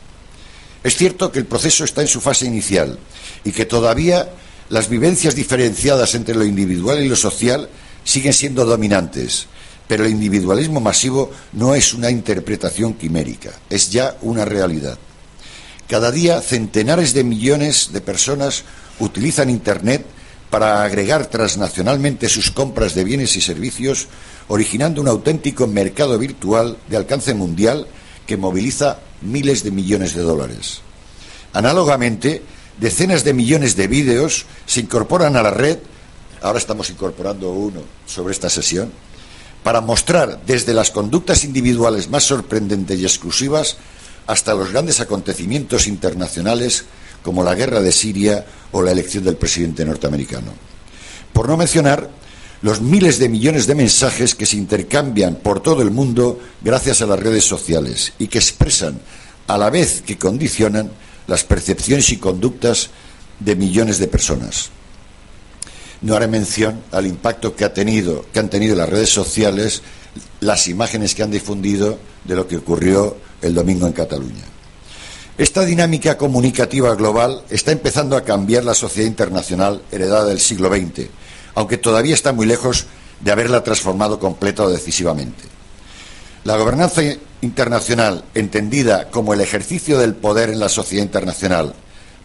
Es 0.83 0.97
cierto 0.97 1.31
que 1.31 1.39
el 1.39 1.47
proceso 1.47 1.85
está 1.85 2.01
en 2.01 2.09
su 2.09 2.21
fase 2.21 2.47
inicial 2.47 2.99
y 3.45 3.53
que 3.53 3.67
todavía 3.67 4.31
las 4.71 4.89
vivencias 4.89 5.35
diferenciadas 5.35 6.15
entre 6.15 6.35
lo 6.35 6.45
individual 6.45 7.03
y 7.03 7.09
lo 7.09 7.17
social 7.17 7.69
siguen 8.05 8.33
siendo 8.33 8.65
dominantes, 8.65 9.47
pero 9.87 10.05
el 10.05 10.13
individualismo 10.13 10.81
masivo 10.81 11.31
no 11.53 11.75
es 11.75 11.93
una 11.93 12.11
interpretación 12.11 12.95
quimérica, 12.95 13.51
es 13.69 13.91
ya 13.91 14.17
una 14.23 14.45
realidad. 14.45 14.99
Cada 15.87 16.13
día 16.13 16.41
centenares 16.41 17.13
de 17.13 17.25
millones 17.25 17.91
de 17.93 18.01
personas 18.01 18.63
utilizan 19.01 19.51
Internet 19.51 20.07
para 20.49 20.85
agregar 20.85 21.27
transnacionalmente 21.27 22.29
sus 22.29 22.51
compras 22.51 22.95
de 22.95 23.05
bienes 23.05 23.37
y 23.37 23.41
servicios, 23.41 24.09
originando 24.49 25.01
un 25.01 25.09
auténtico 25.09 25.67
mercado 25.67 26.19
virtual 26.19 26.79
de 26.89 26.97
alcance 26.97 27.35
mundial 27.35 27.87
que 28.31 28.37
moviliza 28.37 29.01
miles 29.23 29.65
de 29.65 29.73
millones 29.73 30.15
de 30.15 30.23
dólares. 30.23 30.83
Análogamente, 31.53 32.45
decenas 32.79 33.25
de 33.25 33.35
millones 33.35 33.75
de 33.75 33.89
vídeos 33.89 34.47
se 34.67 34.79
incorporan 34.79 35.35
a 35.35 35.43
la 35.43 35.51
red, 35.51 35.79
ahora 36.41 36.61
estamos 36.61 36.91
incorporando 36.91 37.51
uno 37.51 37.83
sobre 38.07 38.31
esta 38.31 38.49
sesión, 38.49 38.93
para 39.65 39.81
mostrar 39.81 40.39
desde 40.47 40.75
las 40.75 40.93
conductas 40.93 41.43
individuales 41.43 42.09
más 42.09 42.23
sorprendentes 42.23 43.01
y 43.01 43.05
exclusivas 43.05 43.79
hasta 44.29 44.55
los 44.55 44.71
grandes 44.71 45.01
acontecimientos 45.01 45.89
internacionales 45.89 46.85
como 47.25 47.43
la 47.43 47.57
guerra 47.57 47.81
de 47.81 47.91
Siria 47.91 48.47
o 48.71 48.81
la 48.81 48.93
elección 48.93 49.25
del 49.25 49.39
presidente 49.39 49.85
norteamericano. 49.85 50.53
Por 51.33 51.49
no 51.49 51.57
mencionar 51.57 52.09
los 52.63 52.81
miles 52.81 53.19
de 53.19 53.29
millones 53.29 53.67
de 53.67 53.75
mensajes 53.75 54.35
que 54.35 54.47
se 54.47 54.57
intercambian 54.57 55.37
por 55.37 55.61
todo 55.61 55.83
el 55.83 55.91
mundo 55.91 56.39
gracias 56.63 57.01
a 57.01 57.07
las 57.07 57.19
redes 57.19 57.45
sociales 57.45 58.13
y 58.19 58.29
que 58.29 58.39
expresan, 58.39 59.01
a 59.47 59.57
la 59.57 59.71
vez 59.71 60.03
que 60.03 60.19
condicionan, 60.19 60.91
las 61.27 61.45
percepciones 61.45 62.11
y 62.11 62.17
conductas 62.17 62.91
de 63.39 63.57
millones 63.57 63.99
de 63.99 64.09
personas. 64.09 64.71
No 66.03 66.15
haré 66.15 66.29
mención 66.29 66.83
al 66.93 67.07
impacto 67.07 67.55
que, 67.55 67.65
han 67.65 67.73
tenido 67.75 68.25
las 68.77 68.89
redes 68.89 69.11
sociales 69.11 69.83
las 70.41 70.69
imágenes 70.69 71.15
que 71.15 71.23
han 71.23 71.31
difundido 71.31 71.99
de 72.25 72.35
lo 72.35 72.49
que 72.49 72.57
ocurrió 72.57 73.17
el 73.43 73.55
domingo 73.55 73.87
en 73.87 73.93
Cataluña. 73.93 74.45
Esta 75.39 75.65
dinámica 75.65 76.19
comunicativa 76.19 76.95
global 76.95 77.43
está 77.49 77.73
empezando 77.73 78.17
a 78.17 78.25
cambiar 78.25 78.65
la 78.65 78.75
sociedad 78.75 79.09
internacional 79.09 79.83
heredada 79.91 80.27
del 80.27 80.41
siglo 80.41 80.69
XX, 80.69 81.09
aunque 81.55 81.79
todavía 81.79 82.15
está 82.15 82.33
muy 82.33 82.47
lejos 82.47 82.87
de 83.21 83.33
haberla 83.33 83.63
transformado 83.63 84.19
completa 84.19 84.65
o 84.65 84.71
decisivamente. 84.71 85.45
La 86.45 86.57
gobernanza 86.57 87.03
internacional, 87.43 88.25
entendida 88.35 89.11
como 89.11 89.35
el 89.35 89.41
ejercicio 89.41 89.99
del 89.99 90.15
poder 90.15 90.51
en 90.51 90.59
la 90.59 90.69
sociedad 90.69 91.05
internacional 91.05 91.75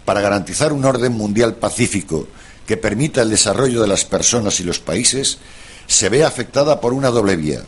para 0.05 0.21
garantizar 0.21 0.71
un 0.71 0.85
orden 0.85 1.13
mundial 1.13 1.55
pacífico 1.55 2.27
que 2.65 2.77
permita 2.77 3.21
el 3.21 3.29
desarrollo 3.29 3.81
de 3.81 3.87
las 3.87 4.05
personas 4.05 4.59
y 4.59 4.63
los 4.63 4.79
países, 4.79 5.37
se 5.87 6.09
ve 6.09 6.23
afectada 6.23 6.79
por 6.79 6.93
una 6.93 7.09
doble 7.09 7.35
vía. 7.35 7.61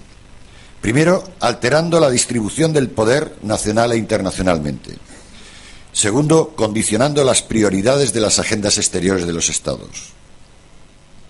Primero, 0.81 1.23
alterando 1.39 1.99
la 1.99 2.09
distribución 2.09 2.71
del 2.71 2.89
poder 2.89 3.35
nacional 3.41 3.91
e 3.91 3.97
internacionalmente. 3.97 4.97
Segundo, 5.91 6.53
condicionando 6.55 7.23
las 7.23 7.41
prioridades 7.41 8.13
de 8.13 8.21
las 8.21 8.39
agendas 8.39 8.77
exteriores 8.77 9.25
de 9.25 9.33
los 9.33 9.49
Estados. 9.49 10.13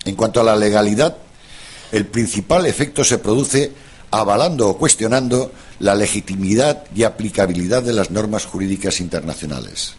En 0.08 0.16
cuanto 0.16 0.40
a 0.40 0.44
la 0.44 0.56
legalidad, 0.56 1.18
el 1.92 2.06
principal 2.06 2.64
efecto 2.64 3.04
se 3.04 3.18
produce 3.18 3.72
avalando 4.10 4.70
o 4.70 4.78
cuestionando 4.78 5.52
la 5.80 5.94
legitimidad 5.94 6.84
y 6.94 7.02
aplicabilidad 7.02 7.82
de 7.82 7.92
las 7.92 8.10
normas 8.10 8.46
jurídicas 8.46 9.00
internacionales, 9.00 9.96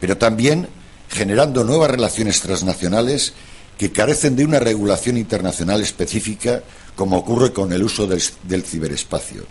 pero 0.00 0.16
también 0.16 0.66
generando 1.10 1.62
nuevas 1.62 1.90
relaciones 1.90 2.40
transnacionales 2.40 3.34
que 3.76 3.92
carecen 3.92 4.34
de 4.34 4.46
una 4.46 4.60
regulación 4.60 5.18
internacional 5.18 5.82
específica, 5.82 6.62
como 6.96 7.18
ocurre 7.18 7.52
con 7.52 7.70
el 7.74 7.82
uso 7.82 8.06
del, 8.06 8.62
ciberespacio. 8.64 9.44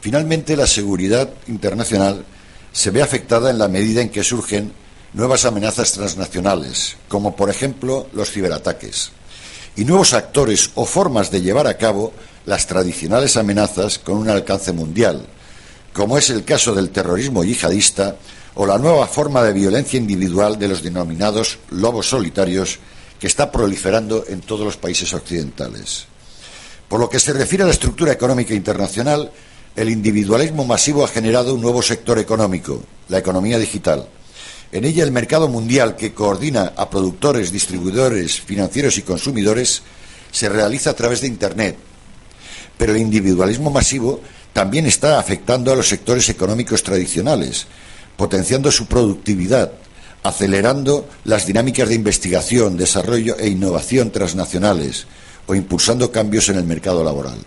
Finalmente, 0.00 0.56
la 0.56 0.66
seguridad 0.66 1.30
internacional 1.46 2.24
se 2.72 2.90
ve 2.90 3.02
afectada 3.02 3.50
en 3.50 3.58
la 3.58 3.68
medida 3.68 4.02
en 4.02 4.08
que 4.08 4.24
surgen 4.24 4.72
nuevas 5.12 5.44
amenazas 5.44 5.92
transnacionales, 5.92 6.96
como 7.08 7.36
por 7.36 7.50
ejemplo 7.50 8.08
los 8.12 8.30
ciberataques, 8.30 9.12
y 9.76 9.84
nuevos 9.84 10.14
actores 10.14 10.70
o 10.74 10.84
formas 10.84 11.30
de 11.30 11.42
llevar 11.42 11.66
a 11.66 11.76
cabo 11.76 12.12
las 12.46 12.66
tradicionales 12.66 13.36
amenazas 13.36 13.98
con 13.98 14.16
un 14.16 14.28
alcance 14.28 14.72
mundial, 14.72 15.26
como 15.92 16.18
es 16.18 16.30
el 16.30 16.44
caso 16.44 16.74
del 16.74 16.90
terrorismo 16.90 17.44
yihadista 17.44 18.16
o 18.54 18.66
la 18.66 18.78
nueva 18.78 19.06
forma 19.06 19.42
de 19.42 19.52
violencia 19.52 19.98
individual 19.98 20.58
de 20.58 20.68
los 20.68 20.82
denominados 20.82 21.58
lobos 21.70 22.08
solitarios 22.08 22.78
que 23.18 23.26
está 23.26 23.50
proliferando 23.50 24.24
en 24.28 24.40
todos 24.40 24.64
los 24.64 24.76
países 24.76 25.12
occidentales. 25.12 26.06
Por 26.88 27.00
lo 27.00 27.10
que 27.10 27.18
se 27.18 27.32
refiere 27.32 27.64
a 27.64 27.66
la 27.66 27.72
estructura 27.72 28.12
económica 28.12 28.54
internacional, 28.54 29.30
el 29.74 29.90
individualismo 29.90 30.64
masivo 30.64 31.04
ha 31.04 31.08
generado 31.08 31.54
un 31.54 31.60
nuevo 31.60 31.82
sector 31.82 32.18
económico, 32.18 32.82
la 33.08 33.18
economía 33.18 33.58
digital. 33.58 34.08
En 34.72 34.84
ella 34.84 35.04
el 35.04 35.12
mercado 35.12 35.48
mundial 35.48 35.96
que 35.96 36.12
coordina 36.12 36.72
a 36.76 36.90
productores, 36.90 37.52
distribuidores, 37.52 38.40
financieros 38.40 38.98
y 38.98 39.02
consumidores 39.02 39.82
se 40.32 40.48
realiza 40.48 40.90
a 40.90 40.96
través 40.96 41.20
de 41.20 41.28
Internet. 41.28 41.76
Pero 42.76 42.92
el 42.92 42.98
individualismo 42.98 43.70
masivo 43.70 44.20
también 44.52 44.86
está 44.86 45.18
afectando 45.18 45.72
a 45.72 45.76
los 45.76 45.88
sectores 45.88 46.28
económicos 46.28 46.82
tradicionales, 46.82 47.66
potenciando 48.16 48.72
su 48.72 48.86
productividad, 48.86 49.72
acelerando 50.22 51.08
las 51.24 51.46
dinámicas 51.46 51.88
de 51.88 51.94
investigación, 51.94 52.76
desarrollo 52.76 53.36
e 53.38 53.48
innovación 53.48 54.10
transnacionales 54.10 55.06
o 55.46 55.54
impulsando 55.54 56.10
cambios 56.10 56.48
en 56.48 56.56
el 56.56 56.64
mercado 56.64 57.04
laboral. 57.04 57.38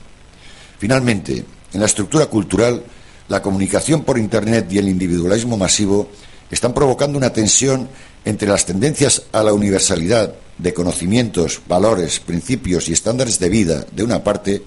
Finalmente, 0.79 1.43
en 1.73 1.79
la 1.79 1.85
estructura 1.85 2.27
cultural, 2.27 2.81
la 3.27 3.41
comunicación 3.41 4.03
por 4.03 4.17
Internet 4.17 4.67
y 4.71 4.77
el 4.77 4.87
individualismo 4.87 5.57
masivo 5.57 6.09
están 6.51 6.73
provocando 6.73 7.17
una 7.17 7.33
tensión 7.33 7.89
entre 8.25 8.47
las 8.47 8.65
tendencias 8.65 9.23
a 9.31 9.43
la 9.43 9.53
universalidad 9.53 10.33
de 10.57 10.73
conocimientos, 10.73 11.61
valores, 11.67 12.19
principios 12.19 12.89
y 12.89 12.93
estándares 12.93 13.39
de 13.39 13.49
vida, 13.49 13.85
de 13.91 14.03
una 14.03 14.23
parte, 14.23 14.63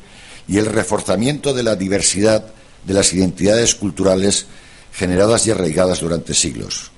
y 0.49 0.59
el 0.59 0.67
reforzamiento 0.67 1.55
de 1.55 1.63
la 1.63 1.77
diversidad 1.77 2.47
de 2.85 2.95
las 2.95 3.13
identidades 3.13 3.75
culturales 3.75 4.47
generadas 4.93 5.47
y 5.47 5.51
arraigadas 5.51 6.01
durante 6.01 6.35
siglos. 6.35 6.91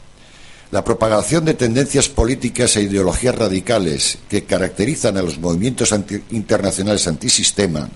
La 0.70 0.82
propagación 0.82 1.44
de 1.44 1.54
tendencias 1.54 2.08
políticas 2.08 2.76
e 2.76 2.82
ideologías 2.82 3.34
radicales 3.34 4.18
que 4.28 4.44
caracterizan 4.44 5.16
a 5.16 5.22
los 5.22 5.38
movimientos 5.38 5.94
internacionales 6.30 7.06
antisistema 7.06 7.88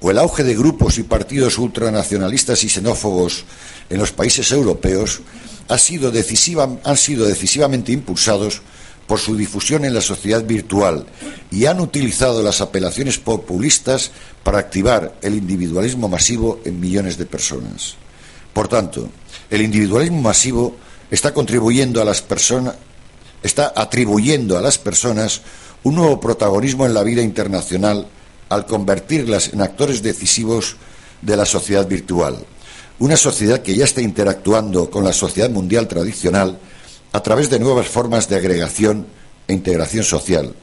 o 0.00 0.10
el 0.10 0.18
auge 0.18 0.42
de 0.42 0.56
grupos 0.56 0.98
y 0.98 1.02
partidos 1.02 1.58
ultranacionalistas 1.58 2.64
y 2.64 2.68
xenófobos 2.68 3.44
en 3.90 3.98
los 3.98 4.12
países 4.12 4.50
europeos 4.50 5.20
han 5.70 5.78
sido 5.78 6.10
decisivamente 7.26 7.92
impulsados 7.92 8.60
por 9.06 9.18
su 9.18 9.36
difusión 9.36 9.84
en 9.84 9.94
la 9.94 10.00
sociedad 10.00 10.44
virtual 10.44 11.06
y 11.50 11.66
han 11.66 11.80
utilizado 11.80 12.42
las 12.42 12.60
apelaciones 12.60 13.18
populistas 13.18 14.12
para 14.42 14.58
activar 14.58 15.14
el 15.22 15.34
individualismo 15.34 16.08
masivo 16.08 16.60
en 16.64 16.78
millones 16.78 17.16
de 17.18 17.26
personas. 17.26 17.94
Por 18.52 18.68
tanto, 18.68 19.08
el 19.50 19.62
individualismo 19.62 20.20
masivo 20.20 20.76
está 21.10 21.34
contribuyendo 21.34 22.00
a 22.00 22.04
las 22.04 22.22
personas, 22.22 22.74
está 23.42 23.72
atribuyendo 23.74 24.58
a 24.58 24.60
las 24.60 24.78
personas 24.78 25.42
un 25.82 25.94
nuevo 25.96 26.20
protagonismo 26.20 26.86
en 26.86 26.94
la 26.94 27.02
vida 27.02 27.22
internacional 27.22 28.06
al 28.48 28.66
convertirlas 28.66 29.52
en 29.52 29.62
actores 29.62 30.02
decisivos 30.02 30.76
de 31.22 31.36
la 31.36 31.46
sociedad 31.46 31.86
virtual. 31.86 32.38
Una 33.00 33.16
sociedad 33.16 33.62
que 33.62 33.74
ya 33.74 33.84
está 33.84 34.02
interactuando 34.02 34.90
con 34.90 35.04
la 35.04 35.14
sociedad 35.14 35.48
mundial 35.48 35.88
tradicional 35.88 36.58
a 37.12 37.22
través 37.22 37.48
de 37.48 37.58
nuevas 37.58 37.88
formas 37.88 38.28
de 38.28 38.36
agregación 38.36 39.06
e 39.48 39.54
integración 39.54 40.04
social, 40.04 40.54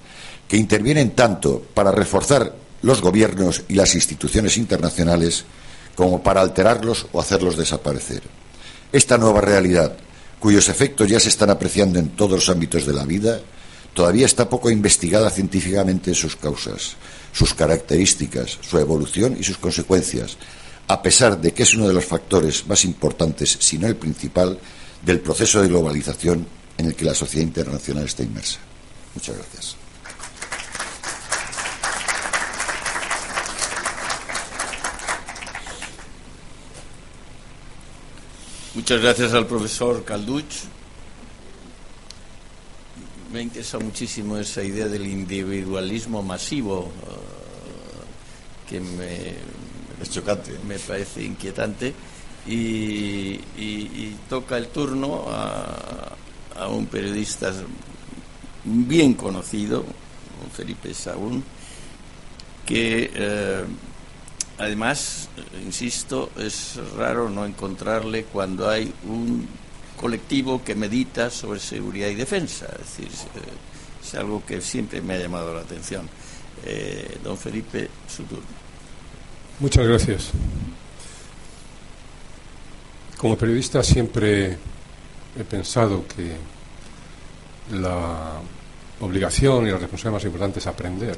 que 0.47 0.55
intervienen 0.55 1.15
tanto 1.15 1.63
para 1.73 1.91
reforzar 1.91 2.53
los 2.83 3.01
gobiernos 3.01 3.63
y 3.67 3.73
las 3.73 3.95
instituciones 3.95 4.55
internacionales 4.57 5.45
como 5.95 6.21
para 6.21 6.41
alterarlos 6.41 7.07
o 7.11 7.19
hacerlos 7.19 7.57
desaparecer. 7.57 8.21
Esta 8.91 9.17
nueva 9.17 9.41
realidad, 9.41 9.97
cuyos 10.39 10.69
efectos 10.69 11.09
ya 11.09 11.19
se 11.19 11.29
están 11.29 11.49
apreciando 11.49 11.97
en 11.97 12.09
todos 12.09 12.33
los 12.33 12.49
ámbitos 12.49 12.85
de 12.85 12.93
la 12.93 13.03
vida, 13.03 13.39
todavía 13.95 14.27
está 14.27 14.47
poco 14.47 14.69
investigada 14.69 15.31
científicamente 15.31 16.13
sus 16.13 16.35
causas, 16.35 16.97
sus 17.33 17.55
características, 17.55 18.59
su 18.61 18.77
evolución 18.77 19.35
y 19.39 19.43
sus 19.43 19.57
consecuencias, 19.57 20.37
a 20.87 21.01
pesar 21.01 21.39
de 21.39 21.53
que 21.53 21.63
es 21.63 21.73
uno 21.73 21.87
de 21.87 21.93
los 21.93 22.05
factores 22.05 22.65
más 22.67 22.85
importantes, 22.85 23.57
si 23.59 23.77
no 23.77 23.87
el 23.87 23.95
principal, 23.95 24.57
del 25.03 25.19
proceso 25.19 25.61
de 25.61 25.67
globalización 25.67 26.47
en 26.77 26.85
el 26.85 26.95
que 26.95 27.05
la 27.05 27.13
sociedad 27.13 27.45
internacional 27.45 28.05
está 28.05 28.23
inmersa. 28.23 28.59
Muchas 29.13 29.35
gracias. 29.35 29.75
Muchas 38.75 39.01
gracias 39.01 39.33
al 39.33 39.47
profesor 39.47 40.05
Calduch. 40.05 40.53
Me 43.33 43.41
interesa 43.41 43.79
muchísimo 43.79 44.37
esa 44.37 44.63
idea 44.63 44.87
del 44.87 45.05
individualismo 45.05 46.23
masivo, 46.23 46.91
eh, 47.03 48.69
que 48.69 48.79
me, 48.79 49.35
me 50.67 50.79
parece 50.79 51.23
inquietante, 51.23 51.93
y, 52.47 54.15
toca 54.29 54.57
el 54.57 54.67
turno 54.67 55.25
a, 55.29 56.67
un 56.69 56.87
periodista 56.87 57.53
bien 58.63 59.13
conocido, 59.13 59.85
Felipe 60.55 60.93
Saúl, 60.93 61.43
que 62.65 63.11
eh, 63.13 63.63
Además, 64.59 65.29
insisto, 65.63 66.31
es 66.35 66.79
raro 66.95 67.29
no 67.29 67.45
encontrarle 67.45 68.23
cuando 68.23 68.67
hay 68.67 68.91
un 69.07 69.47
colectivo 69.95 70.63
que 70.63 70.73
medita 70.73 71.29
sobre 71.29 71.59
seguridad 71.59 72.07
y 72.09 72.15
defensa. 72.15 72.65
Es 72.81 72.97
decir, 72.97 73.09
es 74.03 74.15
algo 74.15 74.43
que 74.43 74.59
siempre 74.61 74.99
me 75.01 75.13
ha 75.13 75.19
llamado 75.19 75.53
la 75.53 75.61
atención. 75.61 76.09
Eh, 76.65 77.19
don 77.23 77.37
Felipe, 77.37 77.87
su 78.07 78.23
turno. 78.23 78.66
Muchas 79.59 79.87
gracias. 79.87 80.29
Como 83.17 83.37
periodista 83.37 83.81
siempre 83.81 84.57
he 85.37 85.43
pensado 85.43 86.05
que 86.07 86.35
la 87.71 88.39
obligación 88.99 89.67
y 89.67 89.71
la 89.71 89.77
responsabilidad 89.77 90.17
más 90.17 90.25
importante 90.25 90.59
es 90.59 90.67
aprender 90.67 91.17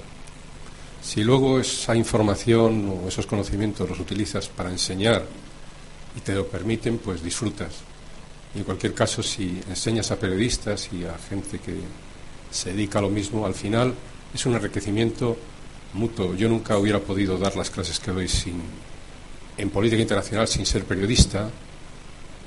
si 1.02 1.24
luego 1.24 1.60
esa 1.60 1.96
información 1.96 3.02
o 3.04 3.08
esos 3.08 3.26
conocimientos 3.26 3.90
los 3.90 4.00
utilizas 4.00 4.48
para 4.48 4.70
enseñar 4.70 5.26
y 6.16 6.20
te 6.22 6.36
lo 6.36 6.48
permiten, 6.48 6.98
pues 6.98 7.24
disfrutas. 7.24 7.76
Y 8.54 8.60
en 8.60 8.64
cualquier 8.64 8.94
caso, 8.94 9.24
si 9.24 9.62
enseñas 9.70 10.12
a 10.12 10.20
periodistas 10.20 10.90
y 10.92 11.06
a 11.06 11.18
gente 11.18 11.60
que 11.60 11.76
se 12.52 12.74
dedica 12.74 13.00
a 13.00 13.04
lo 13.04 13.10
mismo, 13.10 13.46
al 13.46 13.54
final 13.54 13.94
es 14.34 14.46
un 14.46 14.56
enriquecimiento 14.56 15.38
mutuo. 15.94 16.36
Yo 16.36 16.50
nunca 16.50 16.78
hubiera 16.78 17.00
podido 17.00 17.38
dar 17.38 17.56
las 17.56 17.70
clases 17.70 18.00
que 18.00 18.12
doy 18.12 18.28
sin, 18.28 18.62
en 19.58 19.70
política 19.70 20.02
internacional 20.02 20.48
sin 20.48 20.66
ser 20.66 20.84
periodista, 20.86 21.50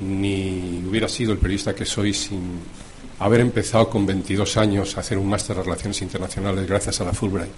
ni 0.00 0.82
hubiera 0.88 1.08
sido 1.08 1.32
el 1.32 1.38
periodista 1.38 1.74
que 1.74 1.84
soy 1.84 2.14
sin 2.14 2.60
haber 3.18 3.40
empezado 3.40 3.88
con 3.88 4.04
22 4.04 4.56
años 4.56 4.96
a 4.96 5.00
hacer 5.00 5.18
un 5.18 5.28
máster 5.28 5.56
de 5.56 5.62
Relaciones 5.62 6.00
Internacionales 6.02 6.66
gracias 6.66 7.00
a 7.00 7.04
la 7.04 7.12
Fulbright 7.12 7.52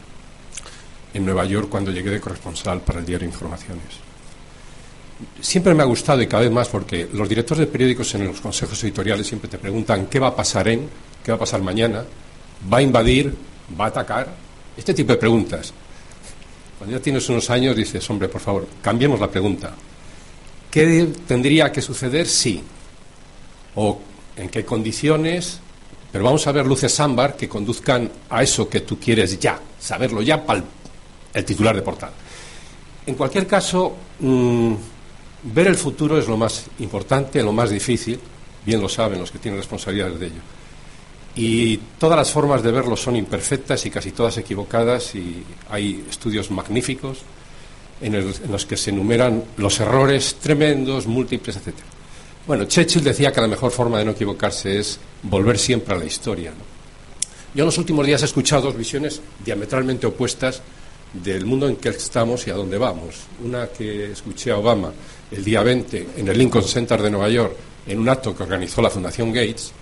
en 1.14 1.24
Nueva 1.24 1.44
York 1.44 1.68
cuando 1.70 1.90
llegué 1.90 2.10
de 2.10 2.20
corresponsal 2.20 2.80
para 2.80 2.98
el 2.98 3.06
diario 3.06 3.26
Informaciones. 3.26 3.84
Siempre 5.40 5.74
me 5.74 5.82
ha 5.82 5.86
gustado 5.86 6.20
y 6.20 6.26
cada 6.26 6.42
vez 6.42 6.52
más 6.52 6.68
porque 6.68 7.08
los 7.12 7.28
directores 7.28 7.60
de 7.60 7.66
periódicos 7.68 8.14
en 8.14 8.26
los 8.26 8.40
consejos 8.40 8.82
editoriales 8.82 9.26
siempre 9.26 9.48
te 9.48 9.58
preguntan 9.58 10.06
qué 10.06 10.18
va 10.18 10.28
a 10.28 10.36
pasar 10.36 10.68
en, 10.68 10.88
qué 11.24 11.30
va 11.30 11.36
a 11.36 11.40
pasar 11.40 11.62
mañana, 11.62 12.04
va 12.70 12.78
a 12.78 12.82
invadir, 12.82 13.34
va 13.80 13.86
a 13.86 13.88
atacar, 13.88 14.43
este 14.76 14.94
tipo 14.94 15.12
de 15.12 15.18
preguntas. 15.18 15.72
Cuando 16.78 16.96
ya 16.96 17.02
tienes 17.02 17.28
unos 17.28 17.48
años 17.50 17.76
dices, 17.76 18.08
hombre, 18.10 18.28
por 18.28 18.40
favor, 18.40 18.66
cambiemos 18.82 19.20
la 19.20 19.30
pregunta. 19.30 19.74
¿Qué 20.70 21.08
tendría 21.26 21.70
que 21.70 21.80
suceder 21.80 22.26
si? 22.26 22.62
¿O 23.76 24.00
en 24.36 24.48
qué 24.48 24.64
condiciones? 24.64 25.60
Pero 26.10 26.24
vamos 26.24 26.46
a 26.46 26.52
ver 26.52 26.66
luces 26.66 26.98
ámbar 27.00 27.36
que 27.36 27.48
conduzcan 27.48 28.10
a 28.30 28.42
eso 28.42 28.68
que 28.68 28.80
tú 28.80 28.98
quieres 28.98 29.38
ya, 29.38 29.58
saberlo 29.78 30.22
ya, 30.22 30.44
palpar 30.44 30.84
el 31.34 31.44
titular 31.44 31.74
de 31.74 31.82
portada. 31.82 32.12
En 33.06 33.14
cualquier 33.16 33.46
caso, 33.46 33.94
mm, 34.20 34.74
ver 35.52 35.66
el 35.66 35.74
futuro 35.74 36.18
es 36.18 36.26
lo 36.26 36.36
más 36.36 36.64
importante, 36.78 37.42
lo 37.42 37.52
más 37.52 37.70
difícil, 37.70 38.18
bien 38.64 38.80
lo 38.80 38.88
saben 38.88 39.18
los 39.18 39.30
que 39.30 39.38
tienen 39.38 39.58
responsabilidades 39.58 40.18
de 40.18 40.26
ello. 40.26 40.40
Y 41.36 41.78
todas 41.98 42.16
las 42.16 42.30
formas 42.30 42.62
de 42.62 42.70
verlo 42.70 42.96
son 42.96 43.16
imperfectas 43.16 43.84
y 43.86 43.90
casi 43.90 44.12
todas 44.12 44.38
equivocadas 44.38 45.14
y 45.16 45.42
hay 45.68 46.04
estudios 46.08 46.50
magníficos 46.50 47.22
en, 48.00 48.34
los 48.50 48.66
que 48.66 48.76
se 48.76 48.90
enumeran 48.90 49.42
los 49.56 49.80
errores 49.80 50.36
tremendos, 50.36 51.06
múltiples, 51.06 51.56
etc. 51.56 51.74
Bueno, 52.46 52.66
Churchill 52.66 53.02
decía 53.02 53.32
que 53.32 53.40
la 53.40 53.48
mejor 53.48 53.72
forma 53.72 53.98
de 53.98 54.04
no 54.04 54.10
equivocarse 54.12 54.78
es 54.78 55.00
volver 55.22 55.58
siempre 55.58 55.94
a 55.94 55.98
la 55.98 56.04
historia. 56.04 56.52
Yo 57.54 57.62
en 57.62 57.66
los 57.66 57.78
últimos 57.78 58.06
días 58.06 58.22
he 58.22 58.26
escuchado 58.26 58.62
dos 58.62 58.76
visiones 58.76 59.20
diametralmente 59.44 60.06
opuestas 60.06 60.60
del 61.12 61.46
mundo 61.46 61.68
en 61.68 61.76
que 61.76 61.90
estamos 61.90 62.46
y 62.46 62.50
a 62.50 62.54
dónde 62.54 62.76
vamos. 62.76 63.14
Una 63.42 63.68
que 63.68 64.12
escuché 64.12 64.50
a 64.50 64.58
Obama 64.58 64.92
el 65.30 65.44
día 65.44 65.62
20 65.62 66.08
en 66.16 66.28
el 66.28 66.36
Lincoln 66.36 66.64
Center 66.64 67.00
de 67.00 67.10
Nueva 67.10 67.28
York, 67.28 67.56
en 67.86 67.98
un 67.98 68.08
acto 68.08 68.36
que 68.36 68.42
organizó 68.42 68.82
la 68.82 68.90
Fundación 68.90 69.32
Gates, 69.32 69.72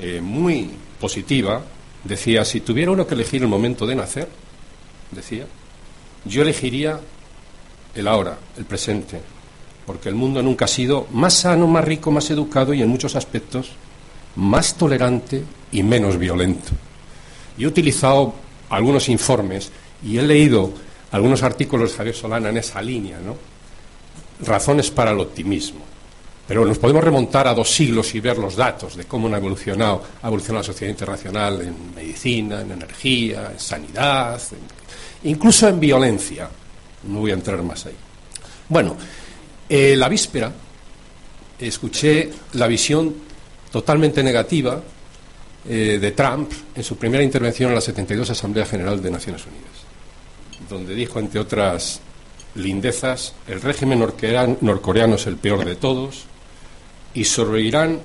eh, 0.00 0.20
muy 0.22 0.70
positiva, 1.00 1.62
Decía, 2.04 2.44
si 2.44 2.60
tuviera 2.60 2.92
uno 2.92 3.06
que 3.06 3.14
elegir 3.14 3.42
el 3.42 3.48
momento 3.48 3.86
de 3.86 3.96
nacer, 3.96 4.28
decía, 5.10 5.46
yo 6.24 6.42
elegiría 6.42 7.00
el 7.94 8.08
ahora, 8.08 8.38
el 8.56 8.64
presente, 8.64 9.20
porque 9.84 10.08
el 10.08 10.14
mundo 10.14 10.42
nunca 10.42 10.66
ha 10.66 10.68
sido 10.68 11.08
más 11.12 11.34
sano, 11.34 11.66
más 11.66 11.84
rico, 11.84 12.10
más 12.10 12.30
educado 12.30 12.72
y 12.72 12.82
en 12.82 12.88
muchos 12.88 13.16
aspectos 13.16 13.70
más 14.36 14.74
tolerante 14.74 15.42
y 15.72 15.82
menos 15.82 16.16
violento. 16.16 16.70
Y 17.56 17.64
he 17.64 17.66
utilizado 17.66 18.34
algunos 18.70 19.08
informes 19.08 19.72
y 20.04 20.18
he 20.18 20.22
leído 20.22 20.72
algunos 21.10 21.42
artículos 21.42 21.90
de 21.90 21.96
Javier 21.96 22.14
Solana 22.14 22.50
en 22.50 22.58
esa 22.58 22.80
línea, 22.80 23.18
¿no? 23.18 23.36
Razones 24.46 24.90
para 24.90 25.10
el 25.10 25.18
optimismo. 25.18 25.80
Pero 26.48 26.64
nos 26.64 26.78
podemos 26.78 27.04
remontar 27.04 27.46
a 27.46 27.52
dos 27.52 27.70
siglos 27.70 28.14
y 28.14 28.20
ver 28.20 28.38
los 28.38 28.56
datos 28.56 28.96
de 28.96 29.04
cómo 29.04 29.28
ha 29.28 29.36
evolucionado, 29.36 30.02
ha 30.22 30.28
evolucionado 30.28 30.62
la 30.62 30.72
sociedad 30.72 30.90
internacional 30.90 31.60
en 31.60 31.94
medicina, 31.94 32.62
en 32.62 32.72
energía, 32.72 33.50
en 33.52 33.60
sanidad, 33.60 34.40
incluso 35.24 35.68
en 35.68 35.78
violencia. 35.78 36.48
No 37.04 37.20
voy 37.20 37.32
a 37.32 37.34
entrar 37.34 37.62
más 37.62 37.84
ahí. 37.84 37.96
Bueno, 38.66 38.96
eh, 39.68 39.94
la 39.94 40.08
víspera 40.08 40.50
escuché 41.58 42.30
la 42.54 42.66
visión 42.66 43.14
totalmente 43.70 44.22
negativa 44.22 44.80
eh, 45.68 45.98
de 46.00 46.10
Trump 46.12 46.50
en 46.74 46.82
su 46.82 46.96
primera 46.96 47.22
intervención 47.22 47.68
en 47.68 47.74
la 47.74 47.82
72 47.82 48.30
Asamblea 48.30 48.64
General 48.64 49.02
de 49.02 49.10
Naciones 49.10 49.44
Unidas, 49.44 50.68
donde 50.70 50.94
dijo, 50.94 51.18
entre 51.18 51.40
otras 51.40 52.00
lindezas, 52.54 53.34
el 53.46 53.60
régimen 53.60 53.98
norcoreano 53.98 55.16
es 55.16 55.26
el 55.26 55.36
peor 55.36 55.66
de 55.66 55.76
todos, 55.76 56.24
y 57.14 57.24
sobre 57.24 57.62
Irán 57.62 58.00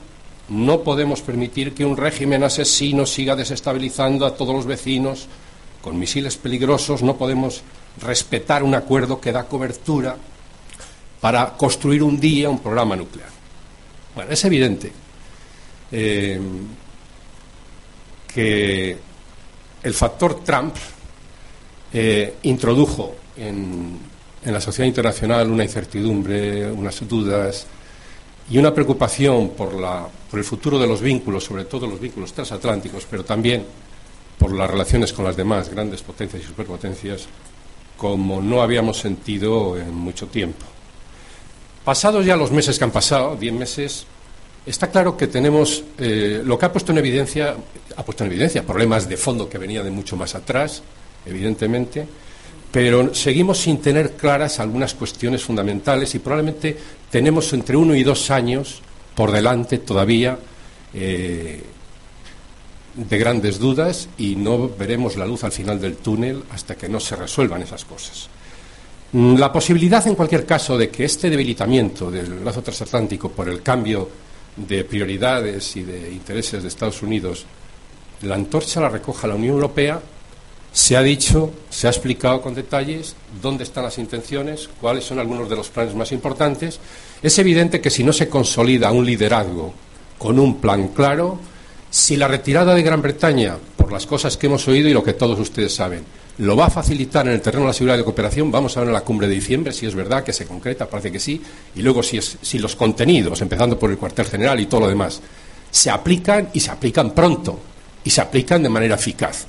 no 0.49 0.81
podemos 0.81 1.21
permitir 1.21 1.73
que 1.73 1.85
un 1.85 1.97
régimen 1.97 2.43
asesino 2.43 3.05
siga 3.05 3.35
desestabilizando 3.35 4.25
a 4.25 4.35
todos 4.35 4.53
los 4.53 4.65
vecinos 4.65 5.27
con 5.81 5.99
misiles 5.99 6.37
peligrosos, 6.37 7.03
no 7.03 7.17
podemos 7.17 7.61
respetar 8.01 8.63
un 8.63 8.75
acuerdo 8.75 9.19
que 9.19 9.31
da 9.31 9.43
cobertura 9.43 10.15
para 11.19 11.55
construir 11.55 12.03
un 12.03 12.19
día 12.19 12.49
un 12.49 12.59
programa 12.59 12.95
nuclear. 12.95 13.29
Bueno, 14.15 14.31
es 14.31 14.43
evidente 14.45 14.91
eh, 15.91 16.39
que 18.33 18.97
el 19.83 19.93
factor 19.93 20.43
Trump 20.43 20.75
eh, 21.93 22.35
introdujo 22.43 23.15
en, 23.37 23.99
en 24.43 24.53
la 24.53 24.61
sociedad 24.61 24.87
internacional 24.87 25.49
una 25.49 25.63
incertidumbre, 25.63 26.71
unas 26.71 27.07
dudas, 27.07 27.67
y 28.53 28.59
una 28.59 28.71
preocupación 28.71 29.49
por, 29.49 29.73
la, 29.73 30.07
por 30.29 30.37
el 30.37 30.45
futuro 30.45 30.77
de 30.77 30.85
los 30.85 31.01
vínculos, 31.01 31.43
sobre 31.43 31.65
todo 31.65 31.87
los 31.87 31.99
vínculos 31.99 32.33
transatlánticos, 32.33 33.07
pero 33.09 33.25
también 33.25 33.65
por 34.37 34.53
las 34.53 34.69
relaciones 34.69 35.11
con 35.11 35.25
las 35.25 35.35
demás 35.35 35.69
grandes 35.69 36.03
potencias 36.03 36.43
y 36.43 36.45
superpotencias, 36.45 37.25
como 37.97 38.43
no 38.43 38.61
habíamos 38.61 38.99
sentido 38.99 39.75
en 39.75 39.91
mucho 39.95 40.27
tiempo. 40.27 40.67
Pasados 41.83 42.27
ya 42.27 42.35
los 42.35 42.51
meses 42.51 42.77
que 42.77 42.83
han 42.83 42.91
pasado, 42.91 43.35
diez 43.35 43.53
meses, 43.53 44.05
está 44.67 44.91
claro 44.91 45.17
que 45.17 45.25
tenemos 45.25 45.83
eh, 45.97 46.43
lo 46.45 46.59
que 46.59 46.67
ha 46.67 46.71
puesto 46.71 46.91
en 46.91 46.99
evidencia, 46.99 47.55
ha 47.97 48.05
puesto 48.05 48.23
en 48.23 48.29
evidencia 48.29 48.61
problemas 48.63 49.09
de 49.09 49.17
fondo 49.17 49.49
que 49.49 49.57
venían 49.57 49.83
de 49.83 49.89
mucho 49.89 50.15
más 50.15 50.35
atrás, 50.35 50.83
evidentemente, 51.25 52.05
pero 52.73 53.13
seguimos 53.13 53.59
sin 53.59 53.77
tener 53.77 54.13
claras 54.13 54.59
algunas 54.59 54.95
cuestiones 54.95 55.43
fundamentales 55.43 56.15
y 56.15 56.19
probablemente 56.19 56.75
tenemos 57.11 57.53
entre 57.53 57.77
uno 57.77 57.93
y 57.93 58.01
dos 58.01 58.31
años 58.31 58.81
por 59.13 59.31
delante 59.31 59.77
todavía 59.77 60.39
eh, 60.91 61.61
de 62.95 63.17
grandes 63.19 63.59
dudas 63.59 64.09
y 64.17 64.35
no 64.35 64.69
veremos 64.69 65.17
la 65.17 65.27
luz 65.27 65.43
al 65.43 65.51
final 65.51 65.79
del 65.79 65.97
túnel 65.97 66.41
hasta 66.49 66.73
que 66.73 66.89
no 66.89 66.99
se 66.99 67.15
resuelvan 67.15 67.61
esas 67.61 67.85
cosas. 67.85 68.27
Mm, 69.11 69.35
la 69.35 69.53
posibilidad, 69.53 70.07
en 70.07 70.15
cualquier 70.15 70.43
caso, 70.43 70.75
de 70.75 70.89
que 70.89 71.05
este 71.05 71.29
debilitamiento 71.29 72.09
del 72.09 72.43
lazo 72.43 72.63
transatlántico 72.63 73.29
por 73.29 73.49
el 73.49 73.61
cambio 73.61 74.09
de 74.55 74.83
prioridades 74.83 75.75
y 75.75 75.83
de 75.83 76.11
intereses 76.11 76.63
de 76.63 76.69
Estados 76.69 77.03
Unidos, 77.03 77.45
la 78.23 78.33
antorcha 78.33 78.81
la 78.81 78.89
recoja 78.89 79.27
la 79.27 79.35
Unión 79.35 79.53
Europea, 79.53 80.01
se 80.73 80.97
ha 80.97 81.03
dicho, 81.03 81.51
se 81.69 81.85
ha 81.85 81.91
explicado 81.91 82.41
con 82.41 82.55
detalles 82.55 83.15
dónde 83.39 83.63
están 83.63 83.83
las 83.83 83.99
intenciones, 83.99 84.67
cuáles 84.81 85.05
son 85.05 85.19
algunos 85.19 85.47
de 85.47 85.55
los 85.55 85.69
planes 85.69 85.93
más 85.93 86.11
importantes. 86.11 86.79
Es 87.21 87.37
evidente 87.37 87.79
que 87.79 87.91
si 87.91 88.03
no 88.03 88.11
se 88.11 88.27
consolida 88.27 88.91
un 88.91 89.05
liderazgo 89.05 89.71
con 90.17 90.39
un 90.39 90.59
plan 90.59 90.87
claro, 90.87 91.37
si 91.91 92.17
la 92.17 92.27
retirada 92.27 92.73
de 92.73 92.81
Gran 92.81 93.03
Bretaña, 93.03 93.55
por 93.77 93.91
las 93.91 94.07
cosas 94.07 94.35
que 94.35 94.47
hemos 94.47 94.67
oído 94.67 94.89
y 94.89 94.93
lo 94.93 95.03
que 95.03 95.13
todos 95.13 95.39
ustedes 95.39 95.75
saben, 95.75 96.03
lo 96.39 96.55
va 96.55 96.65
a 96.65 96.71
facilitar 96.71 97.27
en 97.27 97.33
el 97.33 97.41
terreno 97.41 97.65
de 97.65 97.67
la 97.67 97.73
seguridad 97.73 97.99
y 97.99 98.03
cooperación, 98.03 98.51
vamos 98.51 98.75
a 98.75 98.79
ver 98.79 98.89
en 98.89 98.93
la 98.93 99.01
cumbre 99.01 99.27
de 99.27 99.35
diciembre 99.35 99.73
si 99.73 99.85
es 99.85 99.93
verdad 99.93 100.23
que 100.23 100.33
se 100.33 100.47
concreta, 100.47 100.89
parece 100.89 101.11
que 101.11 101.19
sí, 101.19 101.39
y 101.75 101.83
luego 101.83 102.01
si, 102.01 102.19
si 102.19 102.57
los 102.57 102.75
contenidos, 102.75 103.41
empezando 103.41 103.77
por 103.77 103.91
el 103.91 103.99
cuartel 103.99 104.25
general 104.25 104.59
y 104.59 104.65
todo 104.65 104.81
lo 104.81 104.87
demás, 104.87 105.21
se 105.69 105.91
aplican 105.91 106.49
y 106.51 106.59
se 106.59 106.71
aplican 106.71 107.11
pronto 107.11 107.59
y 108.03 108.09
se 108.09 108.21
aplican 108.21 108.63
de 108.63 108.69
manera 108.69 108.95
eficaz. 108.95 109.45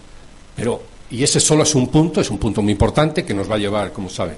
Pero 0.55 0.93
y 1.11 1.22
ese 1.22 1.40
solo 1.40 1.62
es 1.62 1.74
un 1.74 1.88
punto, 1.88 2.20
es 2.20 2.30
un 2.30 2.38
punto 2.38 2.62
muy 2.62 2.72
importante 2.72 3.24
que 3.24 3.34
nos 3.34 3.50
va 3.50 3.57
a 3.57 3.59
llevar, 3.59 3.92
como 3.92 4.09
saben, 4.09 4.36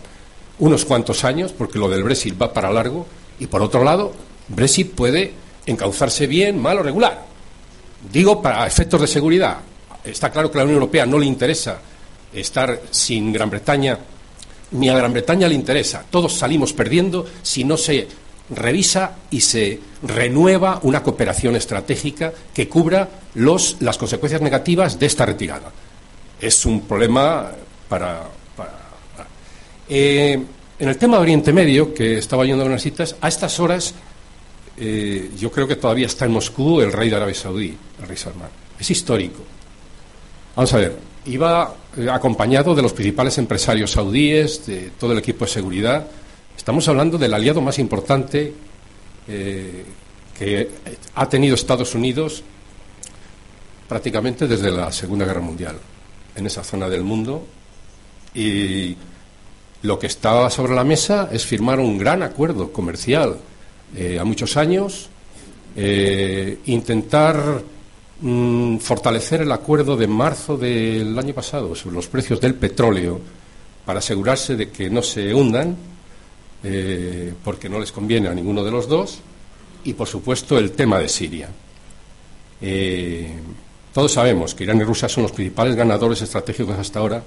unos 0.59 0.85
cuantos 0.85 1.25
años, 1.25 1.53
porque 1.53 1.79
lo 1.79 1.89
del 1.89 2.03
Brexit 2.03 2.41
va 2.41 2.53
para 2.53 2.71
largo, 2.71 3.07
y 3.39 3.47
por 3.47 3.63
otro 3.63 3.85
lado, 3.85 4.13
Brexit 4.49 4.93
puede 4.93 5.33
encauzarse 5.67 6.27
bien, 6.27 6.61
mal 6.61 6.79
o 6.79 6.83
regular. 6.83 7.25
Digo, 8.13 8.41
para 8.41 8.67
efectos 8.67 9.01
de 9.01 9.07
seguridad. 9.07 9.59
Está 10.05 10.31
claro 10.31 10.51
que 10.51 10.59
a 10.59 10.61
la 10.61 10.65
Unión 10.65 10.81
Europea 10.81 11.07
no 11.07 11.19
le 11.19 11.27
interesa 11.27 11.79
estar 12.33 12.81
sin 12.91 13.33
Gran 13.33 13.51
Bretaña, 13.51 13.99
ni 14.73 14.89
a 14.89 14.97
Gran 14.97 15.13
Bretaña 15.13 15.49
le 15.49 15.55
interesa. 15.55 16.05
Todos 16.09 16.35
salimos 16.35 16.73
perdiendo 16.73 17.27
si 17.43 17.65
no 17.65 17.77
se 17.77 18.07
revisa 18.51 19.17
y 19.31 19.41
se 19.41 19.81
renueva 20.03 20.79
una 20.83 21.03
cooperación 21.03 21.57
estratégica 21.57 22.33
que 22.55 22.69
cubra 22.69 23.09
los, 23.35 23.77
las 23.81 23.99
consecuencias 23.99 24.41
negativas 24.41 24.99
de 25.01 25.07
esta 25.07 25.27
retirada 25.27 25.73
es 26.41 26.67
un 26.67 26.83
problema 26.83 27.51
para... 27.89 28.23
Eh, 29.89 30.43
en 30.79 30.89
el 30.89 30.99
tema 30.99 31.17
de 31.17 31.23
Oriente 31.23 31.53
Medio, 31.53 31.95
que 31.95 32.19
estaba 32.19 32.45
yendo 32.45 32.65
a 32.65 32.67
unas 32.67 32.83
citas, 32.83 33.17
a 33.21 33.29
estas 33.29 33.59
horas 33.61 33.95
eh, 34.77 35.31
yo 35.39 35.51
creo 35.51 35.67
que 35.67 35.77
todavía 35.77 36.07
está 36.07 36.27
en 36.27 36.33
Moscú 36.33 36.81
el 36.81 36.93
rey 36.93 37.09
de 37.09 37.17
Arabia 37.17 37.35
Saudí, 37.35 37.75
el 38.01 38.09
rey 38.09 38.17
Salman. 38.17 38.51
Es 38.79 38.91
histórico. 38.91 39.43
Vamos 40.55 40.75
a 40.75 40.79
ver, 40.79 40.99
iba 41.25 41.75
eh, 41.97 42.09
acompañado 42.11 42.75
de 42.75 42.83
los 42.83 42.93
principales 42.93 43.39
empresarios 43.39 43.93
saudíes, 43.93 44.67
de 44.67 44.91
todo 44.99 45.13
el 45.13 45.19
equipo 45.19 45.45
de 45.47 45.51
seguridad. 45.51 46.07
Estamos 46.57 46.87
hablando 46.89 47.17
del 47.17 47.33
aliado 47.33 47.61
más 47.61 47.79
importante 47.79 48.53
que 49.27 50.71
ha 51.17 51.29
tenido 51.29 51.57
Estados 51.57 51.97
Unidos 51.97 52.45
prácticamente 53.89 54.47
desde 54.47 54.71
la 54.71 54.93
Segunda 54.93 55.25
Guerra 55.25 55.41
Mundial 55.41 55.77
en 56.37 56.47
esa 56.47 56.63
zona 56.63 56.89
del 56.89 57.03
mundo 57.03 57.47
y 58.35 58.97
lo 59.83 59.99
que 59.99 60.07
está 60.07 60.51
sobre 60.51 60.75
la 60.75 60.85
mesa 60.85 61.29
es 61.33 61.45
firmar 61.47 61.81
un 61.81 61.99
gran 61.99 62.23
acuerdo 62.23 62.73
comercial 62.73 63.37
eh, 63.95 64.19
a 64.19 64.25
muchos 64.25 64.57
años, 64.57 65.09
eh, 65.77 66.59
intentar 66.67 67.63
mm, 68.21 68.79
fortalecer 68.79 69.43
el 69.43 69.53
acuerdo 69.53 69.97
de 69.97 70.07
marzo 70.07 70.57
del 70.57 71.19
año 71.19 71.33
pasado 71.33 71.75
sobre 71.75 71.97
los 71.97 72.09
precios 72.09 72.41
del 72.41 72.55
petróleo 72.55 73.21
para 73.85 74.01
asegurarse 74.01 74.57
de 74.57 74.71
que 74.71 74.91
no 74.91 75.03
se 75.03 75.33
hundan, 75.33 75.77
eh, 76.65 77.33
porque 77.45 77.69
no 77.69 77.79
les 77.79 77.93
conviene 77.93 78.29
a 78.29 78.35
ninguno 78.35 78.65
de 78.65 78.71
los 78.71 78.89
dos, 78.89 79.21
y 79.85 79.95
por 79.95 80.09
supuesto 80.09 80.59
el 80.59 80.73
tema 80.73 80.99
de 80.99 81.09
Siria. 81.09 81.49
Todos 83.97 84.13
sabemos 84.13 84.55
que 84.55 84.65
Irán 84.65 84.79
y 84.79 84.85
Rusia 84.85 85.09
son 85.09 85.23
los 85.23 85.33
principales 85.33 85.75
ganadores 85.75 86.21
estratégicos 86.21 86.79
hasta 86.79 86.99
ahora 86.99 87.23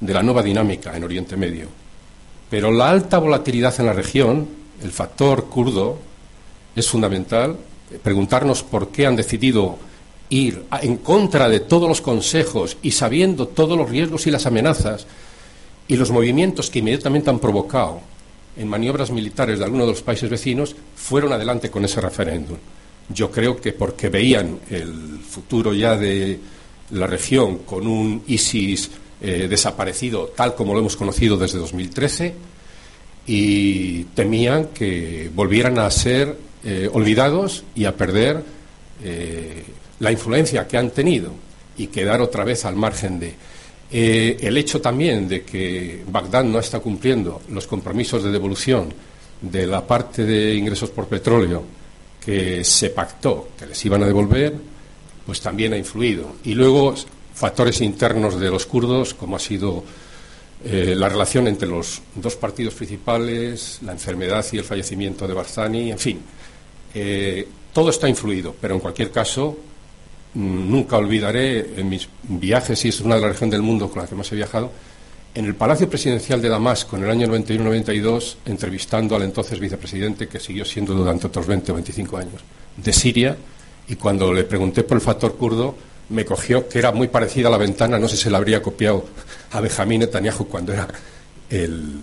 de 0.00 0.12
la 0.12 0.20
nueva 0.20 0.42
dinámica 0.42 0.96
en 0.96 1.04
Oriente 1.04 1.36
Medio. 1.36 1.68
Pero 2.50 2.72
la 2.72 2.90
alta 2.90 3.18
volatilidad 3.18 3.72
en 3.78 3.86
la 3.86 3.92
región, 3.92 4.48
el 4.82 4.90
factor 4.90 5.44
kurdo, 5.44 6.00
es 6.74 6.88
fundamental. 6.88 7.56
Preguntarnos 8.02 8.64
por 8.64 8.88
qué 8.88 9.06
han 9.06 9.14
decidido 9.14 9.78
ir 10.30 10.64
en 10.80 10.96
contra 10.96 11.48
de 11.48 11.60
todos 11.60 11.88
los 11.88 12.00
consejos 12.00 12.76
y 12.82 12.90
sabiendo 12.90 13.46
todos 13.46 13.78
los 13.78 13.88
riesgos 13.88 14.26
y 14.26 14.32
las 14.32 14.46
amenazas 14.46 15.06
y 15.86 15.94
los 15.94 16.10
movimientos 16.10 16.70
que 16.70 16.80
inmediatamente 16.80 17.30
han 17.30 17.38
provocado 17.38 18.00
en 18.56 18.66
maniobras 18.66 19.12
militares 19.12 19.60
de 19.60 19.64
algunos 19.64 19.86
de 19.86 19.92
los 19.92 20.02
países 20.02 20.28
vecinos, 20.28 20.74
fueron 20.96 21.32
adelante 21.32 21.70
con 21.70 21.84
ese 21.84 22.00
referéndum. 22.00 22.58
Yo 23.08 23.30
creo 23.30 23.60
que 23.60 23.72
porque 23.72 24.08
veían 24.08 24.58
el 24.70 25.20
futuro 25.28 25.74
ya 25.74 25.96
de 25.96 26.38
la 26.90 27.06
región 27.06 27.58
con 27.58 27.86
un 27.86 28.22
ISIS 28.26 28.90
eh, 29.20 29.46
desaparecido 29.48 30.32
tal 30.36 30.54
como 30.54 30.72
lo 30.74 30.80
hemos 30.80 30.96
conocido 30.96 31.36
desde 31.36 31.58
2013 31.58 32.34
y 33.26 34.04
temían 34.14 34.66
que 34.74 35.30
volvieran 35.34 35.78
a 35.78 35.90
ser 35.90 36.36
eh, 36.64 36.88
olvidados 36.92 37.64
y 37.74 37.84
a 37.84 37.96
perder 37.96 38.42
eh, 39.02 39.64
la 40.00 40.12
influencia 40.12 40.66
que 40.66 40.76
han 40.76 40.90
tenido. 40.90 41.32
y 41.78 41.86
quedar 41.86 42.20
otra 42.20 42.44
vez 42.44 42.66
al 42.66 42.76
margen 42.76 43.18
de. 43.18 43.34
El 43.90 44.56
hecho 44.56 44.80
también 44.80 45.26
de 45.28 45.42
que 45.42 46.02
Bagdad 46.06 46.44
no 46.44 46.58
está 46.58 46.80
cumpliendo 46.80 47.42
los 47.48 47.66
compromisos 47.66 48.22
de 48.22 48.30
devolución 48.30 48.92
de 49.40 49.66
la 49.66 49.86
parte 49.86 50.24
de 50.24 50.54
ingresos 50.54 50.90
por 50.90 51.06
petróleo 51.06 51.62
que 52.24 52.64
se 52.64 52.90
pactó 52.90 53.48
que 53.58 53.66
les 53.66 53.84
iban 53.84 54.02
a 54.02 54.06
devolver, 54.06 54.54
pues 55.26 55.40
también 55.40 55.72
ha 55.72 55.76
influido. 55.76 56.36
Y 56.44 56.54
luego 56.54 56.94
factores 57.34 57.80
internos 57.80 58.38
de 58.38 58.50
los 58.50 58.66
kurdos, 58.66 59.14
como 59.14 59.36
ha 59.36 59.38
sido 59.38 59.82
eh, 60.64 60.94
la 60.96 61.08
relación 61.08 61.48
entre 61.48 61.68
los 61.68 62.00
dos 62.14 62.36
partidos 62.36 62.74
principales, 62.74 63.80
la 63.82 63.92
enfermedad 63.92 64.44
y 64.52 64.58
el 64.58 64.64
fallecimiento 64.64 65.26
de 65.26 65.34
Barzani, 65.34 65.90
en 65.90 65.98
fin, 65.98 66.20
eh, 66.94 67.48
todo 67.72 67.90
está 67.90 68.08
influido, 68.08 68.54
pero 68.60 68.74
en 68.74 68.80
cualquier 68.80 69.10
caso, 69.10 69.58
mm, 70.34 70.70
nunca 70.70 70.98
olvidaré 70.98 71.80
en 71.80 71.88
mis 71.88 72.08
viajes, 72.22 72.84
y 72.84 72.88
es 72.88 73.00
una 73.00 73.16
de 73.16 73.22
las 73.22 73.32
regiones 73.32 73.52
del 73.52 73.62
mundo 73.62 73.90
con 73.90 74.02
las 74.02 74.08
que 74.08 74.14
más 74.14 74.30
he 74.30 74.36
viajado, 74.36 74.70
en 75.34 75.46
el 75.46 75.54
Palacio 75.54 75.88
Presidencial 75.88 76.42
de 76.42 76.48
Damasco 76.48 76.96
en 76.96 77.04
el 77.04 77.10
año 77.10 77.26
91-92, 77.28 78.36
entrevistando 78.44 79.16
al 79.16 79.22
entonces 79.22 79.58
vicepresidente, 79.58 80.28
que 80.28 80.38
siguió 80.38 80.64
siendo 80.64 80.94
durante 80.94 81.26
otros 81.26 81.46
20 81.46 81.72
o 81.72 81.74
25 81.74 82.16
años, 82.18 82.42
de 82.76 82.92
Siria, 82.92 83.36
y 83.88 83.96
cuando 83.96 84.32
le 84.32 84.44
pregunté 84.44 84.82
por 84.84 84.96
el 84.96 85.00
factor 85.00 85.36
kurdo, 85.36 85.74
me 86.10 86.24
cogió 86.24 86.68
que 86.68 86.78
era 86.78 86.92
muy 86.92 87.08
parecida 87.08 87.48
a 87.48 87.50
la 87.50 87.56
ventana, 87.56 87.98
no 87.98 88.08
sé 88.08 88.16
si 88.16 88.28
la 88.28 88.38
habría 88.38 88.60
copiado 88.60 89.06
a 89.52 89.60
Benjamín 89.60 90.00
Netanyahu 90.00 90.46
cuando 90.46 90.72
era 90.72 90.88
el, 91.48 92.02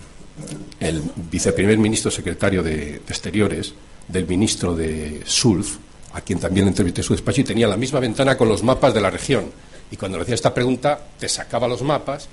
viceprimer 1.30 1.78
ministro 1.78 2.10
secretario 2.10 2.62
de, 2.62 2.96
Exteriores 2.96 3.74
del 4.08 4.26
ministro 4.26 4.74
de 4.74 5.22
Sulf, 5.24 5.76
a 6.14 6.20
quien 6.22 6.40
también 6.40 6.66
entrevisté 6.66 7.02
su 7.04 7.12
despacho, 7.12 7.42
y 7.42 7.44
tenía 7.44 7.68
la 7.68 7.76
misma 7.76 8.00
ventana 8.00 8.36
con 8.36 8.48
los 8.48 8.64
mapas 8.64 8.92
de 8.92 9.00
la 9.00 9.10
región. 9.10 9.52
Y 9.92 9.96
cuando 9.96 10.18
le 10.18 10.22
hacía 10.22 10.34
esta 10.34 10.52
pregunta, 10.52 10.98
te 11.18 11.28
sacaba 11.28 11.68
los 11.68 11.82
mapas 11.82 12.28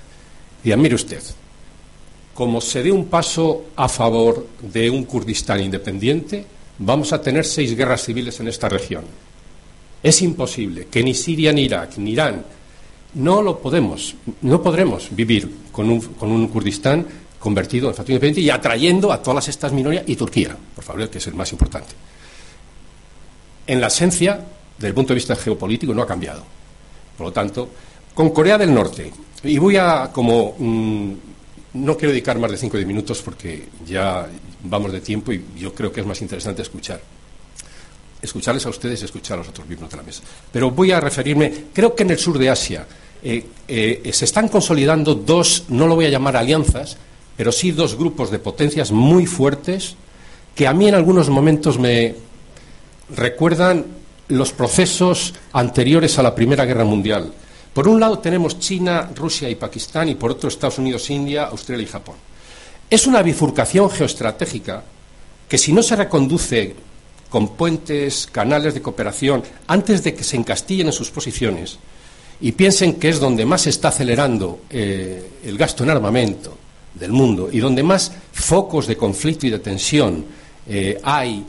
y 0.58 0.68
decía, 0.68 0.76
mire 0.76 0.94
usted, 0.94 1.22
como 2.34 2.60
se 2.60 2.82
dé 2.82 2.92
un 2.92 3.06
paso 3.06 3.66
a 3.76 3.88
favor 3.88 4.46
de 4.62 4.88
un 4.90 5.04
Kurdistán 5.04 5.60
independiente, 5.60 6.44
vamos 6.78 7.12
a 7.12 7.20
tener 7.20 7.44
seis 7.44 7.76
guerras 7.76 8.04
civiles 8.04 8.38
en 8.40 8.48
esta 8.48 8.68
región. 8.68 9.04
Es 10.02 10.22
imposible 10.22 10.86
que 10.86 11.02
ni 11.02 11.14
Siria, 11.14 11.52
ni 11.52 11.62
Irak, 11.62 11.98
ni 11.98 12.12
Irán, 12.12 12.44
no 13.14 13.42
lo 13.42 13.58
podemos, 13.58 14.14
no 14.42 14.62
podremos 14.62 15.08
vivir 15.10 15.50
con 15.72 15.90
un, 15.90 16.00
con 16.00 16.30
un 16.30 16.46
Kurdistán 16.48 17.06
convertido 17.38 17.88
en 17.88 17.94
factor 17.94 18.12
independiente 18.12 18.40
y 18.40 18.50
atrayendo 18.50 19.12
a 19.12 19.22
todas 19.22 19.48
estas 19.48 19.72
minorías 19.72 20.04
y 20.06 20.16
Turquía, 20.16 20.56
por 20.74 20.84
favor, 20.84 21.08
que 21.08 21.18
es 21.18 21.26
el 21.26 21.34
más 21.34 21.50
importante. 21.52 21.94
En 23.66 23.80
la 23.80 23.88
esencia, 23.88 24.40
desde 24.76 24.88
el 24.88 24.94
punto 24.94 25.12
de 25.12 25.16
vista 25.16 25.36
geopolítico, 25.36 25.94
no 25.94 26.02
ha 26.02 26.06
cambiado. 26.06 26.44
Por 27.16 27.26
lo 27.26 27.32
tanto, 27.32 27.68
con 28.14 28.30
Corea 28.30 28.56
del 28.56 28.72
Norte, 28.72 29.12
y 29.44 29.58
voy 29.58 29.76
a, 29.76 30.10
como, 30.12 30.54
mm, 30.58 31.12
no 31.74 31.96
quiero 31.96 32.12
dedicar 32.12 32.38
más 32.38 32.50
de 32.50 32.56
cinco 32.56 32.76
o 32.76 32.78
diez 32.78 32.88
minutos 32.88 33.22
porque 33.22 33.68
ya 33.86 34.26
vamos 34.64 34.92
de 34.92 35.00
tiempo 35.00 35.32
y 35.32 35.44
yo 35.56 35.74
creo 35.74 35.92
que 35.92 36.00
es 36.00 36.06
más 36.06 36.20
interesante 36.20 36.62
escuchar 36.62 37.00
escucharles 38.20 38.66
a 38.66 38.70
ustedes 38.70 39.02
y 39.02 39.04
escuchar 39.04 39.36
a 39.36 39.38
los 39.38 39.48
otros 39.48 39.66
miembros 39.66 39.90
de 39.90 39.96
la 39.96 40.02
mesa. 40.02 40.22
Pero 40.52 40.70
voy 40.70 40.90
a 40.92 41.00
referirme, 41.00 41.52
creo 41.72 41.94
que 41.94 42.02
en 42.02 42.10
el 42.10 42.18
sur 42.18 42.38
de 42.38 42.50
Asia 42.50 42.86
eh, 43.22 43.44
eh, 43.66 44.10
se 44.12 44.24
están 44.24 44.48
consolidando 44.48 45.14
dos, 45.14 45.64
no 45.68 45.86
lo 45.86 45.94
voy 45.94 46.06
a 46.06 46.10
llamar 46.10 46.36
alianzas, 46.36 46.96
pero 47.36 47.52
sí 47.52 47.70
dos 47.70 47.96
grupos 47.96 48.30
de 48.30 48.38
potencias 48.38 48.90
muy 48.90 49.26
fuertes 49.26 49.94
que 50.54 50.66
a 50.66 50.72
mí 50.72 50.88
en 50.88 50.94
algunos 50.94 51.28
momentos 51.28 51.78
me 51.78 52.16
recuerdan 53.14 53.86
los 54.28 54.52
procesos 54.52 55.34
anteriores 55.52 56.18
a 56.18 56.22
la 56.22 56.34
Primera 56.34 56.64
Guerra 56.64 56.84
Mundial. 56.84 57.32
Por 57.78 57.86
un 57.86 58.00
lado 58.00 58.18
tenemos 58.18 58.58
China, 58.58 59.08
Rusia 59.14 59.48
y 59.48 59.54
Pakistán 59.54 60.08
y 60.08 60.16
por 60.16 60.32
otro 60.32 60.48
Estados 60.48 60.78
Unidos, 60.78 61.08
India, 61.10 61.44
Australia 61.44 61.84
y 61.84 61.86
Japón. 61.86 62.16
Es 62.90 63.06
una 63.06 63.22
bifurcación 63.22 63.88
geoestratégica 63.88 64.82
que 65.48 65.58
si 65.58 65.72
no 65.72 65.80
se 65.80 65.94
reconduce 65.94 66.74
con 67.30 67.54
puentes, 67.54 68.26
canales 68.32 68.74
de 68.74 68.82
cooperación, 68.82 69.44
antes 69.68 70.02
de 70.02 70.12
que 70.12 70.24
se 70.24 70.36
encastillen 70.36 70.88
en 70.88 70.92
sus 70.92 71.12
posiciones 71.12 71.78
y 72.40 72.50
piensen 72.50 72.94
que 72.94 73.10
es 73.10 73.20
donde 73.20 73.46
más 73.46 73.62
se 73.62 73.70
está 73.70 73.90
acelerando 73.90 74.62
eh, 74.68 75.34
el 75.44 75.56
gasto 75.56 75.84
en 75.84 75.90
armamento 75.90 76.58
del 76.94 77.12
mundo 77.12 77.48
y 77.52 77.60
donde 77.60 77.84
más 77.84 78.10
focos 78.32 78.88
de 78.88 78.96
conflicto 78.96 79.46
y 79.46 79.50
de 79.50 79.60
tensión 79.60 80.24
eh, 80.66 80.98
hay 81.04 81.46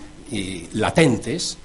latentes, 0.74 1.58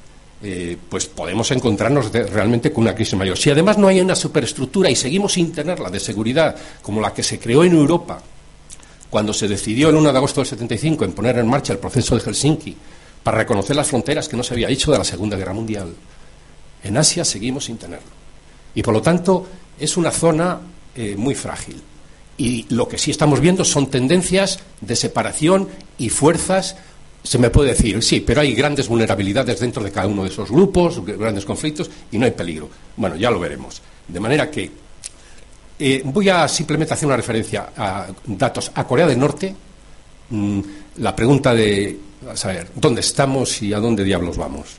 eh, 0.44 0.76
pues 0.88 1.06
podemos 1.06 1.50
encontrarnos 1.50 2.12
realmente 2.12 2.70
con 2.70 2.82
una 2.84 2.94
crisis 2.94 3.14
mayor. 3.14 3.38
Si 3.38 3.50
además 3.50 3.78
no 3.78 3.88
hay 3.88 4.00
una 4.00 4.14
superestructura 4.14 4.90
y 4.90 4.96
seguimos 4.96 5.32
sin 5.32 5.52
tenerla 5.52 5.88
de 5.88 5.98
seguridad 5.98 6.54
como 6.82 7.00
la 7.00 7.14
que 7.14 7.22
se 7.22 7.38
creó 7.38 7.64
en 7.64 7.72
Europa 7.72 8.22
cuando 9.08 9.32
se 9.32 9.48
decidió 9.48 9.88
el 9.88 9.94
1 9.94 10.12
de 10.12 10.18
agosto 10.18 10.40
del 10.40 10.48
75 10.48 11.04
en 11.04 11.12
poner 11.12 11.38
en 11.38 11.46
marcha 11.46 11.72
el 11.72 11.78
proceso 11.78 12.16
de 12.16 12.20
Helsinki, 12.20 12.76
para 13.22 13.38
reconocer 13.38 13.74
las 13.74 13.86
fronteras 13.86 14.28
que 14.28 14.36
no 14.36 14.42
se 14.42 14.54
había 14.54 14.68
hecho 14.68 14.92
de 14.92 14.98
la 14.98 15.04
Segunda 15.04 15.36
Guerra 15.36 15.54
Mundial. 15.54 15.94
En 16.82 16.96
Asia 16.96 17.24
seguimos 17.24 17.64
sin 17.64 17.78
tenerlo. 17.78 18.08
Y 18.74 18.82
por 18.82 18.92
lo 18.92 19.00
tanto 19.00 19.46
es 19.78 19.96
una 19.96 20.10
zona 20.10 20.58
eh, 20.94 21.14
muy 21.16 21.34
frágil. 21.34 21.80
Y 22.36 22.66
lo 22.68 22.88
que 22.88 22.98
sí 22.98 23.10
estamos 23.10 23.40
viendo 23.40 23.64
son 23.64 23.86
tendencias 23.86 24.58
de 24.80 24.96
separación 24.96 25.68
y 25.96 26.10
fuerzas. 26.10 26.76
Se 27.24 27.38
me 27.38 27.50
puede 27.50 27.70
decir, 27.70 28.02
sí, 28.02 28.20
pero 28.20 28.42
hay 28.42 28.54
grandes 28.54 28.86
vulnerabilidades 28.86 29.58
dentro 29.58 29.82
de 29.82 29.90
cada 29.90 30.06
uno 30.06 30.22
de 30.22 30.28
esos 30.28 30.50
grupos, 30.50 31.04
grandes 31.04 31.44
conflictos, 31.44 31.90
y 32.12 32.18
no 32.18 32.26
hay 32.26 32.32
peligro. 32.32 32.68
Bueno, 32.96 33.16
ya 33.16 33.30
lo 33.30 33.40
veremos. 33.40 33.80
De 34.06 34.20
manera 34.20 34.50
que 34.50 34.70
eh, 35.78 36.02
voy 36.04 36.28
a 36.28 36.46
simplemente 36.46 36.94
hacer 36.94 37.06
una 37.06 37.16
referencia 37.16 37.70
a 37.76 38.06
datos. 38.26 38.70
A 38.74 38.86
Corea 38.86 39.06
del 39.06 39.18
Norte, 39.18 39.54
mm, 40.30 40.60
la 40.98 41.16
pregunta 41.16 41.54
de 41.54 41.98
a 42.30 42.36
saber 42.36 42.68
dónde 42.74 43.00
estamos 43.00 43.60
y 43.62 43.72
a 43.72 43.80
dónde 43.80 44.04
diablos 44.04 44.36
vamos. 44.36 44.76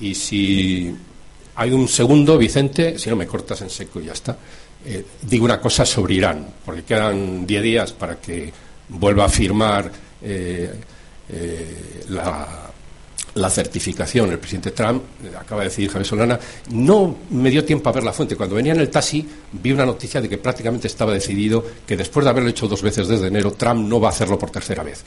Y 0.00 0.14
si 0.14 0.94
hay 1.54 1.70
un 1.70 1.88
segundo, 1.88 2.36
Vicente, 2.36 2.98
si 2.98 3.08
no 3.10 3.16
me 3.16 3.26
cortas 3.26 3.60
en 3.62 3.70
seco 3.70 4.00
y 4.00 4.06
ya 4.06 4.12
está, 4.12 4.36
eh, 4.84 5.04
digo 5.22 5.44
una 5.44 5.60
cosa 5.60 5.86
sobre 5.86 6.14
Irán, 6.14 6.46
porque 6.64 6.84
quedan 6.84 7.46
diez 7.46 7.62
días 7.62 7.92
para 7.92 8.20
que 8.20 8.52
vuelva 8.88 9.24
a 9.24 9.28
firmar 9.28 9.90
eh, 10.22 10.72
eh, 11.28 12.04
la, 12.08 13.50
certificación 13.50 14.30
el 14.30 14.38
presidente 14.38 14.70
Trump, 14.70 15.02
acaba 15.38 15.62
de 15.62 15.68
decir 15.68 15.88
Javier 15.88 16.06
Solana, 16.06 16.40
no 16.70 17.16
me 17.30 17.50
dio 17.50 17.64
tiempo 17.64 17.88
a 17.88 17.92
ver 17.92 18.04
la 18.04 18.12
fuente. 18.12 18.36
Cuando 18.36 18.56
venía 18.56 18.72
en 18.72 18.80
el 18.80 18.90
taxi 18.90 19.26
vi 19.52 19.72
una 19.72 19.86
noticia 19.86 20.20
de 20.20 20.28
que 20.28 20.38
prácticamente 20.38 20.86
estaba 20.86 21.12
decidido 21.12 21.64
que 21.86 21.96
después 21.96 22.24
de 22.24 22.30
haberlo 22.30 22.48
hecho 22.50 22.66
dos 22.66 22.82
veces 22.82 23.08
desde 23.08 23.26
enero, 23.26 23.52
Trump 23.52 23.88
no 23.88 24.00
va 24.00 24.08
a 24.08 24.10
hacerlo 24.10 24.38
por 24.38 24.50
tercera 24.50 24.82
vez. 24.82 25.04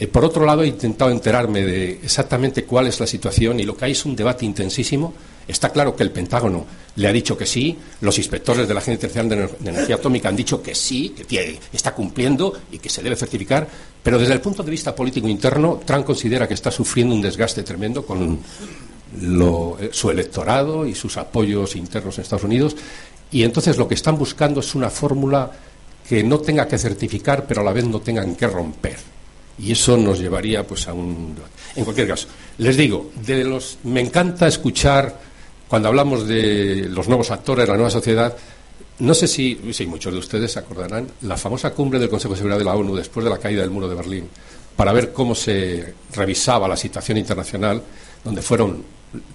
Eh, 0.00 0.06
por 0.06 0.24
otro 0.24 0.44
lado, 0.44 0.62
he 0.62 0.68
intentado 0.68 1.10
enterarme 1.10 1.64
de 1.64 1.92
exactamente 2.02 2.64
cuál 2.64 2.86
es 2.86 3.00
la 3.00 3.06
situación 3.06 3.58
y 3.58 3.64
lo 3.64 3.76
que 3.76 3.86
hay 3.86 3.92
es 3.92 4.04
un 4.04 4.14
debate 4.14 4.44
intensísimo. 4.44 5.12
Está 5.48 5.70
claro 5.70 5.96
que 5.96 6.02
el 6.02 6.10
Pentágono 6.10 6.66
le 6.96 7.08
ha 7.08 7.12
dicho 7.12 7.36
que 7.36 7.46
sí, 7.46 7.74
los 8.02 8.18
inspectores 8.18 8.68
de 8.68 8.74
la 8.74 8.80
Agencia 8.80 9.06
Internacional 9.06 9.50
de 9.58 9.70
Energía 9.70 9.94
Atómica 9.96 10.28
han 10.28 10.36
dicho 10.36 10.62
que 10.62 10.74
sí, 10.74 11.14
que 11.26 11.58
está 11.72 11.94
cumpliendo 11.94 12.52
y 12.70 12.78
que 12.78 12.90
se 12.90 13.02
debe 13.02 13.16
certificar, 13.16 13.66
pero 14.02 14.18
desde 14.18 14.34
el 14.34 14.42
punto 14.42 14.62
de 14.62 14.70
vista 14.70 14.94
político 14.94 15.26
interno, 15.26 15.80
Trump 15.86 16.04
considera 16.04 16.46
que 16.46 16.52
está 16.52 16.70
sufriendo 16.70 17.14
un 17.14 17.22
desgaste 17.22 17.62
tremendo 17.62 18.04
con 18.04 18.38
eh, 19.20 19.88
su 19.90 20.10
electorado 20.10 20.86
y 20.86 20.94
sus 20.94 21.16
apoyos 21.16 21.76
internos 21.76 22.18
en 22.18 22.22
Estados 22.22 22.44
Unidos, 22.44 22.76
y 23.30 23.42
entonces 23.42 23.78
lo 23.78 23.88
que 23.88 23.94
están 23.94 24.18
buscando 24.18 24.60
es 24.60 24.74
una 24.74 24.90
fórmula 24.90 25.50
que 26.06 26.22
no 26.22 26.40
tenga 26.40 26.68
que 26.68 26.76
certificar, 26.76 27.46
pero 27.46 27.62
a 27.62 27.64
la 27.64 27.72
vez 27.72 27.86
no 27.86 28.00
tengan 28.00 28.34
que 28.34 28.46
romper. 28.46 28.96
Y 29.58 29.72
eso 29.72 29.96
nos 29.96 30.20
llevaría 30.20 30.64
pues 30.64 30.86
a 30.86 30.92
un 30.92 31.34
en 31.74 31.84
cualquier 31.84 32.08
caso 32.08 32.28
les 32.58 32.76
digo 32.76 33.10
de 33.26 33.44
los 33.44 33.78
me 33.84 34.00
encanta 34.00 34.46
escuchar 34.46 35.27
cuando 35.68 35.88
hablamos 35.88 36.26
de 36.26 36.88
los 36.88 37.08
nuevos 37.08 37.30
actores 37.30 37.68
la 37.68 37.74
nueva 37.74 37.90
sociedad 37.90 38.36
no 39.00 39.14
sé 39.14 39.28
si 39.28 39.58
muchos 39.86 40.12
de 40.12 40.18
ustedes 40.18 40.52
se 40.52 40.58
acordarán 40.58 41.06
la 41.22 41.36
famosa 41.36 41.70
cumbre 41.70 41.98
del 41.98 42.08
Consejo 42.08 42.34
de 42.34 42.38
Seguridad 42.38 42.58
de 42.58 42.64
la 42.64 42.74
ONU 42.74 42.96
después 42.96 43.22
de 43.22 43.30
la 43.30 43.38
caída 43.38 43.62
del 43.62 43.70
muro 43.70 43.88
de 43.88 43.94
Berlín 43.94 44.28
para 44.74 44.92
ver 44.92 45.12
cómo 45.12 45.34
se 45.34 45.94
revisaba 46.12 46.66
la 46.66 46.76
situación 46.76 47.18
internacional 47.18 47.82
donde 48.24 48.42
fueron 48.42 48.82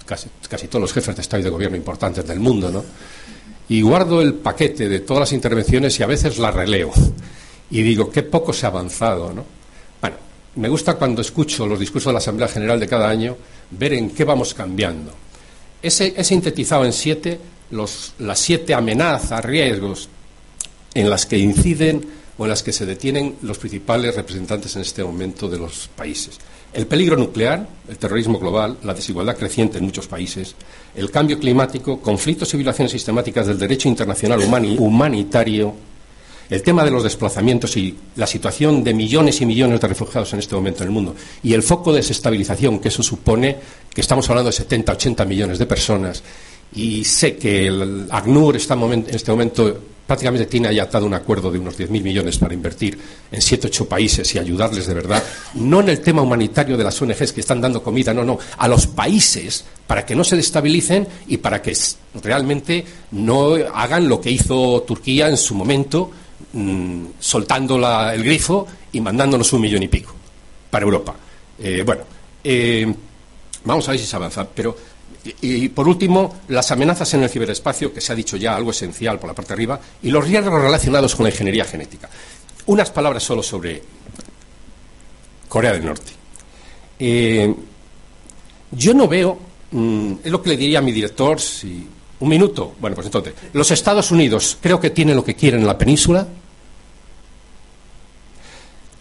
casi, 0.06 0.28
casi 0.50 0.68
todos 0.68 0.82
los 0.82 0.94
jefes 0.94 1.16
de 1.16 1.22
Estado 1.22 1.42
y 1.42 1.44
de 1.44 1.50
gobierno 1.50 1.78
importantes 1.78 2.28
del 2.28 2.40
mundo 2.40 2.72
¿no? 2.72 2.84
y 3.70 3.82
guardo 3.82 4.22
el 4.22 4.34
paquete 4.34 4.90
de 4.90 5.00
todas 5.02 5.22
las 5.22 5.34
intervenciones 5.34 5.98
y 6.00 6.04
a 6.04 6.08
veces 6.08 6.38
la 6.38 6.52
releo 6.52 6.92
y 7.70 7.82
digo 7.82 8.10
qué 8.12 8.24
poco 8.24 8.52
se 8.52 8.66
ha 8.66 8.70
avanzado 8.70 9.34
¿no? 9.34 9.46
me 10.56 10.70
gusta 10.70 10.96
cuando 10.96 11.22
escucho 11.22 11.66
los 11.66 11.80
discursos 11.80 12.10
de 12.10 12.14
la 12.14 12.20
Asamblea 12.20 12.48
General 12.48 12.80
de 12.80 12.88
cada 12.88 13.10
año 13.10 13.36
ver 13.72 13.94
en 13.94 14.12
qué 14.12 14.24
vamos 14.24 14.54
cambiando. 14.54 15.12
He 15.84 16.24
sintetizado 16.24 16.86
en 16.86 16.94
siete 16.94 17.40
las 18.20 18.40
siete 18.40 18.74
amenazas, 18.74 19.44
riesgos 19.44 20.10
en 20.94 21.10
las 21.10 21.26
que 21.26 21.38
inciden 21.38 22.06
o 22.38 22.46
en 22.46 22.50
las 22.50 22.64
que 22.64 22.72
se 22.72 22.86
detienen 22.86 23.36
los 23.42 23.58
principales 23.58 24.16
representantes 24.16 24.76
en 24.76 24.84
este 24.84 25.04
momento 25.04 25.50
de 25.50 25.58
los 25.58 25.90
países. 25.96 26.40
El 26.74 26.88
peligro 26.88 27.16
nuclear, 27.18 27.68
el 27.88 27.98
terrorismo 27.98 28.40
global, 28.40 28.78
la 28.84 28.96
desigualdad 28.96 29.38
creciente 29.38 29.78
en 29.78 29.86
muchos 29.86 30.08
países, 30.08 30.56
el 30.96 31.12
cambio 31.12 31.38
climático, 31.38 32.00
conflictos 32.00 32.52
y 32.54 32.58
violaciones 32.58 32.92
sistemáticas 32.92 33.46
del 33.46 33.60
derecho 33.60 33.88
internacional 33.88 34.40
humanitario, 34.80 35.76
el 36.54 36.62
tema 36.62 36.86
de 36.86 36.92
los 36.92 37.02
desplazamientos 37.02 37.76
y 37.78 37.98
la 38.16 38.28
situación 38.28 38.84
de 38.84 38.94
millones 38.94 39.42
y 39.42 39.46
millones 39.48 39.82
de 39.82 39.88
refugiados 39.88 40.34
en 40.34 40.40
este 40.40 40.54
momento 40.54 40.84
en 40.84 40.90
el 40.90 40.94
mundo 40.94 41.16
y 41.42 41.52
el 41.56 41.64
foco 41.64 41.92
de 41.92 41.98
desestabilización 41.98 42.78
que 42.78 42.90
eso 42.90 43.02
supone, 43.02 43.58
que 43.92 44.02
estamos 44.02 44.30
hablando 44.30 44.52
de 44.52 44.58
70, 44.58 44.92
80 44.92 45.26
millones 45.26 45.58
de 45.58 45.66
personas, 45.66 46.22
y 46.76 47.04
sé 47.06 47.38
que 47.38 47.66
el 47.66 48.06
ACNUR 48.08 48.56
está 48.56 48.76
en 48.76 49.06
este 49.10 49.32
momento 49.32 49.80
prácticamente 50.06 50.46
tiene 50.46 50.68
ahí 50.68 50.80
atado 50.80 51.08
un 51.08 51.14
acuerdo 51.16 51.50
de 51.50 51.58
unos 51.58 51.80
10.000 51.80 52.02
millones 52.02 52.38
para 52.38 52.54
invertir 52.54 53.00
en 53.32 53.42
7 53.42 53.68
ocho 53.68 53.88
países 53.88 54.36
y 54.36 54.38
ayudarles 54.38 54.86
de 54.86 54.94
verdad, 54.94 55.24
no 55.56 55.80
en 55.80 55.90
el 55.90 56.02
tema 56.02 56.22
humanitario 56.22 56.78
de 56.78 56.84
las 56.84 57.02
ONGs 57.02 57.32
que 57.32 57.42
están 57.42 57.62
dando 57.62 57.82
comida, 57.82 58.14
no, 58.14 58.24
no, 58.24 58.38
a 58.58 58.68
los 58.68 58.86
países 58.86 59.66
para 59.88 60.06
que 60.06 60.16
no 60.16 60.24
se 60.24 60.36
destabilicen 60.36 61.08
y 61.28 61.38
para 61.38 61.62
que 61.62 61.76
realmente 62.22 62.86
no 63.12 63.56
hagan 63.74 64.08
lo 64.08 64.22
que 64.22 64.30
hizo 64.30 64.84
Turquía 64.86 65.30
en 65.30 65.38
su 65.38 65.56
momento, 65.56 66.12
mm, 66.54 67.06
soltando 67.20 67.76
el 68.12 68.24
grifo 68.24 68.68
y 68.92 69.02
mandándonos 69.02 69.52
un 69.54 69.62
millón 69.62 69.84
y 69.84 69.88
pico 69.88 70.14
para 70.70 70.86
Europa. 70.86 71.16
Eh, 71.60 71.84
bueno, 71.86 72.04
eh, 72.44 72.94
vamos 73.66 73.88
a 73.88 73.92
ver 73.92 74.00
si 74.00 74.06
se 74.06 74.16
avanza, 74.16 74.48
pero 74.48 74.76
y, 75.42 75.70
por 75.70 75.88
último, 75.88 76.42
las 76.50 76.72
amenazas 76.72 77.14
en 77.14 77.24
el 77.24 77.30
ciberespacio, 77.30 77.94
que 77.94 78.02
se 78.02 78.12
ha 78.12 78.16
dicho 78.16 78.36
ya 78.36 78.56
algo 78.56 78.72
esencial 78.72 79.20
por 79.20 79.30
la 79.30 79.34
parte 79.34 79.50
de 79.50 79.54
arriba, 79.54 79.80
y 80.02 80.12
los 80.12 80.28
riesgos 80.28 80.62
relacionados 80.62 81.16
con 81.16 81.24
la 81.24 81.30
ingeniería 81.30 81.64
genética. 81.64 82.10
Unas 82.66 82.92
palabras 82.92 83.24
solo 83.24 83.42
sobre 83.42 83.82
Corea 85.48 85.72
del 85.74 85.86
Norte. 85.86 86.12
Eh, 87.00 87.54
yo 88.72 88.94
no 88.94 89.08
veo, 89.08 89.40
mm, 89.72 90.14
es 90.26 90.32
lo 90.32 90.42
que 90.42 90.50
le 90.50 90.58
diría 90.58 90.80
a 90.80 90.82
mi 90.82 90.92
director, 90.92 91.40
si 91.40 91.88
un 92.20 92.30
minuto, 92.30 92.76
bueno, 92.80 92.96
pues 92.96 93.08
entonces, 93.08 93.34
los 93.54 93.72
Estados 93.72 94.12
Unidos 94.12 94.58
creo 94.60 94.80
que 94.80 94.90
tienen 94.90 95.16
lo 95.16 95.24
que 95.24 95.36
quieren 95.36 95.62
en 95.62 95.68
la 95.68 95.78
península, 95.78 96.28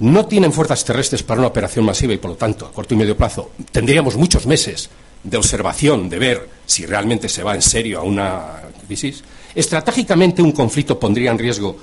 no 0.02 0.26
tienen 0.26 0.52
fuerzas 0.52 0.84
terrestres 0.84 1.22
para 1.22 1.40
una 1.40 1.48
operación 1.48 1.84
masiva 1.84 2.12
y, 2.12 2.18
por 2.18 2.32
lo 2.32 2.36
tanto, 2.36 2.66
a 2.66 2.72
corto 2.72 2.92
y 2.92 2.96
medio 2.96 3.16
plazo, 3.16 3.52
tendríamos 3.70 4.16
muchos 4.16 4.46
meses 4.46 4.90
de 5.22 5.36
observación, 5.36 6.08
de 6.08 6.18
ver 6.18 6.48
si 6.66 6.86
realmente 6.86 7.28
se 7.28 7.44
va 7.44 7.54
en 7.54 7.62
serio 7.62 8.00
a 8.00 8.02
una 8.02 8.62
crisis, 8.84 9.22
estratégicamente 9.54 10.42
un 10.42 10.50
conflicto 10.50 10.98
pondría 10.98 11.30
en 11.30 11.38
riesgo 11.38 11.76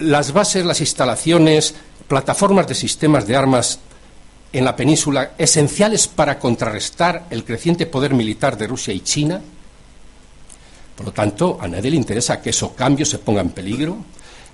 las 0.00 0.32
bases, 0.32 0.66
las 0.66 0.80
instalaciones, 0.80 1.74
plataformas 2.08 2.68
de 2.68 2.74
sistemas 2.74 3.26
de 3.26 3.36
armas 3.36 3.78
en 4.52 4.64
la 4.66 4.76
península 4.76 5.32
esenciales 5.38 6.08
para 6.08 6.38
contrarrestar 6.38 7.24
el 7.30 7.44
creciente 7.44 7.86
poder 7.86 8.12
militar 8.12 8.58
de 8.58 8.66
Rusia 8.66 8.92
y 8.92 9.00
China. 9.00 9.40
Por 10.94 11.06
lo 11.06 11.12
tanto, 11.12 11.56
a 11.58 11.68
nadie 11.68 11.90
le 11.90 11.96
interesa 11.96 12.42
que 12.42 12.50
esos 12.50 12.72
cambios 12.72 13.08
se 13.08 13.18
pongan 13.18 13.46
en 13.46 13.52
peligro. 13.52 13.96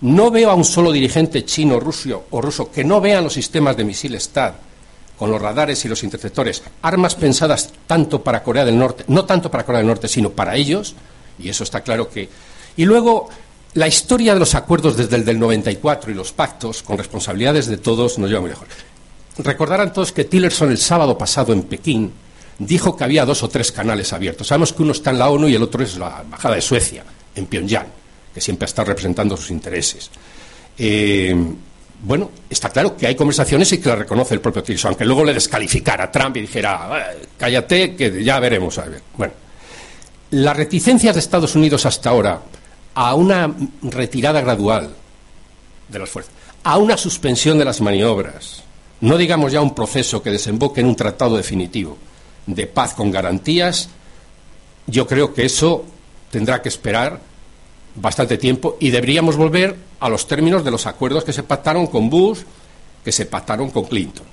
No 0.00 0.30
veo 0.30 0.50
a 0.50 0.54
un 0.54 0.64
solo 0.64 0.92
dirigente 0.92 1.44
chino, 1.44 1.80
ruso 1.80 2.26
o 2.30 2.40
ruso 2.40 2.70
que 2.70 2.84
no 2.84 3.00
vean 3.00 3.24
los 3.24 3.32
sistemas 3.32 3.76
de 3.76 3.84
misiles 3.84 4.28
TAD 4.28 4.52
con 5.18 5.30
los 5.32 5.42
radares 5.42 5.84
y 5.84 5.88
los 5.88 6.04
interceptores, 6.04 6.62
armas 6.82 7.16
pensadas 7.16 7.70
tanto 7.88 8.22
para 8.22 8.42
Corea 8.42 8.64
del 8.64 8.78
Norte, 8.78 9.04
no 9.08 9.24
tanto 9.24 9.50
para 9.50 9.66
Corea 9.66 9.80
del 9.80 9.88
Norte, 9.88 10.06
sino 10.06 10.30
para 10.30 10.54
ellos, 10.54 10.94
y 11.40 11.48
eso 11.48 11.64
está 11.64 11.80
claro 11.80 12.08
que. 12.08 12.28
Y 12.76 12.84
luego, 12.84 13.28
la 13.74 13.88
historia 13.88 14.34
de 14.34 14.40
los 14.40 14.54
acuerdos 14.54 14.96
desde 14.96 15.16
el 15.16 15.24
del 15.24 15.40
94 15.40 16.12
y 16.12 16.14
los 16.14 16.32
pactos, 16.32 16.84
con 16.84 16.96
responsabilidades 16.96 17.66
de 17.66 17.78
todos, 17.78 18.16
nos 18.18 18.30
lleva 18.30 18.42
muy 18.42 18.50
lejos. 18.50 18.68
Recordarán 19.38 19.92
todos 19.92 20.12
que 20.12 20.24
Tillerson 20.24 20.70
el 20.70 20.78
sábado 20.78 21.18
pasado 21.18 21.52
en 21.52 21.64
Pekín 21.64 22.12
dijo 22.58 22.96
que 22.96 23.04
había 23.04 23.24
dos 23.24 23.42
o 23.42 23.48
tres 23.48 23.72
canales 23.72 24.12
abiertos. 24.12 24.46
Sabemos 24.46 24.72
que 24.72 24.82
uno 24.82 24.92
está 24.92 25.10
en 25.10 25.18
la 25.18 25.30
ONU 25.30 25.48
y 25.48 25.54
el 25.56 25.62
otro 25.62 25.82
es 25.82 25.96
la 25.96 26.20
Embajada 26.22 26.54
de 26.54 26.62
Suecia, 26.62 27.04
en 27.34 27.46
Pyongyang, 27.46 27.86
que 28.38 28.42
siempre 28.42 28.66
está 28.66 28.84
representando 28.84 29.36
sus 29.36 29.50
intereses. 29.50 30.10
Eh, 30.78 31.34
bueno, 32.04 32.30
está 32.48 32.68
claro 32.68 32.96
que 32.96 33.08
hay 33.08 33.16
conversaciones 33.16 33.72
y 33.72 33.78
que 33.78 33.88
la 33.88 33.96
reconoce 33.96 34.34
el 34.34 34.40
propio 34.40 34.62
Tillerson, 34.62 34.90
aunque 34.90 35.04
luego 35.04 35.24
le 35.24 35.34
descalificara 35.34 36.04
a 36.04 36.12
Trump 36.12 36.36
y 36.36 36.42
dijera, 36.42 37.14
eh, 37.16 37.26
cállate, 37.36 37.96
que 37.96 38.22
ya 38.22 38.38
veremos. 38.38 38.80
Bueno, 39.16 39.32
las 40.30 40.56
reticencias 40.56 41.16
de 41.16 41.18
Estados 41.18 41.56
Unidos 41.56 41.84
hasta 41.84 42.10
ahora 42.10 42.40
a 42.94 43.14
una 43.16 43.52
retirada 43.82 44.40
gradual 44.40 44.94
de 45.88 45.98
las 45.98 46.08
fuerzas, 46.08 46.32
a 46.62 46.78
una 46.78 46.96
suspensión 46.96 47.58
de 47.58 47.64
las 47.64 47.80
maniobras, 47.80 48.62
no 49.00 49.16
digamos 49.16 49.50
ya 49.50 49.60
un 49.60 49.74
proceso 49.74 50.22
que 50.22 50.30
desemboque 50.30 50.80
en 50.80 50.86
un 50.86 50.94
tratado 50.94 51.36
definitivo 51.36 51.98
de 52.46 52.68
paz 52.68 52.94
con 52.94 53.10
garantías, 53.10 53.88
yo 54.86 55.08
creo 55.08 55.34
que 55.34 55.44
eso 55.44 55.84
tendrá 56.30 56.62
que 56.62 56.68
esperar 56.68 57.27
bastante 58.00 58.38
tiempo 58.38 58.76
y 58.80 58.90
deberíamos 58.90 59.36
volver 59.36 59.76
a 60.00 60.08
los 60.08 60.26
términos 60.26 60.64
de 60.64 60.70
los 60.70 60.86
acuerdos 60.86 61.24
que 61.24 61.32
se 61.32 61.42
pactaron 61.42 61.86
con 61.86 62.08
Bush, 62.08 62.40
que 63.04 63.12
se 63.12 63.26
pactaron 63.26 63.70
con 63.70 63.84
Clinton. 63.84 64.26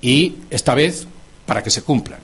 Y 0.00 0.36
esta 0.50 0.74
vez 0.74 1.06
para 1.46 1.62
que 1.62 1.70
se 1.70 1.82
cumplan. 1.82 2.20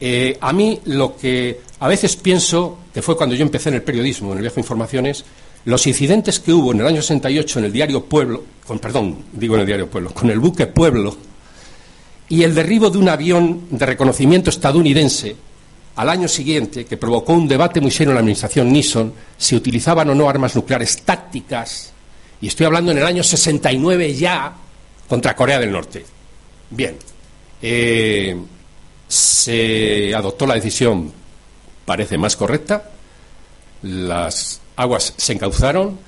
Eh, 0.00 0.38
a 0.40 0.52
mí 0.52 0.80
lo 0.86 1.16
que 1.16 1.60
a 1.80 1.88
veces 1.88 2.16
pienso, 2.16 2.78
que 2.92 3.02
fue 3.02 3.16
cuando 3.16 3.34
yo 3.34 3.42
empecé 3.42 3.68
en 3.68 3.76
el 3.76 3.82
periodismo, 3.82 4.32
en 4.32 4.38
el 4.38 4.44
de 4.44 4.52
informaciones, 4.56 5.24
los 5.64 5.86
incidentes 5.86 6.40
que 6.40 6.52
hubo 6.52 6.72
en 6.72 6.80
el 6.80 6.86
año 6.86 7.02
68 7.02 7.58
en 7.58 7.64
el 7.66 7.72
diario 7.72 8.04
Pueblo, 8.04 8.42
con, 8.66 8.78
perdón, 8.78 9.24
digo 9.32 9.54
en 9.54 9.60
el 9.60 9.66
diario 9.66 9.90
Pueblo, 9.90 10.14
con 10.14 10.30
el 10.30 10.38
buque 10.38 10.66
Pueblo, 10.66 11.16
y 12.28 12.44
el 12.44 12.54
derribo 12.54 12.88
de 12.88 12.98
un 12.98 13.08
avión 13.08 13.66
de 13.70 13.84
reconocimiento 13.84 14.48
estadounidense 14.50 15.36
al 16.00 16.08
año 16.08 16.28
siguiente, 16.28 16.86
que 16.86 16.96
provocó 16.96 17.34
un 17.34 17.46
debate 17.46 17.78
muy 17.78 17.90
serio 17.90 18.12
en 18.12 18.14
la 18.14 18.20
administración 18.20 18.72
Nixon, 18.72 19.12
si 19.36 19.54
utilizaban 19.54 20.08
o 20.08 20.14
no 20.14 20.30
armas 20.30 20.56
nucleares 20.56 21.02
tácticas, 21.02 21.92
y 22.40 22.46
estoy 22.46 22.64
hablando 22.64 22.90
en 22.90 22.96
el 22.96 23.04
año 23.04 23.22
69 23.22 24.14
ya, 24.14 24.50
contra 25.06 25.36
Corea 25.36 25.60
del 25.60 25.70
Norte. 25.70 26.06
Bien, 26.70 26.96
eh, 27.60 28.34
se 29.08 30.14
adoptó 30.14 30.46
la 30.46 30.54
decisión, 30.54 31.12
parece 31.84 32.16
más 32.16 32.34
correcta, 32.34 32.92
las 33.82 34.62
aguas 34.76 35.12
se 35.18 35.34
encauzaron, 35.34 35.98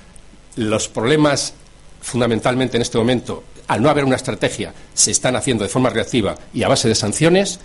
los 0.55 0.87
problemas 0.89 1.53
fundamentalmente 2.01 2.77
en 2.77 2.81
este 2.81 2.97
momento, 2.97 3.43
al 3.67 3.83
no 3.83 3.91
haber 3.91 4.05
una 4.05 4.15
estrategia, 4.15 4.73
se 4.95 5.11
están 5.11 5.35
haciendo 5.35 5.63
de 5.63 5.69
forma 5.69 5.91
reactiva 5.91 6.35
y 6.51 6.63
a 6.63 6.67
base 6.67 6.87
de 6.87 6.95
sanciones, 6.95 7.59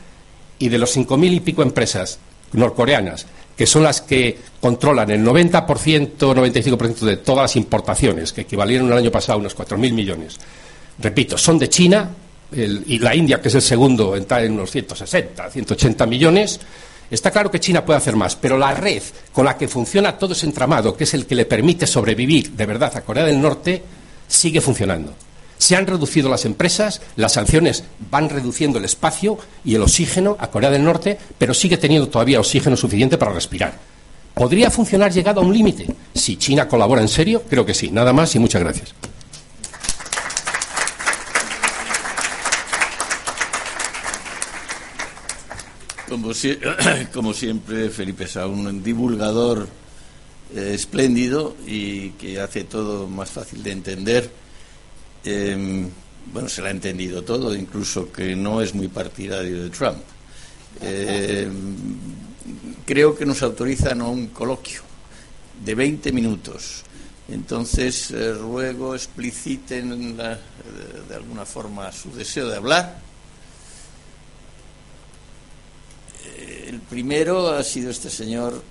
y 0.58 0.68
de 0.68 0.78
los 0.78 0.90
cinco 0.90 1.16
mil 1.16 1.32
y 1.32 1.40
pico 1.40 1.62
empresas 1.62 2.18
norcoreanas, 2.52 3.26
que 3.56 3.66
son 3.66 3.82
las 3.82 4.00
que 4.00 4.38
controlan 4.60 5.10
el 5.10 5.24
90%, 5.24 6.16
95% 6.16 6.98
de 7.00 7.16
todas 7.18 7.42
las 7.42 7.56
importaciones, 7.56 8.32
que 8.32 8.42
equivalieron 8.42 8.90
el 8.92 8.98
año 8.98 9.10
pasado 9.10 9.34
a 9.34 9.40
unos 9.40 9.56
4.000 9.56 9.92
millones, 9.92 10.36
repito, 10.98 11.36
son 11.36 11.58
de 11.58 11.68
China 11.68 12.08
y 12.52 12.98
la 12.98 13.14
India, 13.14 13.40
que 13.40 13.48
es 13.48 13.54
el 13.54 13.62
segundo, 13.62 14.16
está 14.16 14.42
en 14.42 14.52
unos 14.52 14.70
160, 14.70 15.50
180 15.50 16.06
millones. 16.06 16.60
Está 17.10 17.30
claro 17.30 17.50
que 17.50 17.60
China 17.60 17.84
puede 17.84 17.98
hacer 17.98 18.16
más, 18.16 18.36
pero 18.36 18.56
la 18.56 18.74
red 18.74 19.02
con 19.32 19.44
la 19.44 19.56
que 19.56 19.68
funciona 19.68 20.16
todo 20.16 20.32
ese 20.32 20.46
entramado, 20.46 20.96
que 20.96 21.04
es 21.04 21.14
el 21.14 21.26
que 21.26 21.34
le 21.34 21.44
permite 21.44 21.86
sobrevivir 21.86 22.52
de 22.52 22.66
verdad 22.66 22.96
a 22.96 23.00
Corea 23.00 23.24
del 23.24 23.40
Norte, 23.40 23.82
sigue 24.26 24.60
funcionando. 24.60 25.14
Se 25.58 25.76
han 25.76 25.86
reducido 25.86 26.30
las 26.30 26.44
empresas, 26.44 27.02
las 27.16 27.32
sanciones 27.32 27.84
van 28.10 28.28
reduciendo 28.28 28.78
el 28.78 28.84
espacio 28.84 29.38
y 29.64 29.74
el 29.74 29.82
oxígeno 29.82 30.36
a 30.38 30.50
Corea 30.50 30.70
del 30.70 30.84
Norte, 30.84 31.18
pero 31.36 31.52
sigue 31.52 31.76
teniendo 31.76 32.08
todavía 32.08 32.40
oxígeno 32.40 32.76
suficiente 32.76 33.18
para 33.18 33.32
respirar. 33.32 33.74
¿Podría 34.34 34.70
funcionar 34.70 35.12
llegado 35.12 35.40
a 35.40 35.44
un 35.44 35.52
límite? 35.52 35.86
Si 36.14 36.36
China 36.36 36.68
colabora 36.68 37.02
en 37.02 37.08
serio, 37.08 37.42
creo 37.50 37.66
que 37.66 37.74
sí. 37.74 37.90
Nada 37.90 38.12
más 38.12 38.34
y 38.36 38.38
muchas 38.38 38.62
gracias. 38.62 38.94
Como, 47.12 47.34
siempre, 47.34 47.90
Felipe 47.90 48.24
es 48.24 48.36
un 48.36 48.82
divulgador 48.82 49.68
eh, 50.54 50.70
espléndido 50.72 51.56
y 51.66 52.10
que 52.10 52.40
hace 52.40 52.64
todo 52.64 53.08
más 53.08 53.30
fácil 53.30 53.62
de 53.62 53.72
entender 53.72 54.30
Em, 55.30 55.90
bueno, 56.32 56.48
se 56.48 56.62
le 56.62 56.68
ha 56.68 56.70
entendido 56.70 57.22
todo, 57.22 57.54
incluso 57.54 58.10
que 58.10 58.34
no 58.34 58.62
es 58.62 58.74
muy 58.74 58.88
partidario 58.88 59.64
de 59.64 59.70
Trump. 59.70 59.98
Em, 60.80 61.76
creo 62.86 63.14
que 63.14 63.26
nos 63.26 63.42
autorizan 63.42 64.00
a 64.00 64.08
un 64.08 64.28
coloquio 64.28 64.80
de 65.64 65.74
20 65.74 66.12
minutos. 66.12 66.82
Entonces, 67.28 68.10
eh, 68.10 68.32
ruego 68.32 68.94
expliciten 68.94 70.16
de 70.16 71.14
alguna 71.14 71.44
forma 71.44 71.92
su 71.92 72.10
deseo 72.12 72.48
de 72.48 72.56
hablar. 72.56 72.98
Eh, 76.24 76.66
el 76.68 76.80
primero 76.80 77.50
ha 77.50 77.62
sido 77.62 77.90
este 77.90 78.08
señor. 78.08 78.62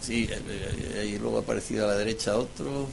Sí, 0.00 0.26
eh, 0.30 1.00
ahí 1.02 1.18
luego 1.18 1.38
ha 1.38 1.40
aparecido 1.40 1.84
a 1.84 1.88
la 1.88 1.96
derecha 1.96 2.36
otro. 2.36 2.88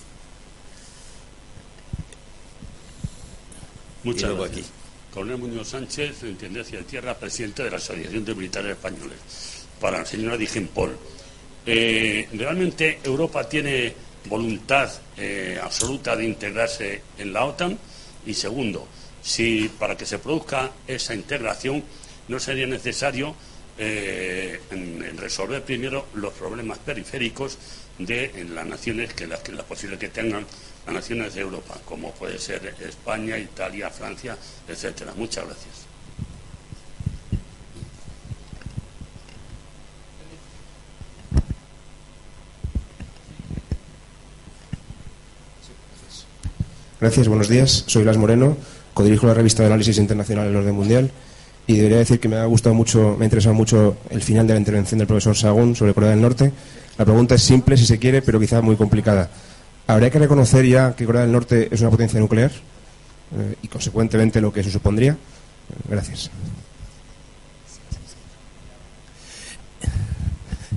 Muchas 4.07 4.35
gracias. 4.35 4.51
Aquí. 4.51 4.65
Coronel 5.13 5.37
Muñoz 5.37 5.67
Sánchez, 5.67 6.23
en 6.23 6.37
Tendencia 6.37 6.77
de 6.77 6.85
Tierra, 6.85 7.13
presidente 7.13 7.63
de 7.63 7.71
la 7.71 7.77
Asociación 7.77 8.23
de 8.23 8.35
Militares 8.35 8.71
Españoles. 8.71 9.17
Para 9.81 9.99
la 9.99 10.05
señora 10.05 10.37
Digenpol. 10.37 10.97
Eh, 11.65 12.29
realmente 12.31 12.99
Europa 13.03 13.49
tiene 13.49 13.93
voluntad 14.29 14.89
eh, 15.17 15.59
absoluta 15.61 16.15
de 16.15 16.23
integrarse 16.23 17.01
en 17.17 17.33
la 17.33 17.43
OTAN 17.43 17.77
y 18.25 18.33
segundo, 18.33 18.87
si 19.21 19.69
para 19.77 19.97
que 19.97 20.05
se 20.05 20.19
produzca 20.19 20.71
esa 20.87 21.13
integración 21.13 21.83
no 22.29 22.39
sería 22.39 22.67
necesario 22.67 23.35
eh, 23.77 24.59
resolver 25.17 25.63
primero 25.63 26.07
los 26.15 26.33
problemas 26.33 26.77
periféricos 26.79 27.57
de 27.99 28.45
las 28.53 28.65
naciones 28.65 29.13
que 29.13 29.27
las 29.27 29.39
que 29.39 29.51
la 29.51 29.63
posible 29.63 29.97
que 29.97 30.09
tengan 30.09 30.45
las 30.87 31.03
naciones 31.03 31.35
de 31.35 31.41
Europa, 31.41 31.77
como 31.85 32.11
puede 32.11 32.37
ser 32.39 32.73
España, 32.79 33.37
Italia, 33.37 33.89
Francia, 33.89 34.37
etcétera. 34.67 35.13
Muchas 35.17 35.45
gracias. 35.45 35.87
Gracias, 46.99 47.27
buenos 47.27 47.47
días. 47.47 47.83
Soy 47.85 48.03
Las 48.03 48.17
Moreno, 48.17 48.57
codirijo 48.93 49.27
la 49.27 49.35
revista 49.35 49.61
de 49.61 49.67
análisis 49.67 49.97
internacional 49.99 50.47
del 50.47 50.55
orden 50.55 50.73
mundial 50.73 51.11
y 51.67 51.75
debería 51.75 51.97
decir 51.97 52.19
que 52.19 52.29
me 52.29 52.37
ha 52.37 52.45
gustado 52.45 52.73
mucho, 52.73 53.15
me 53.19 53.25
ha 53.25 53.27
interesado 53.27 53.53
mucho 53.53 53.97
el 54.09 54.21
final 54.21 54.47
de 54.47 54.53
la 54.53 54.59
intervención 54.59 54.97
del 54.97 55.07
profesor 55.07 55.35
Sagún 55.35 55.75
sobre 55.75 55.93
Corea 55.93 56.11
del 56.11 56.21
Norte. 56.21 56.51
La 56.97 57.03
pregunta 57.05 57.35
es 57.35 57.43
simple 57.43 57.75
si 57.75 57.85
se 57.85 57.99
quiere, 57.99 58.21
pero 58.21 58.39
quizá 58.39 58.61
muy 58.61 58.77
complicada. 58.77 59.29
¿Habría 59.87 60.09
que 60.09 60.19
reconocer 60.19 60.65
ya 60.65 60.95
que 60.95 61.05
Corea 61.05 61.21
del 61.21 61.31
Norte 61.31 61.69
es 61.71 61.79
una 61.79 61.89
potencia 61.89 62.19
nuclear 62.19 62.51
eh, 62.51 63.55
y 63.61 63.67
consecuentemente 63.69 64.41
lo 64.41 64.51
que 64.51 64.59
eso 64.59 64.69
supondría? 64.69 65.17
Gracias. 65.89 66.29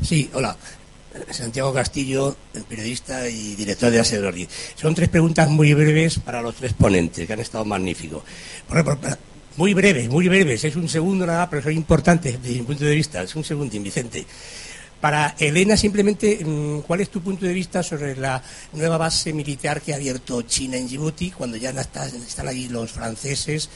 Sí, 0.03 0.31
hola. 0.33 0.57
Santiago 1.31 1.75
Castillo, 1.75 2.37
periodista 2.69 3.29
y 3.29 3.57
director 3.57 3.91
de 3.91 4.01
Asedori. 4.01 4.49
Son 4.77 4.95
tres 4.95 5.09
preguntas 5.09 5.49
muy 5.49 5.75
breves 5.75 6.19
para 6.21 6.41
los 6.41 6.55
tres 6.55 6.73
ponentes, 6.73 7.27
que 7.27 7.33
han 7.33 7.41
estado 7.41 7.65
magníficos. 7.65 8.23
muy 9.57 9.75
breves, 9.75 10.09
muy 10.09 10.29
breves. 10.29 10.65
Es 10.65 10.77
un 10.77 10.89
segundo 10.89 11.27
nada, 11.27 11.51
pero 11.51 11.63
son 11.63 11.73
importantes 11.73 12.41
desde 12.41 12.59
mi 12.61 12.63
punto 12.63 12.85
de 12.85 12.95
vista. 12.95 13.23
Es 13.23 13.35
un 13.35 13.45
segundo, 13.45 13.79
Vicente. 13.81 14.25
Para 15.01 15.35
Elena, 15.39 15.79
simplemente, 15.79 16.45
mm, 16.45 16.81
¿cuál 16.81 17.01
es 17.01 17.09
tu 17.09 17.23
punto 17.23 17.47
de 17.47 17.55
vista 17.55 17.83
sobre 17.83 18.15
la 18.17 18.43
nueva 18.75 18.99
base 18.99 19.33
militar 19.33 19.81
que 19.81 19.95
ha 19.95 19.97
abierto 19.97 20.43
China 20.43 20.77
en 20.77 20.87
Djibouti, 20.87 21.31
cuando 21.31 21.57
ya 21.57 21.71
están 21.71 22.49
allí 22.49 22.69
los 22.69 22.93
franceses, 22.93 23.71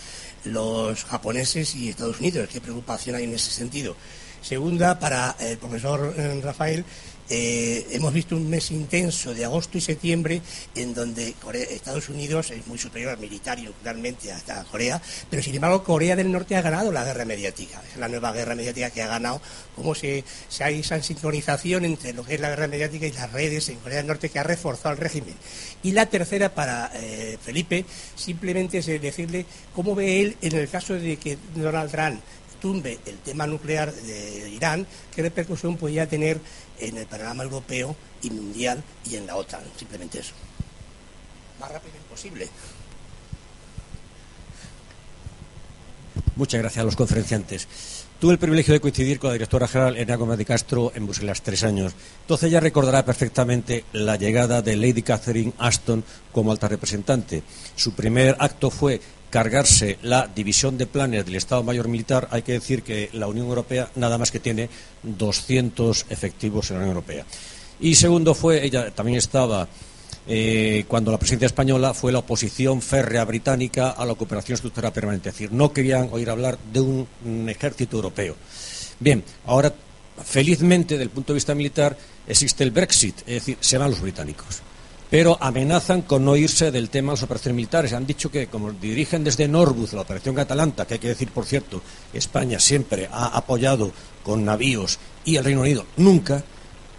los 0.45 1.05
japoneses 1.05 1.75
y 1.77 1.89
Estados 1.89 2.21
Unidos? 2.21 2.49
¿Qué 2.53 2.61
preocupación 2.61 3.17
hay 3.17 3.25
en 3.25 3.35
ese 3.35 3.51
sentido? 3.51 3.97
Segunda, 4.43 4.99
para 4.99 5.35
el 5.41 5.57
profesor 5.57 6.15
eh, 6.19 6.41
Rafael, 6.45 6.85
eh, 7.31 7.87
hemos 7.93 8.13
visto 8.13 8.37
un 8.37 8.51
mes 8.51 8.71
intenso 8.71 9.33
de 9.33 9.45
agosto 9.45 9.79
y 9.79 9.81
septiembre 9.81 10.43
en 10.75 10.93
donde 10.93 11.35
Estados 11.71 12.09
Unidos 12.11 12.51
es 12.51 12.67
muy 12.67 12.79
superior 12.79 13.19
militar 13.19 13.59
y 13.59 13.63
nuclearmente 13.63 14.31
hasta 14.31 14.63
Corea, 14.65 15.01
pero 15.31 15.43
sin 15.43 15.55
embargo 15.55 15.83
Corea 15.83 16.17
del 16.17 16.31
Norte 16.31 16.57
ha 16.57 16.63
ganado 16.63 16.93
la 16.93 17.05
guerra 17.05 17.25
mediática. 17.25 17.83
Es 17.91 17.97
la 17.97 18.09
nueva 18.09 18.33
guerra 18.33 18.55
mediática 18.55 18.91
que 18.91 19.03
ha 19.03 19.07
ganado. 19.07 19.41
Cómo 19.75 19.95
se, 19.95 20.25
hay 20.61 20.81
esa 20.81 21.03
sincronización 21.03 21.85
entre 21.85 22.13
lo 22.13 22.25
que 22.25 22.35
es 22.35 22.41
la 22.41 22.51
guerra 22.51 22.69
mediática 22.69 23.07
y 23.07 23.13
las 23.13 23.33
redes 23.33 23.69
en 23.71 23.77
Corea 23.77 23.99
del 23.99 24.07
Norte 24.07 24.29
que 24.29 24.39
ha 24.39 24.43
reforzado 24.45 24.95
el 24.95 25.01
régimen. 25.01 25.35
Y 25.83 25.93
la 25.93 26.07
tercera 26.07 26.55
para 26.55 26.91
eh, 26.95 27.39
Felipe, 27.43 27.85
simplemente 28.17 28.79
es 28.79 28.87
decirle 28.87 29.47
cómo 29.75 29.95
ve 29.95 30.21
él 30.21 30.37
en 30.43 30.57
el 30.57 30.69
caso 30.69 30.95
de 30.95 31.17
que 31.17 31.39
Donald 31.55 31.91
Trump 31.91 32.21
tumbe 32.65 32.99
el 33.05 33.19
tema 33.19 33.47
nuclear 33.47 33.93
de 33.93 34.49
Irán, 34.49 34.87
qué 35.15 35.21
repercusión 35.21 35.77
podría 35.77 36.09
tener 36.09 36.41
en 36.79 36.97
el 36.97 37.05
panorama 37.05 37.43
europeo 37.43 37.95
y 38.23 38.31
mundial 38.31 38.83
y 39.05 39.17
en 39.17 39.27
la 39.27 39.37
OTAN. 39.37 39.61
Simplemente 39.77 40.21
eso. 40.21 40.33
Más 41.61 41.71
rápido 41.71 41.95
imposible. 41.99 42.49
Muchas 46.37 46.59
gracias 46.63 46.81
a 46.81 46.87
los 46.87 46.97
conferenciantes. 46.97 47.69
Tuve 48.19 48.33
el 48.33 48.39
privilegio 48.39 48.73
de 48.73 48.81
coincidir 48.81 49.19
con 49.19 49.29
la 49.29 49.35
directora 49.35 49.69
general 49.69 49.99
Enea 49.99 50.17
Gómez 50.17 50.39
de 50.39 50.47
Castro 50.47 50.91
en 50.95 51.05
Bruselas 51.05 51.43
tres 51.43 51.65
años. 51.65 51.93
Entonces 52.23 52.49
ella 52.49 52.61
recordará 52.61 53.05
perfectamente 53.05 53.85
la 53.93 54.17
llegada 54.17 54.63
de 54.63 54.77
Lady 54.77 55.03
Catherine 55.03 55.53
Ashton 55.59 56.03
como 56.33 56.51
alta 56.51 56.67
representante. 56.67 57.43
Su 57.77 57.93
primer 57.93 58.37
acto 58.39 58.71
fue 58.71 59.03
cargarse 59.35 59.99
la 60.03 60.29
división 60.29 60.79
de 60.79 60.87
planes 60.87 61.27
del 61.27 61.35
Estado 61.35 61.65
Mayor 61.65 61.89
Militar, 61.89 62.29
hay 62.31 62.43
que 62.43 62.53
decir 62.53 62.85
que 62.85 63.11
la 63.15 63.27
Unión 63.27 63.49
Europea 63.49 63.91
nada 63.97 64.17
más 64.17 64.31
que 64.31 64.39
tiene 64.39 64.69
200 65.03 66.07
efectivos 66.09 66.71
en 66.71 66.77
la 66.77 66.83
Unión 66.83 66.97
Europea. 66.97 67.27
Y 67.81 67.97
segundo 67.97 68.33
fue, 68.37 68.65
ella 68.65 68.93
también 68.93 69.19
estaba 69.19 69.67
eh, 70.29 70.85
cuando 70.87 71.11
la 71.11 71.19
presidencia 71.19 71.47
española 71.47 71.95
fue 71.95 72.13
la 72.13 72.21
oposición 72.21 72.81
férrea 72.81 73.25
británica 73.25 73.91
a 73.91 74.07
la 74.07 74.15
cooperación 74.15 74.55
estructural 74.55 74.93
permanente. 74.93 75.31
Es 75.31 75.35
decir, 75.35 75.51
no 75.51 75.73
querían 75.73 76.11
oír 76.13 76.31
hablar 76.31 76.57
de 76.73 76.79
un, 76.79 77.09
un 77.25 77.49
ejército 77.49 77.97
europeo. 77.97 78.37
Bien, 79.01 79.25
ahora, 79.47 79.75
felizmente, 80.25 80.95
desde 80.95 81.03
el 81.03 81.11
punto 81.11 81.33
de 81.33 81.39
vista 81.39 81.57
militar, 81.57 81.99
existe 82.29 82.63
el 82.63 82.71
Brexit, 82.71 83.19
es 83.27 83.35
decir, 83.35 83.59
se 83.59 83.79
van 83.79 83.91
los 83.91 84.01
británicos 84.01 84.63
pero 85.11 85.37
amenazan 85.41 86.03
con 86.03 86.25
no 86.25 86.37
irse 86.37 86.71
del 86.71 86.91
tema 86.91 87.13
de 87.13 87.17
las 87.17 87.23
operaciones 87.23 87.57
militares. 87.57 87.93
Han 87.93 88.07
dicho 88.07 88.31
que, 88.31 88.47
como 88.47 88.73
dirigen 88.73 89.25
desde 89.25 89.49
Norwood 89.49 89.93
la 89.93 90.01
operación 90.01 90.35
Catalanta, 90.35 90.87
que 90.87 90.95
hay 90.95 91.01
que 91.01 91.09
decir, 91.09 91.31
por 91.31 91.45
cierto, 91.45 91.83
España 92.13 92.59
siempre 92.59 93.09
ha 93.11 93.27
apoyado 93.27 93.93
con 94.23 94.45
navíos 94.45 94.99
y 95.25 95.37
el 95.37 95.45
Reino 95.45 95.61
Unido 95.61 95.85
nunca, 95.97 96.43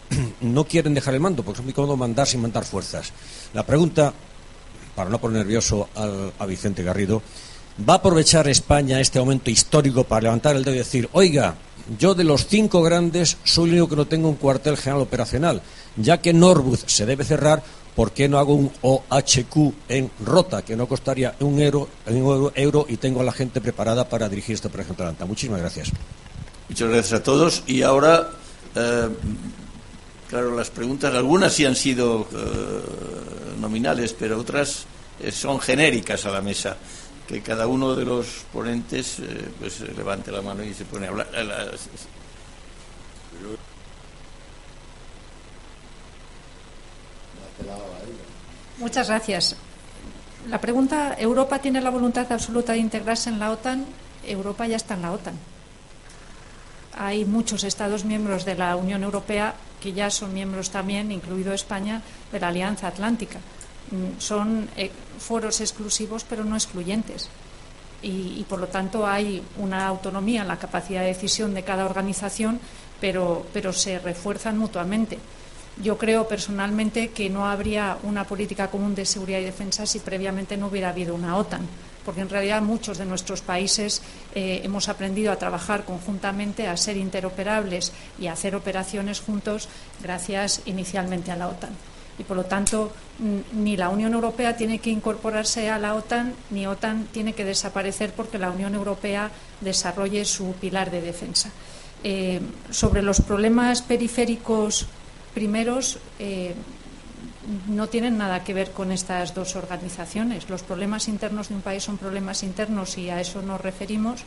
no 0.42 0.66
quieren 0.66 0.94
dejar 0.94 1.14
el 1.14 1.20
mando, 1.20 1.44
porque 1.44 1.60
es 1.60 1.66
muy 1.66 1.74
cómodo 1.74 1.98
mandar 1.98 2.28
sin 2.28 2.42
mandar 2.42 2.64
fuerzas. 2.64 3.12
La 3.54 3.66
pregunta, 3.66 4.14
para 4.96 5.10
no 5.10 5.20
poner 5.20 5.40
nervioso 5.40 5.90
a 6.40 6.46
Vicente 6.46 6.84
Garrido, 6.84 7.22
¿va 7.88 7.96
a 7.96 7.98
aprovechar 7.98 8.48
España 8.48 9.00
este 9.00 9.20
momento 9.20 9.50
histórico 9.50 10.04
para 10.04 10.22
levantar 10.22 10.56
el 10.56 10.64
dedo 10.64 10.76
y 10.76 10.80
decir, 10.80 11.10
oiga, 11.12 11.56
yo 12.00 12.16
de 12.16 12.24
los 12.24 12.48
cinco 12.48 12.82
grandes 12.82 13.38
soy 13.44 13.70
el 13.70 13.76
único 13.76 13.90
que 13.90 13.96
no 13.96 14.08
tengo 14.08 14.30
un 14.30 14.36
cuartel 14.36 14.78
general 14.78 15.02
operacional, 15.02 15.62
ya 15.98 16.20
que 16.20 16.34
Norwood 16.34 16.80
se 16.86 17.06
debe 17.06 17.24
cerrar, 17.24 17.64
¿por 17.96 18.12
qué 18.12 18.28
no 18.28 18.38
hago 18.38 18.54
un 18.54 18.72
OHQ 18.82 19.74
en 19.88 20.12
Rota, 20.24 20.64
que 20.64 20.76
no 20.76 20.88
costaría 20.88 21.36
un 21.40 21.60
euro, 21.60 22.86
y 22.90 22.98
tengo 22.98 23.22
a 23.22 23.24
la 23.24 23.32
gente 23.32 23.62
preparada 23.62 24.08
para 24.10 24.28
dirigir 24.28 24.56
esta 24.56 24.68
operación 24.68 24.96
Atalanta? 24.96 25.26
Muchísimas 25.26 25.62
gracias. 25.62 25.92
Muchas 26.68 26.90
gracias 26.90 27.20
a 27.20 27.24
todos. 27.24 27.64
Y 27.68 27.82
ahora, 27.84 28.30
eh, 28.76 29.10
claro, 30.30 30.56
las 30.56 30.70
preguntas, 30.70 31.14
algunas 31.14 31.54
sí 31.54 31.66
han 31.66 31.76
sido 31.76 32.28
eh, 32.34 32.82
nominales, 33.60 34.14
pero 34.14 34.40
otras 34.40 34.86
eh, 35.22 35.32
son 35.32 35.60
genéricas 35.60 36.26
a 36.26 36.32
la 36.32 36.42
mesa. 36.42 36.78
Que 37.28 37.42
cada 37.42 37.66
uno 37.66 37.96
de 37.96 38.06
los 38.06 38.28
ponentes 38.54 39.18
pues 39.60 39.80
levante 39.98 40.32
la 40.32 40.44
mano 40.44 40.64
y 40.64 40.76
se 40.76 40.86
pone 40.86 41.08
a 41.08 41.10
hablar. 41.10 41.28
Muchas 48.78 49.08
gracias. 49.08 49.56
La 50.50 50.60
pregunta, 50.60 51.16
¿Europa 51.18 51.60
tiene 51.60 51.82
la 51.82 51.90
voluntad 51.90 52.30
absoluta 52.32 52.74
de 52.74 52.80
integrarse 52.80 53.30
en 53.30 53.40
la 53.40 53.52
OTAN? 53.52 53.86
Europa 54.24 54.68
ya 54.68 54.76
está 54.76 54.96
en 54.96 55.02
la 55.02 55.12
OTAN. 55.14 55.34
Hay 56.98 57.26
muchos 57.26 57.64
Estados 57.64 58.06
miembros 58.06 58.46
de 58.46 58.56
la 58.56 58.76
Unión 58.76 59.04
Europea 59.04 59.56
que 59.82 59.94
ya 59.94 60.10
son 60.10 60.34
miembros 60.34 60.72
también, 60.72 61.12
incluido 61.12 61.54
España, 61.54 62.02
de 62.32 62.40
la 62.40 62.50
Alianza 62.50 62.88
Atlántica. 62.88 63.40
Mm, 63.92 64.20
son 64.20 64.70
eh, 64.76 64.92
foros 65.20 65.62
exclusivos, 65.62 66.26
pero 66.28 66.44
no 66.44 66.56
excluyentes. 66.56 67.30
Y, 68.02 68.46
por 68.48 68.60
lo 68.60 68.68
tanto 68.68 69.08
hay 69.08 69.42
una 69.58 69.88
autonomía 69.88 70.42
en 70.42 70.48
la 70.48 70.60
capacidad 70.60 71.02
de 71.02 71.08
decisión 71.08 71.56
de 71.56 71.64
cada 71.64 71.86
organización, 71.86 72.60
pero, 73.02 73.48
pero 73.52 73.74
se 73.74 73.98
refuerzan 73.98 74.60
mutuamente. 74.60 75.18
Yo 75.82 75.98
creo 75.98 76.28
personalmente 76.28 77.10
que 77.10 77.30
no 77.30 77.46
habría 77.46 77.98
una 78.04 78.24
política 78.24 78.70
común 78.70 78.96
de 78.96 79.06
seguridad 79.06 79.40
y 79.40 79.44
defensa 79.44 79.86
si 79.86 80.00
previamente 80.00 80.56
no 80.56 80.68
hubiera 80.68 80.90
habido 80.90 81.14
una 81.14 81.36
OTAN, 81.36 81.68
porque 82.06 82.22
en 82.22 82.30
realidad 82.30 82.62
muchos 82.62 82.98
de 82.98 83.06
nuestros 83.06 83.42
países 83.42 84.02
eh, 84.34 84.62
hemos 84.64 84.88
aprendido 84.88 85.34
a 85.34 85.36
trabajar 85.36 85.84
conjuntamente, 85.84 86.68
a 86.68 86.78
ser 86.78 86.96
interoperables 86.96 87.92
y 88.18 88.28
a 88.28 88.34
hacer 88.34 88.56
operaciones 88.56 89.20
juntos 89.20 89.68
gracias 90.02 90.62
inicialmente 90.66 91.32
a 91.32 91.36
la 91.36 91.50
OTAN. 91.50 91.72
Y 92.18 92.24
por 92.24 92.38
lo 92.38 92.46
tanto, 92.46 92.94
ni 93.52 93.76
la 93.76 93.90
Unión 93.90 94.14
Europea 94.14 94.56
tiene 94.56 94.80
que 94.80 94.90
incorporarse 94.90 95.70
a 95.70 95.78
la 95.78 95.96
OTAN, 95.96 96.34
ni 96.52 96.66
OTAN 96.66 97.08
tiene 97.12 97.34
que 97.34 97.44
desaparecer 97.44 98.14
porque 98.14 98.38
la 98.38 98.52
Unión 98.52 98.74
Europea 98.76 99.30
desarrolle 99.60 100.24
su 100.24 100.54
pilar 100.54 100.92
de 100.92 101.02
defensa. 101.02 101.52
Eh, 102.04 102.40
sobre 102.70 103.02
los 103.02 103.20
problemas 103.20 103.82
periféricos 103.82 104.88
primeros, 105.36 106.00
eh, 106.18 106.56
no 107.68 107.88
tienen 107.88 108.18
nada 108.18 108.44
que 108.44 108.56
ver 108.56 108.72
con 108.72 108.92
estas 108.92 109.36
dos 109.36 109.56
organizaciones. 109.56 110.50
Los 110.50 110.64
problemas 110.64 111.08
internos 111.08 111.50
de 111.50 111.56
un 111.56 111.62
país 111.62 111.84
son 111.84 111.98
problemas 111.98 112.42
internos 112.42 112.98
y 112.98 113.12
a 113.12 113.22
eso 113.22 113.44
nos 113.44 113.62
referimos 113.62 114.24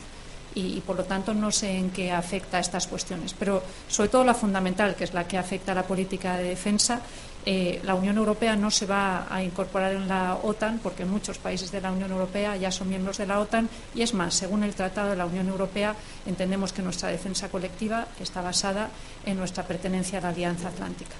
y, 0.55 0.79
por 0.81 0.97
lo 0.97 1.03
tanto 1.03 1.33
no 1.33 1.51
sé 1.51 1.77
en 1.77 1.89
qué 1.89 2.11
afecta 2.11 2.59
estas 2.59 2.87
cuestiones. 2.87 3.35
Pero 3.37 3.61
sobre 3.89 4.09
todo 4.09 4.23
la 4.23 4.33
fundamental, 4.33 4.95
que 4.95 5.03
es 5.03 5.13
la 5.13 5.27
que 5.27 5.37
afecta 5.37 5.73
a 5.73 5.75
la 5.75 5.83
política 5.83 6.37
de 6.37 6.43
defensa, 6.43 7.01
eh, 7.45 7.79
la 7.83 7.95
Unión 7.95 8.17
Europea 8.17 8.55
no 8.55 8.69
se 8.69 8.85
va 8.85 9.27
a 9.29 9.41
incorporar 9.41 9.93
en 9.93 10.07
la 10.07 10.39
OTAN 10.43 10.79
porque 10.83 11.05
muchos 11.05 11.37
países 11.37 11.71
de 11.71 11.81
la 11.81 11.91
Unión 11.91 12.11
Europea 12.11 12.57
ya 12.57 12.71
son 12.71 12.89
miembros 12.89 13.17
de 13.17 13.27
la 13.27 13.39
OTAN 13.39 13.69
y 13.95 14.01
es 14.01 14.13
más, 14.13 14.35
según 14.35 14.63
el 14.63 14.75
Tratado 14.75 15.11
de 15.11 15.15
la 15.15 15.25
Unión 15.25 15.47
Europea, 15.47 15.95
entendemos 16.25 16.73
que 16.73 16.81
nuestra 16.81 17.09
defensa 17.09 17.49
colectiva 17.49 18.07
está 18.19 18.41
basada 18.41 18.89
en 19.25 19.37
nuestra 19.37 19.63
pertenencia 19.63 20.19
a 20.19 20.21
la 20.21 20.29
Alianza 20.29 20.67
Atlántica. 20.67 21.15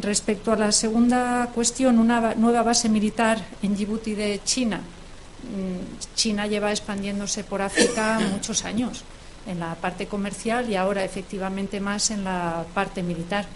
Respecto 0.00 0.52
a 0.52 0.56
la 0.56 0.70
segunda 0.70 1.48
cuestión, 1.54 1.98
una 1.98 2.34
nueva 2.34 2.62
base 2.62 2.88
militar 2.88 3.42
en 3.62 3.74
Djibouti 3.74 4.14
de 4.14 4.40
China. 4.44 4.78
Mm, 4.78 6.14
China 6.14 6.46
lleva 6.46 6.70
expandiéndose 6.70 7.42
por 7.42 7.62
África 7.62 8.20
muchos 8.30 8.64
años, 8.64 9.02
en 9.46 9.58
la 9.58 9.74
parte 9.74 10.06
comercial 10.06 10.68
y 10.68 10.76
ahora 10.76 11.04
efectivamente 11.04 11.80
más 11.80 12.10
en 12.10 12.22
la 12.22 12.64
parte 12.74 13.02
militar. 13.02 13.46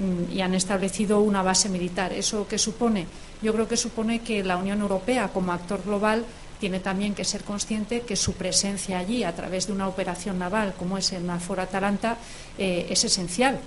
Mm, 0.00 0.32
y 0.32 0.40
han 0.40 0.54
establecido 0.54 1.20
una 1.20 1.42
base 1.42 1.68
militar. 1.68 2.12
¿Eso 2.12 2.48
qué 2.48 2.56
supone? 2.56 3.06
Yo 3.42 3.52
creo 3.52 3.68
que 3.68 3.76
supone 3.76 4.20
que 4.20 4.42
la 4.42 4.56
Unión 4.56 4.80
Europea, 4.80 5.28
como 5.28 5.52
actor 5.52 5.82
global, 5.84 6.24
tiene 6.58 6.80
también 6.80 7.14
que 7.14 7.24
ser 7.24 7.44
consciente 7.44 8.00
que 8.02 8.16
su 8.16 8.32
presencia 8.32 8.98
allí, 8.98 9.24
a 9.24 9.34
través 9.34 9.66
de 9.66 9.74
una 9.74 9.88
operación 9.88 10.38
naval 10.38 10.74
como 10.78 10.96
es 10.96 11.12
el 11.12 11.26
NAFOR 11.26 11.60
Atalanta, 11.60 12.16
eh, 12.56 12.86
es 12.88 13.04
esencial 13.04 13.58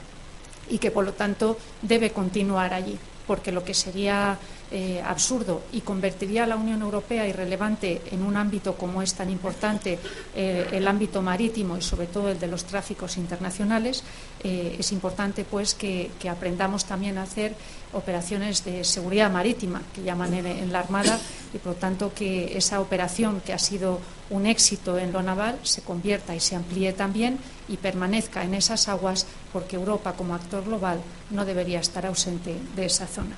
y 0.69 0.77
que 0.79 0.91
por 0.91 1.05
lo 1.05 1.13
tanto 1.13 1.57
debe 1.81 2.11
continuar 2.11 2.73
allí, 2.73 2.97
porque 3.27 3.51
lo 3.51 3.63
que 3.63 3.73
sería 3.73 4.38
eh, 4.76 4.99
absurdo 5.05 5.61
y 5.71 5.82
convertiría 5.82 6.45
a 6.45 6.47
la 6.47 6.55
Unión 6.55 6.82
Europea 6.82 7.28
irrelevante 7.28 8.01
en 8.09 8.24
un 8.24 8.36
ámbito 8.36 8.74
como 8.74 9.03
es 9.03 9.13
tan 9.13 9.30
importante, 9.30 9.99
eh, 10.36 10.67
el 10.71 10.88
ámbito 10.88 11.21
marítimo 11.21 11.78
y 11.78 11.82
sobre 11.84 12.07
todo 12.07 12.30
el 12.30 12.39
de 12.39 12.47
los 12.47 12.63
tráficos 12.63 13.17
internacionales, 13.17 14.03
eh, 14.43 14.76
es 14.80 14.91
importante 14.91 15.45
pues 15.45 15.76
que, 15.76 16.09
aprendamos 16.28 16.86
también 16.86 17.19
a 17.19 17.21
hacer 17.21 17.53
operaciones 17.93 18.65
de 18.65 18.84
seguridad 18.84 19.32
marítima, 19.32 19.80
que 19.93 20.01
llaman 20.01 20.34
en, 20.34 20.71
la 20.71 20.80
Armada, 20.80 21.19
y 21.53 21.59
por 21.59 21.74
lo 21.74 21.80
tanto 21.80 22.11
que 22.11 22.57
esa 22.57 22.82
operación 22.82 23.41
que 23.45 23.53
ha 23.53 23.59
sido 23.59 23.99
un 24.32 24.47
éxito 24.47 24.97
en 24.97 25.13
lo 25.13 25.21
naval 25.21 25.59
se 25.61 25.84
convierta 25.84 26.36
y 26.36 26.39
se 26.39 26.55
amplíe 26.55 26.93
también 26.93 27.38
y 27.69 27.78
permanezca 27.78 28.43
en 28.43 28.55
esas 28.55 28.89
aguas, 28.89 29.28
porque 29.51 29.76
Europa 29.76 30.13
como 30.13 30.34
actor 30.34 30.65
global 30.65 30.99
no 31.30 31.45
debería 31.45 31.80
estar 31.80 32.07
ausente 32.07 32.55
de 32.76 32.86
esa 32.88 33.05
zona. 33.05 33.36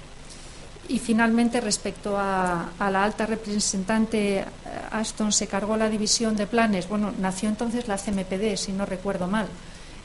Y 0.88 1.00
finalmente, 1.00 1.62
respecto 1.62 2.16
a, 2.18 2.70
la 2.80 3.04
alta 3.04 3.26
representante 3.26 4.40
eh, 4.40 4.46
Ashton, 4.92 5.32
se 5.32 5.48
cargó 5.48 5.78
la 5.78 5.90
división 5.90 6.36
de 6.36 6.46
planes. 6.46 6.88
Bueno, 6.88 7.12
nació 7.20 7.50
entonces 7.50 7.88
la 7.88 7.98
CMPD, 7.98 8.56
si 8.56 8.72
no 8.72 8.86
recuerdo 8.86 9.28
mal, 9.28 9.48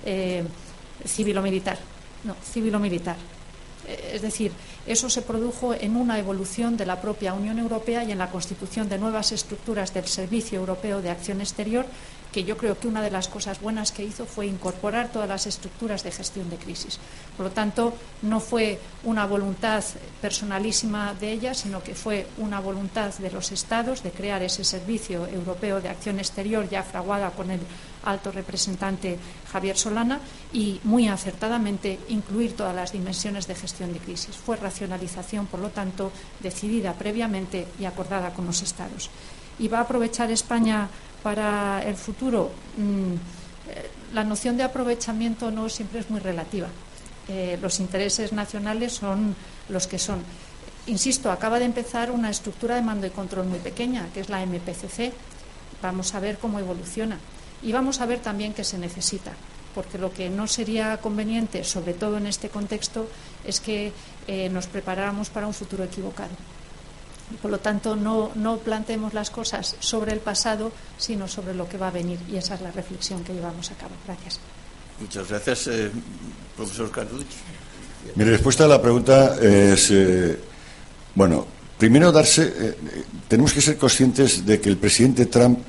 eh, 0.05 0.43
civil 1.05 1.37
o 1.37 1.43
militar. 1.43 1.79
No, 2.25 2.35
civil 2.43 2.75
o 2.75 2.79
militar. 2.79 3.17
Eh, 3.87 4.13
es 4.15 4.23
decir, 4.23 4.53
eso 4.87 5.11
se 5.11 5.23
produjo 5.23 5.75
en 5.75 5.97
una 5.97 6.19
evolución 6.19 6.77
de 6.77 6.87
la 6.87 7.01
propia 7.01 7.35
Unión 7.35 7.59
Europea 7.59 8.05
y 8.05 8.13
en 8.13 8.19
la 8.19 8.31
constitución 8.31 8.89
de 8.89 8.99
nuevas 8.99 9.33
estructuras 9.33 9.93
del 9.93 10.07
Servicio 10.07 10.59
Europeo 10.59 11.03
de 11.03 11.11
Acción 11.11 11.41
Exterior 11.41 11.87
que 12.33 12.45
yo 12.45 12.57
creo 12.57 12.79
que 12.79 12.89
una 12.89 13.03
de 13.03 13.11
las 13.11 13.29
cosas 13.29 13.61
buenas 13.61 13.93
que 13.93 14.05
hizo 14.05 14.25
fue 14.25 14.47
incorporar 14.47 15.11
todas 15.11 15.29
las 15.29 15.47
estructuras 15.47 16.03
de 16.05 16.13
gestión 16.13 16.49
de 16.49 16.57
crisis. 16.57 16.99
Por 17.37 17.47
lo 17.47 17.53
tanto, 17.53 17.95
no 18.23 18.41
fue 18.41 18.79
una 19.05 19.27
voluntad 19.27 19.83
personalísima 20.21 21.15
de 21.15 21.33
ella, 21.33 21.55
sino 21.55 21.83
que 21.83 21.95
fue 21.95 22.27
una 22.39 22.61
voluntad 22.61 23.13
de 23.15 23.31
los 23.31 23.51
Estados 23.53 24.03
de 24.03 24.11
crear 24.11 24.43
ese 24.43 24.65
Servicio 24.65 25.27
Europeo 25.27 25.81
de 25.81 25.89
Acción 25.89 26.19
Exterior 26.19 26.69
ya 26.69 26.83
fraguada 26.83 27.31
con 27.31 27.51
el 27.51 27.61
alto 28.05 28.33
representante 28.33 29.19
Javier 29.53 29.77
Solana 29.77 30.21
y 30.53 30.81
muy 30.85 31.09
acertadamente 31.09 31.99
incluir 32.09 32.57
todas 32.57 32.75
las 32.75 32.93
dimensiones 32.93 33.47
de 33.47 33.55
gestión 33.55 33.93
de 33.93 33.99
crisis. 33.99 34.37
Fue 34.37 34.57
racionalización, 34.57 35.47
por 35.47 35.61
lo 35.61 35.71
tanto, 35.71 36.13
decidida 36.41 36.95
previamente 36.95 37.67
y 37.79 37.85
acordada 37.85 38.33
con 38.33 38.47
los 38.47 38.63
Estados. 38.63 39.11
Y 39.59 39.69
va 39.69 39.79
a 39.79 39.83
aprovechar 39.83 40.31
España 40.31 40.89
para 41.23 41.83
el 41.83 41.97
futuro, 41.97 42.51
mm, 42.77 43.15
eh, 43.69 43.91
la 44.15 44.25
noción 44.25 44.57
de 44.57 44.63
aprovechamiento 44.63 45.51
no 45.51 45.69
siempre 45.69 46.01
es 46.01 46.11
muy 46.11 46.21
relativa. 46.21 46.69
Eh, 47.29 47.59
los 47.61 47.79
intereses 47.79 48.33
nacionales 48.33 48.93
son 48.93 49.37
los 49.69 49.87
que 49.87 49.99
son. 49.99 50.23
Insisto, 50.87 51.31
acaba 51.31 51.59
de 51.59 51.67
empezar 51.67 52.11
una 52.11 52.31
estructura 52.31 52.75
de 52.75 52.83
mando 52.83 53.07
y 53.07 53.11
control 53.11 53.47
muy 53.47 53.59
pequeña, 53.59 54.09
que 54.13 54.21
es 54.21 54.29
la 54.29 54.43
MPCC. 54.45 55.13
Vamos 55.83 56.15
a 56.15 56.21
ver 56.21 56.39
cómo 56.39 56.59
evoluciona. 56.59 57.19
Y 57.63 57.73
vamos 57.73 58.01
a 58.01 58.07
ver 58.07 58.21
también 58.21 58.55
qué 58.55 58.65
se 58.65 58.79
necesita, 58.79 59.33
porque 59.75 59.99
lo 59.99 60.13
que 60.13 60.31
no 60.31 60.47
sería 60.47 60.97
conveniente, 60.99 61.65
sobre 61.65 61.95
todo 61.95 62.17
en 62.17 62.27
este 62.27 62.49
contexto, 62.49 63.09
es 63.45 63.61
que 63.61 63.93
eh, 64.27 64.49
nos 64.49 64.67
preparáramos 64.67 65.31
para 65.31 65.47
un 65.47 65.55
futuro 65.55 65.85
equivocado. 65.85 66.31
Por 67.43 67.51
lo 67.51 67.59
tanto, 67.59 67.95
no, 67.95 68.33
no 68.35 68.59
planteemos 68.59 69.15
las 69.15 69.31
cosas 69.31 69.77
sobre 69.79 70.13
el 70.13 70.19
pasado, 70.19 70.73
sino 70.99 71.29
sobre 71.29 71.55
lo 71.55 71.69
que 71.69 71.79
va 71.79 71.89
a 71.89 71.93
venir. 71.93 72.19
Y 72.29 72.37
esa 72.37 72.55
es 72.55 72.61
la 72.61 72.73
reflexión 72.73 73.23
que 73.23 73.33
llevamos 73.33 73.71
a 73.71 73.75
cabo. 73.75 73.93
Gracias. 74.05 74.41
Muchas 75.01 75.29
gracias, 75.29 75.67
eh, 75.69 75.91
profesor 76.57 76.91
Carduch. 76.91 77.27
Mi 78.17 78.25
respuesta 78.25 78.65
a 78.65 78.69
la 78.69 78.83
pregunta 78.83 79.37
es, 79.41 79.91
eh, 79.91 80.39
bueno, 81.15 81.47
primero 81.79 82.11
darse, 82.13 82.53
eh, 82.59 82.77
tenemos 83.29 83.53
que 83.53 83.61
ser 83.61 83.77
conscientes 83.77 84.45
de 84.45 84.61
que 84.61 84.69
el 84.69 84.77
presidente 84.77 85.27
Trump 85.27 85.61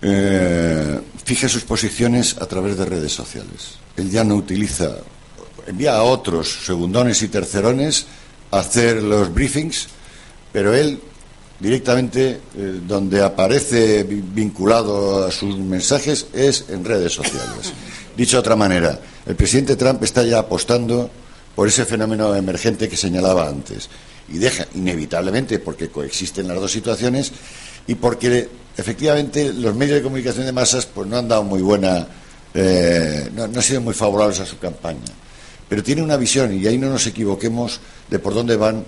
fije 0.00 1.48
sus 1.48 1.64
posiciones 1.64 2.36
a 2.40 2.46
través 2.46 2.78
de 2.78 2.86
redes 2.86 3.12
sociales. 3.12 3.78
Él 3.96 4.10
ya 4.10 4.24
no 4.24 4.36
utiliza, 4.36 4.96
envía 5.66 5.96
a 5.96 6.02
otros 6.02 6.64
segundones 6.64 7.22
y 7.22 7.28
tercerones 7.28 8.06
a 8.50 8.60
hacer 8.60 9.02
los 9.02 9.32
briefings 9.32 9.88
pero 10.52 10.74
él 10.74 11.00
directamente 11.58 12.40
eh, 12.56 12.80
donde 12.86 13.22
aparece 13.22 14.04
vinculado 14.04 15.26
a 15.26 15.30
sus 15.30 15.56
mensajes 15.58 16.26
es 16.32 16.66
en 16.68 16.84
redes 16.84 17.12
sociales. 17.12 17.72
Dicho 18.16 18.36
de 18.36 18.40
otra 18.40 18.56
manera, 18.56 18.98
el 19.26 19.36
presidente 19.36 19.76
Trump 19.76 20.02
está 20.02 20.22
ya 20.24 20.40
apostando 20.40 21.10
por 21.54 21.68
ese 21.68 21.84
fenómeno 21.84 22.34
emergente 22.34 22.88
que 22.88 22.96
señalaba 22.96 23.48
antes 23.48 23.88
y 24.28 24.38
deja 24.38 24.66
inevitablemente 24.74 25.58
porque 25.58 25.88
coexisten 25.88 26.48
las 26.48 26.60
dos 26.60 26.72
situaciones 26.72 27.32
y 27.86 27.94
porque 27.94 28.48
efectivamente 28.80 29.52
los 29.52 29.74
medios 29.74 29.96
de 29.98 30.02
comunicación 30.02 30.46
de 30.46 30.52
masas 30.52 30.86
pues 30.86 31.08
no 31.08 31.18
han 31.18 31.28
dado 31.28 31.44
muy 31.44 31.62
buena 31.62 32.06
eh, 32.52 33.30
no 33.34 33.44
han 33.44 33.62
sido 33.62 33.80
muy 33.80 33.94
favorables 33.94 34.40
a 34.40 34.46
su 34.46 34.58
campaña 34.58 35.12
pero 35.70 35.84
tiene 35.84 36.02
una 36.02 36.16
visión 36.16 36.52
y 36.52 36.66
ahí 36.66 36.76
no 36.78 36.90
nos 36.90 37.06
equivoquemos 37.06 37.80
de 38.10 38.18
por 38.18 38.34
dónde 38.34 38.56
van 38.56 38.84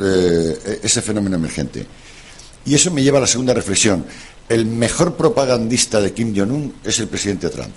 eh, 0.00 0.80
ese 0.82 1.00
fenómeno 1.00 1.36
emergente. 1.36 1.86
Y 2.66 2.74
eso 2.74 2.90
me 2.90 3.04
lleva 3.04 3.18
a 3.18 3.20
la 3.20 3.28
segunda 3.28 3.54
reflexión. 3.54 4.04
El 4.48 4.66
mejor 4.66 5.16
propagandista 5.16 6.00
de 6.00 6.12
Kim 6.12 6.34
Jong-un 6.36 6.74
es 6.82 6.98
el 6.98 7.06
presidente 7.06 7.50
Trump. 7.50 7.70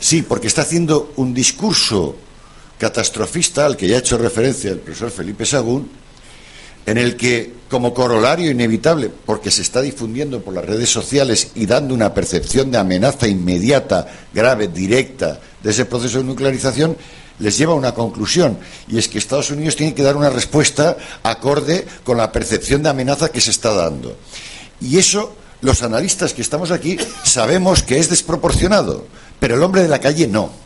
Sí, 0.00 0.22
porque 0.22 0.48
está 0.48 0.62
haciendo 0.62 1.12
un 1.16 1.32
discurso 1.32 2.16
catastrofista 2.78 3.64
al 3.64 3.76
que 3.76 3.86
ya 3.86 3.96
ha 3.96 4.00
hecho 4.00 4.18
referencia 4.18 4.72
el 4.72 4.80
profesor 4.80 5.12
Felipe 5.12 5.46
Sagún, 5.46 5.88
en 6.86 6.98
el 6.98 7.16
que, 7.16 7.52
como 7.68 7.92
corolario 7.92 8.50
inevitable, 8.50 9.10
porque 9.26 9.50
se 9.50 9.62
está 9.62 9.82
difundiendo 9.82 10.40
por 10.40 10.54
las 10.54 10.64
redes 10.64 10.88
sociales 10.88 11.50
y 11.56 11.66
dando 11.66 11.94
una 11.94 12.14
percepción 12.14 12.70
de 12.70 12.78
amenaza 12.78 13.26
inmediata, 13.26 14.06
grave, 14.32 14.68
directa 14.68 15.40
de 15.62 15.70
ese 15.70 15.84
proceso 15.84 16.18
de 16.18 16.24
nuclearización, 16.24 16.96
les 17.40 17.58
lleva 17.58 17.72
a 17.72 17.76
una 17.76 17.92
conclusión, 17.92 18.56
y 18.88 18.98
es 18.98 19.08
que 19.08 19.18
Estados 19.18 19.50
Unidos 19.50 19.76
tiene 19.76 19.94
que 19.94 20.02
dar 20.02 20.16
una 20.16 20.30
respuesta 20.30 20.96
acorde 21.22 21.86
con 22.04 22.16
la 22.16 22.32
percepción 22.32 22.82
de 22.82 22.88
amenaza 22.88 23.28
que 23.28 23.40
se 23.40 23.50
está 23.50 23.74
dando. 23.74 24.16
Y 24.80 24.96
eso, 24.98 25.34
los 25.60 25.82
analistas 25.82 26.32
que 26.32 26.42
estamos 26.42 26.70
aquí, 26.70 26.96
sabemos 27.24 27.82
que 27.82 27.98
es 27.98 28.08
desproporcionado, 28.08 29.06
pero 29.38 29.56
el 29.56 29.62
hombre 29.62 29.82
de 29.82 29.88
la 29.88 30.00
calle 30.00 30.28
no. 30.28 30.65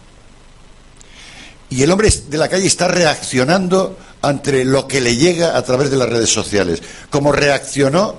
Y 1.70 1.82
el 1.84 1.90
hombre 1.92 2.12
de 2.28 2.36
la 2.36 2.48
calle 2.48 2.66
está 2.66 2.88
reaccionando 2.88 3.96
ante 4.22 4.64
lo 4.64 4.86
que 4.86 5.00
le 5.00 5.16
llega 5.16 5.56
a 5.56 5.62
través 5.62 5.90
de 5.90 5.96
las 5.96 6.08
redes 6.08 6.30
sociales, 6.30 6.82
como 7.08 7.32
reaccionó 7.32 8.16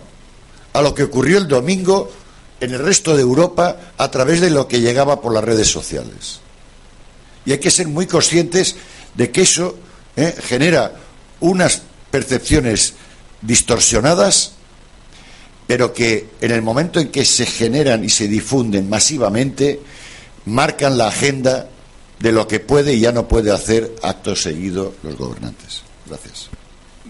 a 0.73 0.81
lo 0.81 0.95
que 0.95 1.03
ocurrió 1.03 1.37
el 1.37 1.47
domingo 1.47 2.09
en 2.61 2.73
el 2.73 2.79
resto 2.79 3.15
de 3.15 3.21
Europa 3.21 3.77
a 3.97 4.09
través 4.09 4.39
de 4.39 4.49
lo 4.49 4.67
que 4.67 4.79
llegaba 4.79 5.19
por 5.19 5.33
las 5.33 5.43
redes 5.43 5.67
sociales. 5.67 6.39
Y 7.45 7.51
hay 7.51 7.57
que 7.57 7.71
ser 7.71 7.87
muy 7.87 8.05
conscientes 8.05 8.75
de 9.15 9.31
que 9.31 9.41
eso 9.41 9.75
eh, 10.15 10.33
genera 10.43 10.93
unas 11.41 11.81
percepciones 12.09 12.93
distorsionadas, 13.41 14.53
pero 15.67 15.93
que 15.93 16.29
en 16.39 16.51
el 16.51 16.61
momento 16.61 16.99
en 16.99 17.09
que 17.09 17.25
se 17.25 17.45
generan 17.45 18.03
y 18.03 18.09
se 18.09 18.27
difunden 18.27 18.89
masivamente, 18.89 19.79
marcan 20.45 20.97
la 20.97 21.07
agenda 21.07 21.67
de 22.21 22.31
lo 22.31 22.47
que 22.47 22.59
puede 22.59 22.93
y 22.93 22.99
ya 22.99 23.11
no 23.11 23.27
puede 23.27 23.51
hacer 23.51 23.95
acto 24.03 24.35
seguido 24.35 24.93
los 25.03 25.17
gobernantes. 25.17 25.83
Gracias. 26.07 26.49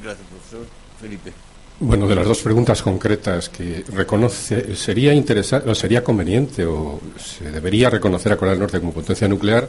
Gracias, 0.02 0.28
profesor. 0.28 0.66
Felipe. 1.00 1.34
Bueno, 1.80 2.08
de 2.08 2.16
las 2.16 2.28
dos 2.28 2.42
preguntas 2.42 2.82
concretas 2.84 3.50
que 3.50 3.84
reconoce, 3.94 4.76
sería 4.76 5.14
interesante, 5.14 5.70
o 5.70 5.74
sería 5.74 6.04
conveniente, 6.04 6.64
o 6.64 7.00
se 7.18 7.50
debería 7.50 7.90
reconocer 7.90 8.32
a 8.32 8.38
Corea 8.38 8.52
del 8.52 8.60
Norte 8.60 8.80
como 8.80 8.94
potencia 8.94 9.28
nuclear. 9.28 9.68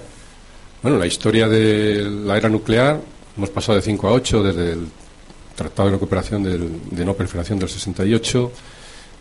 Bueno, 0.82 0.98
la 0.98 1.06
historia 1.06 1.48
de 1.48 2.02
la 2.02 2.36
era 2.36 2.51
nuclear, 2.51 3.01
hemos 3.36 3.48
pasado 3.51 3.77
de 3.77 3.82
5 3.82 4.09
a 4.09 4.12
8 4.12 4.43
desde 4.43 4.73
el 4.73 4.89
Tratado 5.56 5.89
de 5.89 5.93
no 5.93 5.98
Cooperación 5.98 6.43
de 6.43 7.05
no 7.05 7.14
Proliferación 7.14 7.59
del 7.59 7.69
68. 7.69 8.52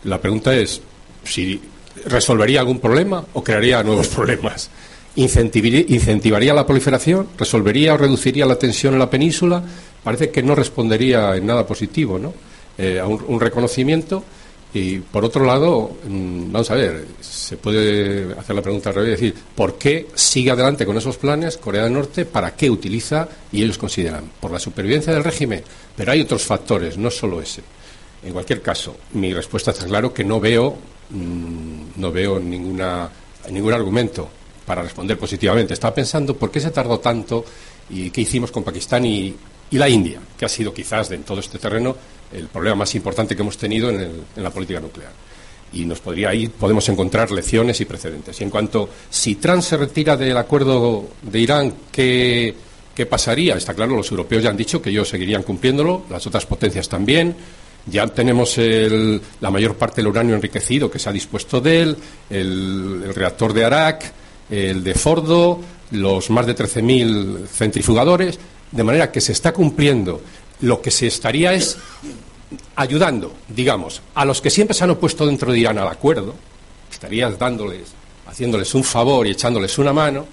La 0.04 0.20
pregunta 0.20 0.54
es 0.54 0.80
si 1.24 1.60
resolvería 2.06 2.60
algún 2.60 2.80
problema 2.80 3.24
o 3.32 3.42
crearía 3.42 3.82
nuevos 3.82 4.08
problemas. 4.14 4.70
¿Incentivaría 5.14 6.54
la 6.54 6.66
proliferación? 6.66 7.28
¿Resolvería 7.36 7.94
o 7.94 7.96
reduciría 7.98 8.46
la 8.46 8.58
tensión 8.58 8.94
en 8.94 8.98
la 8.98 9.10
península? 9.10 9.62
Parece 10.02 10.30
que 10.30 10.42
no 10.42 10.54
respondería 10.54 11.36
en 11.36 11.46
nada 11.46 11.66
positivo, 11.66 12.18
¿no? 12.18 12.32
Eh, 12.78 12.98
a 12.98 13.06
un, 13.06 13.38
reconocimiento. 13.38 14.24
Y 14.72 15.00
por 15.00 15.22
otro 15.22 15.44
lado, 15.44 15.98
mm, 16.08 16.50
vamos 16.50 16.70
a 16.70 16.76
ver, 16.76 17.06
se 17.20 17.58
puede 17.58 18.32
hacer 18.32 18.56
la 18.56 18.62
pregunta 18.62 18.88
al 18.88 18.94
revés, 18.94 19.20
decir, 19.20 19.34
¿por 19.54 19.76
qué 19.76 20.08
sigue 20.14 20.50
adelante 20.50 20.86
con 20.86 20.96
esos 20.96 21.18
planes 21.18 21.58
Corea 21.58 21.84
del 21.84 21.92
Norte? 21.92 22.24
¿Para 22.24 22.56
qué 22.56 22.70
utiliza? 22.70 23.28
Y 23.52 23.62
ellos 23.62 23.76
consideran, 23.76 24.24
por 24.40 24.50
la 24.50 24.58
supervivencia 24.58 25.12
del 25.12 25.24
régimen. 25.24 25.62
Pero 25.94 26.12
hay 26.12 26.22
otros 26.22 26.42
factores, 26.42 26.96
no 26.96 27.10
solo 27.10 27.42
ese. 27.42 27.62
En 28.24 28.32
cualquier 28.32 28.62
caso, 28.62 28.96
mi 29.12 29.34
respuesta 29.34 29.72
está 29.72 29.84
claro 29.84 30.14
que 30.14 30.24
no 30.24 30.40
veo, 30.40 30.74
mm, 31.10 32.00
no 32.00 32.10
veo 32.10 32.40
ninguna, 32.40 33.10
ningún 33.50 33.74
argumento 33.74 34.30
para 34.64 34.82
responder 34.82 35.18
positivamente. 35.18 35.74
Estaba 35.74 35.94
pensando 35.94 36.36
por 36.36 36.50
qué 36.50 36.60
se 36.60 36.70
tardó 36.70 36.98
tanto 37.00 37.44
y 37.90 38.10
qué 38.10 38.22
hicimos 38.22 38.50
con 38.50 38.62
Pakistán 38.62 39.04
y, 39.04 39.34
la 39.72 39.88
India, 39.88 40.20
que 40.38 40.44
ha 40.44 40.50
sido 40.50 40.72
quizás 40.74 41.10
en 41.12 41.22
todo 41.22 41.40
este 41.40 41.58
terreno 41.58 41.96
el 42.30 42.48
problema 42.48 42.76
más 42.76 42.94
importante 42.94 43.34
que 43.34 43.40
hemos 43.40 43.56
tenido 43.56 43.88
en, 43.88 44.22
la 44.36 44.50
política 44.50 44.80
nuclear. 44.80 45.12
Y 45.72 45.86
nos 45.86 46.00
podría 46.00 46.28
ahí 46.28 46.48
podemos 46.48 46.86
encontrar 46.90 47.30
lecciones 47.30 47.80
y 47.80 47.86
precedentes. 47.86 48.38
Y 48.38 48.44
en 48.44 48.50
cuanto 48.50 48.90
si 49.08 49.36
Trump 49.36 49.62
se 49.62 49.78
retira 49.78 50.16
del 50.18 50.36
acuerdo 50.36 51.08
de 51.22 51.38
Irán, 51.38 51.74
¿qué, 51.90 52.54
¿qué 52.94 53.06
pasaría? 53.06 53.56
Está 53.56 53.72
claro, 53.72 53.96
los 53.96 54.10
europeos 54.10 54.42
ya 54.42 54.50
han 54.50 54.58
dicho 54.58 54.82
que 54.82 54.90
ellos 54.90 55.08
seguirían 55.08 55.42
cumpliéndolo, 55.42 56.04
las 56.10 56.26
otras 56.26 56.44
potencias 56.44 56.88
también. 56.88 57.34
Ya 57.86 58.06
tenemos 58.08 58.58
la 58.58 59.50
mayor 59.50 59.76
parte 59.76 59.96
del 59.96 60.08
uranio 60.08 60.34
enriquecido 60.34 60.90
que 60.90 60.98
se 60.98 61.08
ha 61.08 61.12
dispuesto 61.12 61.60
de 61.60 61.82
él, 61.82 61.96
el, 62.30 63.02
el 63.06 63.14
reactor 63.14 63.54
de 63.54 63.64
Arak, 63.64 64.12
el 64.52 64.84
de 64.84 64.94
Fordo, 64.94 65.58
los 65.92 66.28
más 66.28 66.46
de 66.46 66.54
13.000 66.54 67.46
centrifugadores, 67.46 68.38
de 68.70 68.84
manera 68.84 69.10
que 69.10 69.22
se 69.22 69.32
está 69.32 69.52
cumpliendo. 69.52 70.20
Lo 70.60 70.82
que 70.82 70.90
se 70.90 71.06
estaría 71.06 71.54
es 71.54 71.78
ayudando, 72.76 73.32
digamos, 73.48 74.02
a 74.14 74.26
los 74.26 74.42
que 74.42 74.50
siempre 74.50 74.74
se 74.74 74.84
han 74.84 74.90
opuesto 74.90 75.26
dentro 75.26 75.50
de 75.50 75.58
Irán 75.58 75.78
al 75.78 75.88
acuerdo, 75.88 76.34
estarías 76.90 77.38
dándoles, 77.38 77.94
haciéndoles 78.26 78.74
un 78.74 78.84
favor 78.84 79.26
y 79.26 79.30
echándoles 79.30 79.78
una 79.78 79.94
mano, 79.94 80.26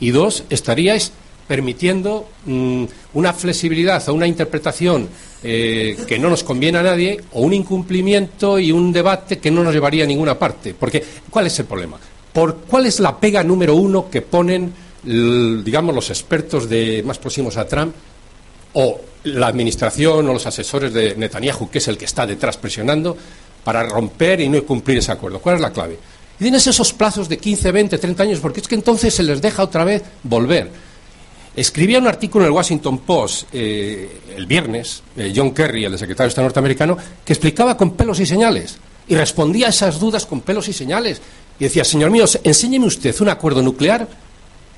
y 0.00 0.10
dos, 0.10 0.44
estaríais 0.48 1.12
permitiendo 1.46 2.28
mm, 2.46 2.84
una 3.14 3.32
flexibilidad 3.34 4.06
o 4.08 4.14
una 4.14 4.26
interpretación 4.26 5.08
eh, 5.42 5.96
que 6.06 6.18
no 6.18 6.30
nos 6.30 6.42
conviene 6.42 6.78
a 6.78 6.82
nadie 6.82 7.20
o 7.32 7.42
un 7.42 7.52
incumplimiento 7.52 8.58
y 8.58 8.72
un 8.72 8.92
debate 8.92 9.38
que 9.38 9.50
no 9.50 9.62
nos 9.62 9.74
llevaría 9.74 10.04
a 10.04 10.06
ninguna 10.06 10.38
parte. 10.38 10.74
Porque, 10.74 11.04
¿cuál 11.30 11.46
es 11.46 11.58
el 11.58 11.66
problema? 11.66 11.98
Por 12.38 12.54
cuál 12.54 12.86
es 12.86 13.00
la 13.00 13.18
pega 13.18 13.42
número 13.42 13.74
uno 13.74 14.08
que 14.08 14.22
ponen, 14.22 14.72
digamos, 15.02 15.92
los 15.92 16.08
expertos 16.08 16.68
de 16.68 17.02
más 17.04 17.18
próximos 17.18 17.56
a 17.56 17.66
Trump 17.66 17.92
o 18.74 19.00
la 19.24 19.48
administración 19.48 20.28
o 20.28 20.32
los 20.32 20.46
asesores 20.46 20.92
de 20.92 21.16
Netanyahu, 21.16 21.68
que 21.68 21.78
es 21.78 21.88
el 21.88 21.98
que 21.98 22.04
está 22.04 22.28
detrás 22.28 22.56
presionando, 22.56 23.16
para 23.64 23.82
romper 23.82 24.40
y 24.40 24.48
no 24.48 24.62
cumplir 24.62 24.98
ese 24.98 25.10
acuerdo. 25.10 25.40
¿Cuál 25.40 25.56
es 25.56 25.62
la 25.62 25.72
clave? 25.72 25.98
Y 26.38 26.44
tienes 26.44 26.64
esos 26.64 26.92
plazos 26.92 27.28
de 27.28 27.38
15, 27.38 27.72
20, 27.72 27.98
30 27.98 28.22
años, 28.22 28.38
porque 28.38 28.60
es 28.60 28.68
que 28.68 28.76
entonces 28.76 29.12
se 29.12 29.24
les 29.24 29.42
deja 29.42 29.64
otra 29.64 29.82
vez 29.82 30.04
volver. 30.22 30.70
Escribía 31.56 31.98
un 31.98 32.06
artículo 32.06 32.44
en 32.44 32.50
el 32.50 32.54
Washington 32.54 32.98
Post 32.98 33.48
eh, 33.52 34.20
el 34.36 34.46
viernes, 34.46 35.02
eh, 35.16 35.32
John 35.34 35.50
Kerry, 35.50 35.86
el 35.86 35.98
secretario 35.98 36.26
de 36.26 36.28
Estado 36.28 36.44
norteamericano, 36.44 36.96
que 37.24 37.32
explicaba 37.32 37.76
con 37.76 37.96
pelos 37.96 38.20
y 38.20 38.26
señales 38.26 38.78
y 39.08 39.16
respondía 39.16 39.66
a 39.66 39.70
esas 39.70 39.98
dudas 39.98 40.26
con 40.26 40.42
pelos 40.42 40.68
y 40.68 40.72
señales 40.72 41.20
y 41.58 41.64
decía, 41.64 41.84
señor 41.84 42.10
mío, 42.10 42.24
enséñeme 42.44 42.86
usted 42.86 43.14
un 43.20 43.28
acuerdo 43.28 43.62
nuclear 43.62 44.08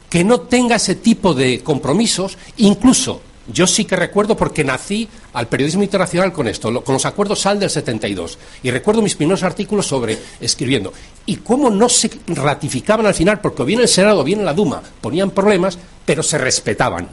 que 0.08 0.24
no 0.24 0.40
tenga 0.40 0.76
ese 0.76 0.96
tipo 0.96 1.34
de 1.34 1.60
compromisos, 1.60 2.36
incluso 2.56 3.20
yo 3.52 3.66
sí 3.66 3.84
que 3.84 3.96
recuerdo 3.96 4.36
porque 4.36 4.64
nací 4.64 5.08
al 5.32 5.48
periodismo 5.48 5.82
internacional 5.82 6.32
con 6.32 6.46
esto, 6.46 6.82
con 6.84 6.92
los 6.92 7.06
acuerdos 7.06 7.40
SAL 7.40 7.58
del 7.58 7.70
72. 7.70 8.38
Y 8.62 8.70
recuerdo 8.70 9.02
mis 9.02 9.16
primeros 9.16 9.42
artículos 9.42 9.86
sobre 9.86 10.18
escribiendo. 10.40 10.92
Y 11.26 11.36
cómo 11.36 11.70
no 11.70 11.88
se 11.88 12.10
ratificaban 12.28 13.06
al 13.06 13.14
final, 13.14 13.40
porque 13.40 13.64
bien 13.64 13.80
el 13.80 13.88
Senado 13.88 14.22
bien 14.24 14.44
la 14.44 14.54
Duma 14.54 14.82
ponían 15.00 15.30
problemas, 15.30 15.78
pero 16.04 16.22
se 16.22 16.38
respetaban. 16.38 17.08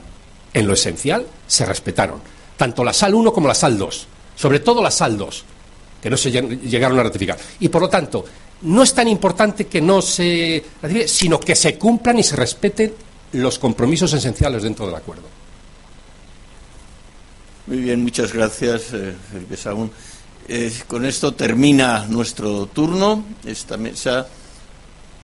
En 0.54 0.68
lo 0.68 0.74
esencial, 0.74 1.26
se 1.46 1.66
respetaron. 1.66 2.22
Tanto 2.56 2.84
la 2.84 2.94
SAL 2.94 3.16
1 3.16 3.34
como 3.34 3.48
la 3.48 3.56
SAL 3.56 3.78
2. 3.78 4.08
Sobre 4.36 4.60
todo 4.60 4.84
la 4.84 4.92
SAL 4.92 5.18
2, 5.18 5.44
que 6.02 6.10
no 6.10 6.18
se 6.18 6.32
llegaron 6.32 7.00
a 7.00 7.04
ratificar. 7.04 7.38
Y 7.60 7.70
por 7.70 7.82
lo 7.82 7.90
tanto, 7.90 8.26
no 8.62 8.84
es 8.84 8.94
tan 8.94 9.08
importante 9.08 9.68
que 9.68 9.82
no 9.82 10.02
se 10.02 10.64
sino 11.06 11.40
que 11.40 11.56
se 11.56 11.78
cumplan 11.78 12.20
y 12.20 12.24
se 12.24 12.36
respeten 12.36 12.94
los 13.34 13.60
compromisos 13.60 14.14
esenciales 14.14 14.64
dentro 14.64 14.86
del 14.86 14.96
acuerdo. 14.96 15.24
Muy 17.68 17.78
bien, 17.78 18.02
muchas 18.02 18.32
gracias, 18.32 18.94
eh, 18.94 19.14
Felipe 19.32 19.58
Sagún. 19.58 19.92
Eh, 20.48 20.72
con 20.88 21.06
esto 21.06 21.34
termina 21.34 22.06
nuestro 22.08 22.68
turno. 22.68 23.26
Esta 23.46 23.76
mesa 23.76 24.26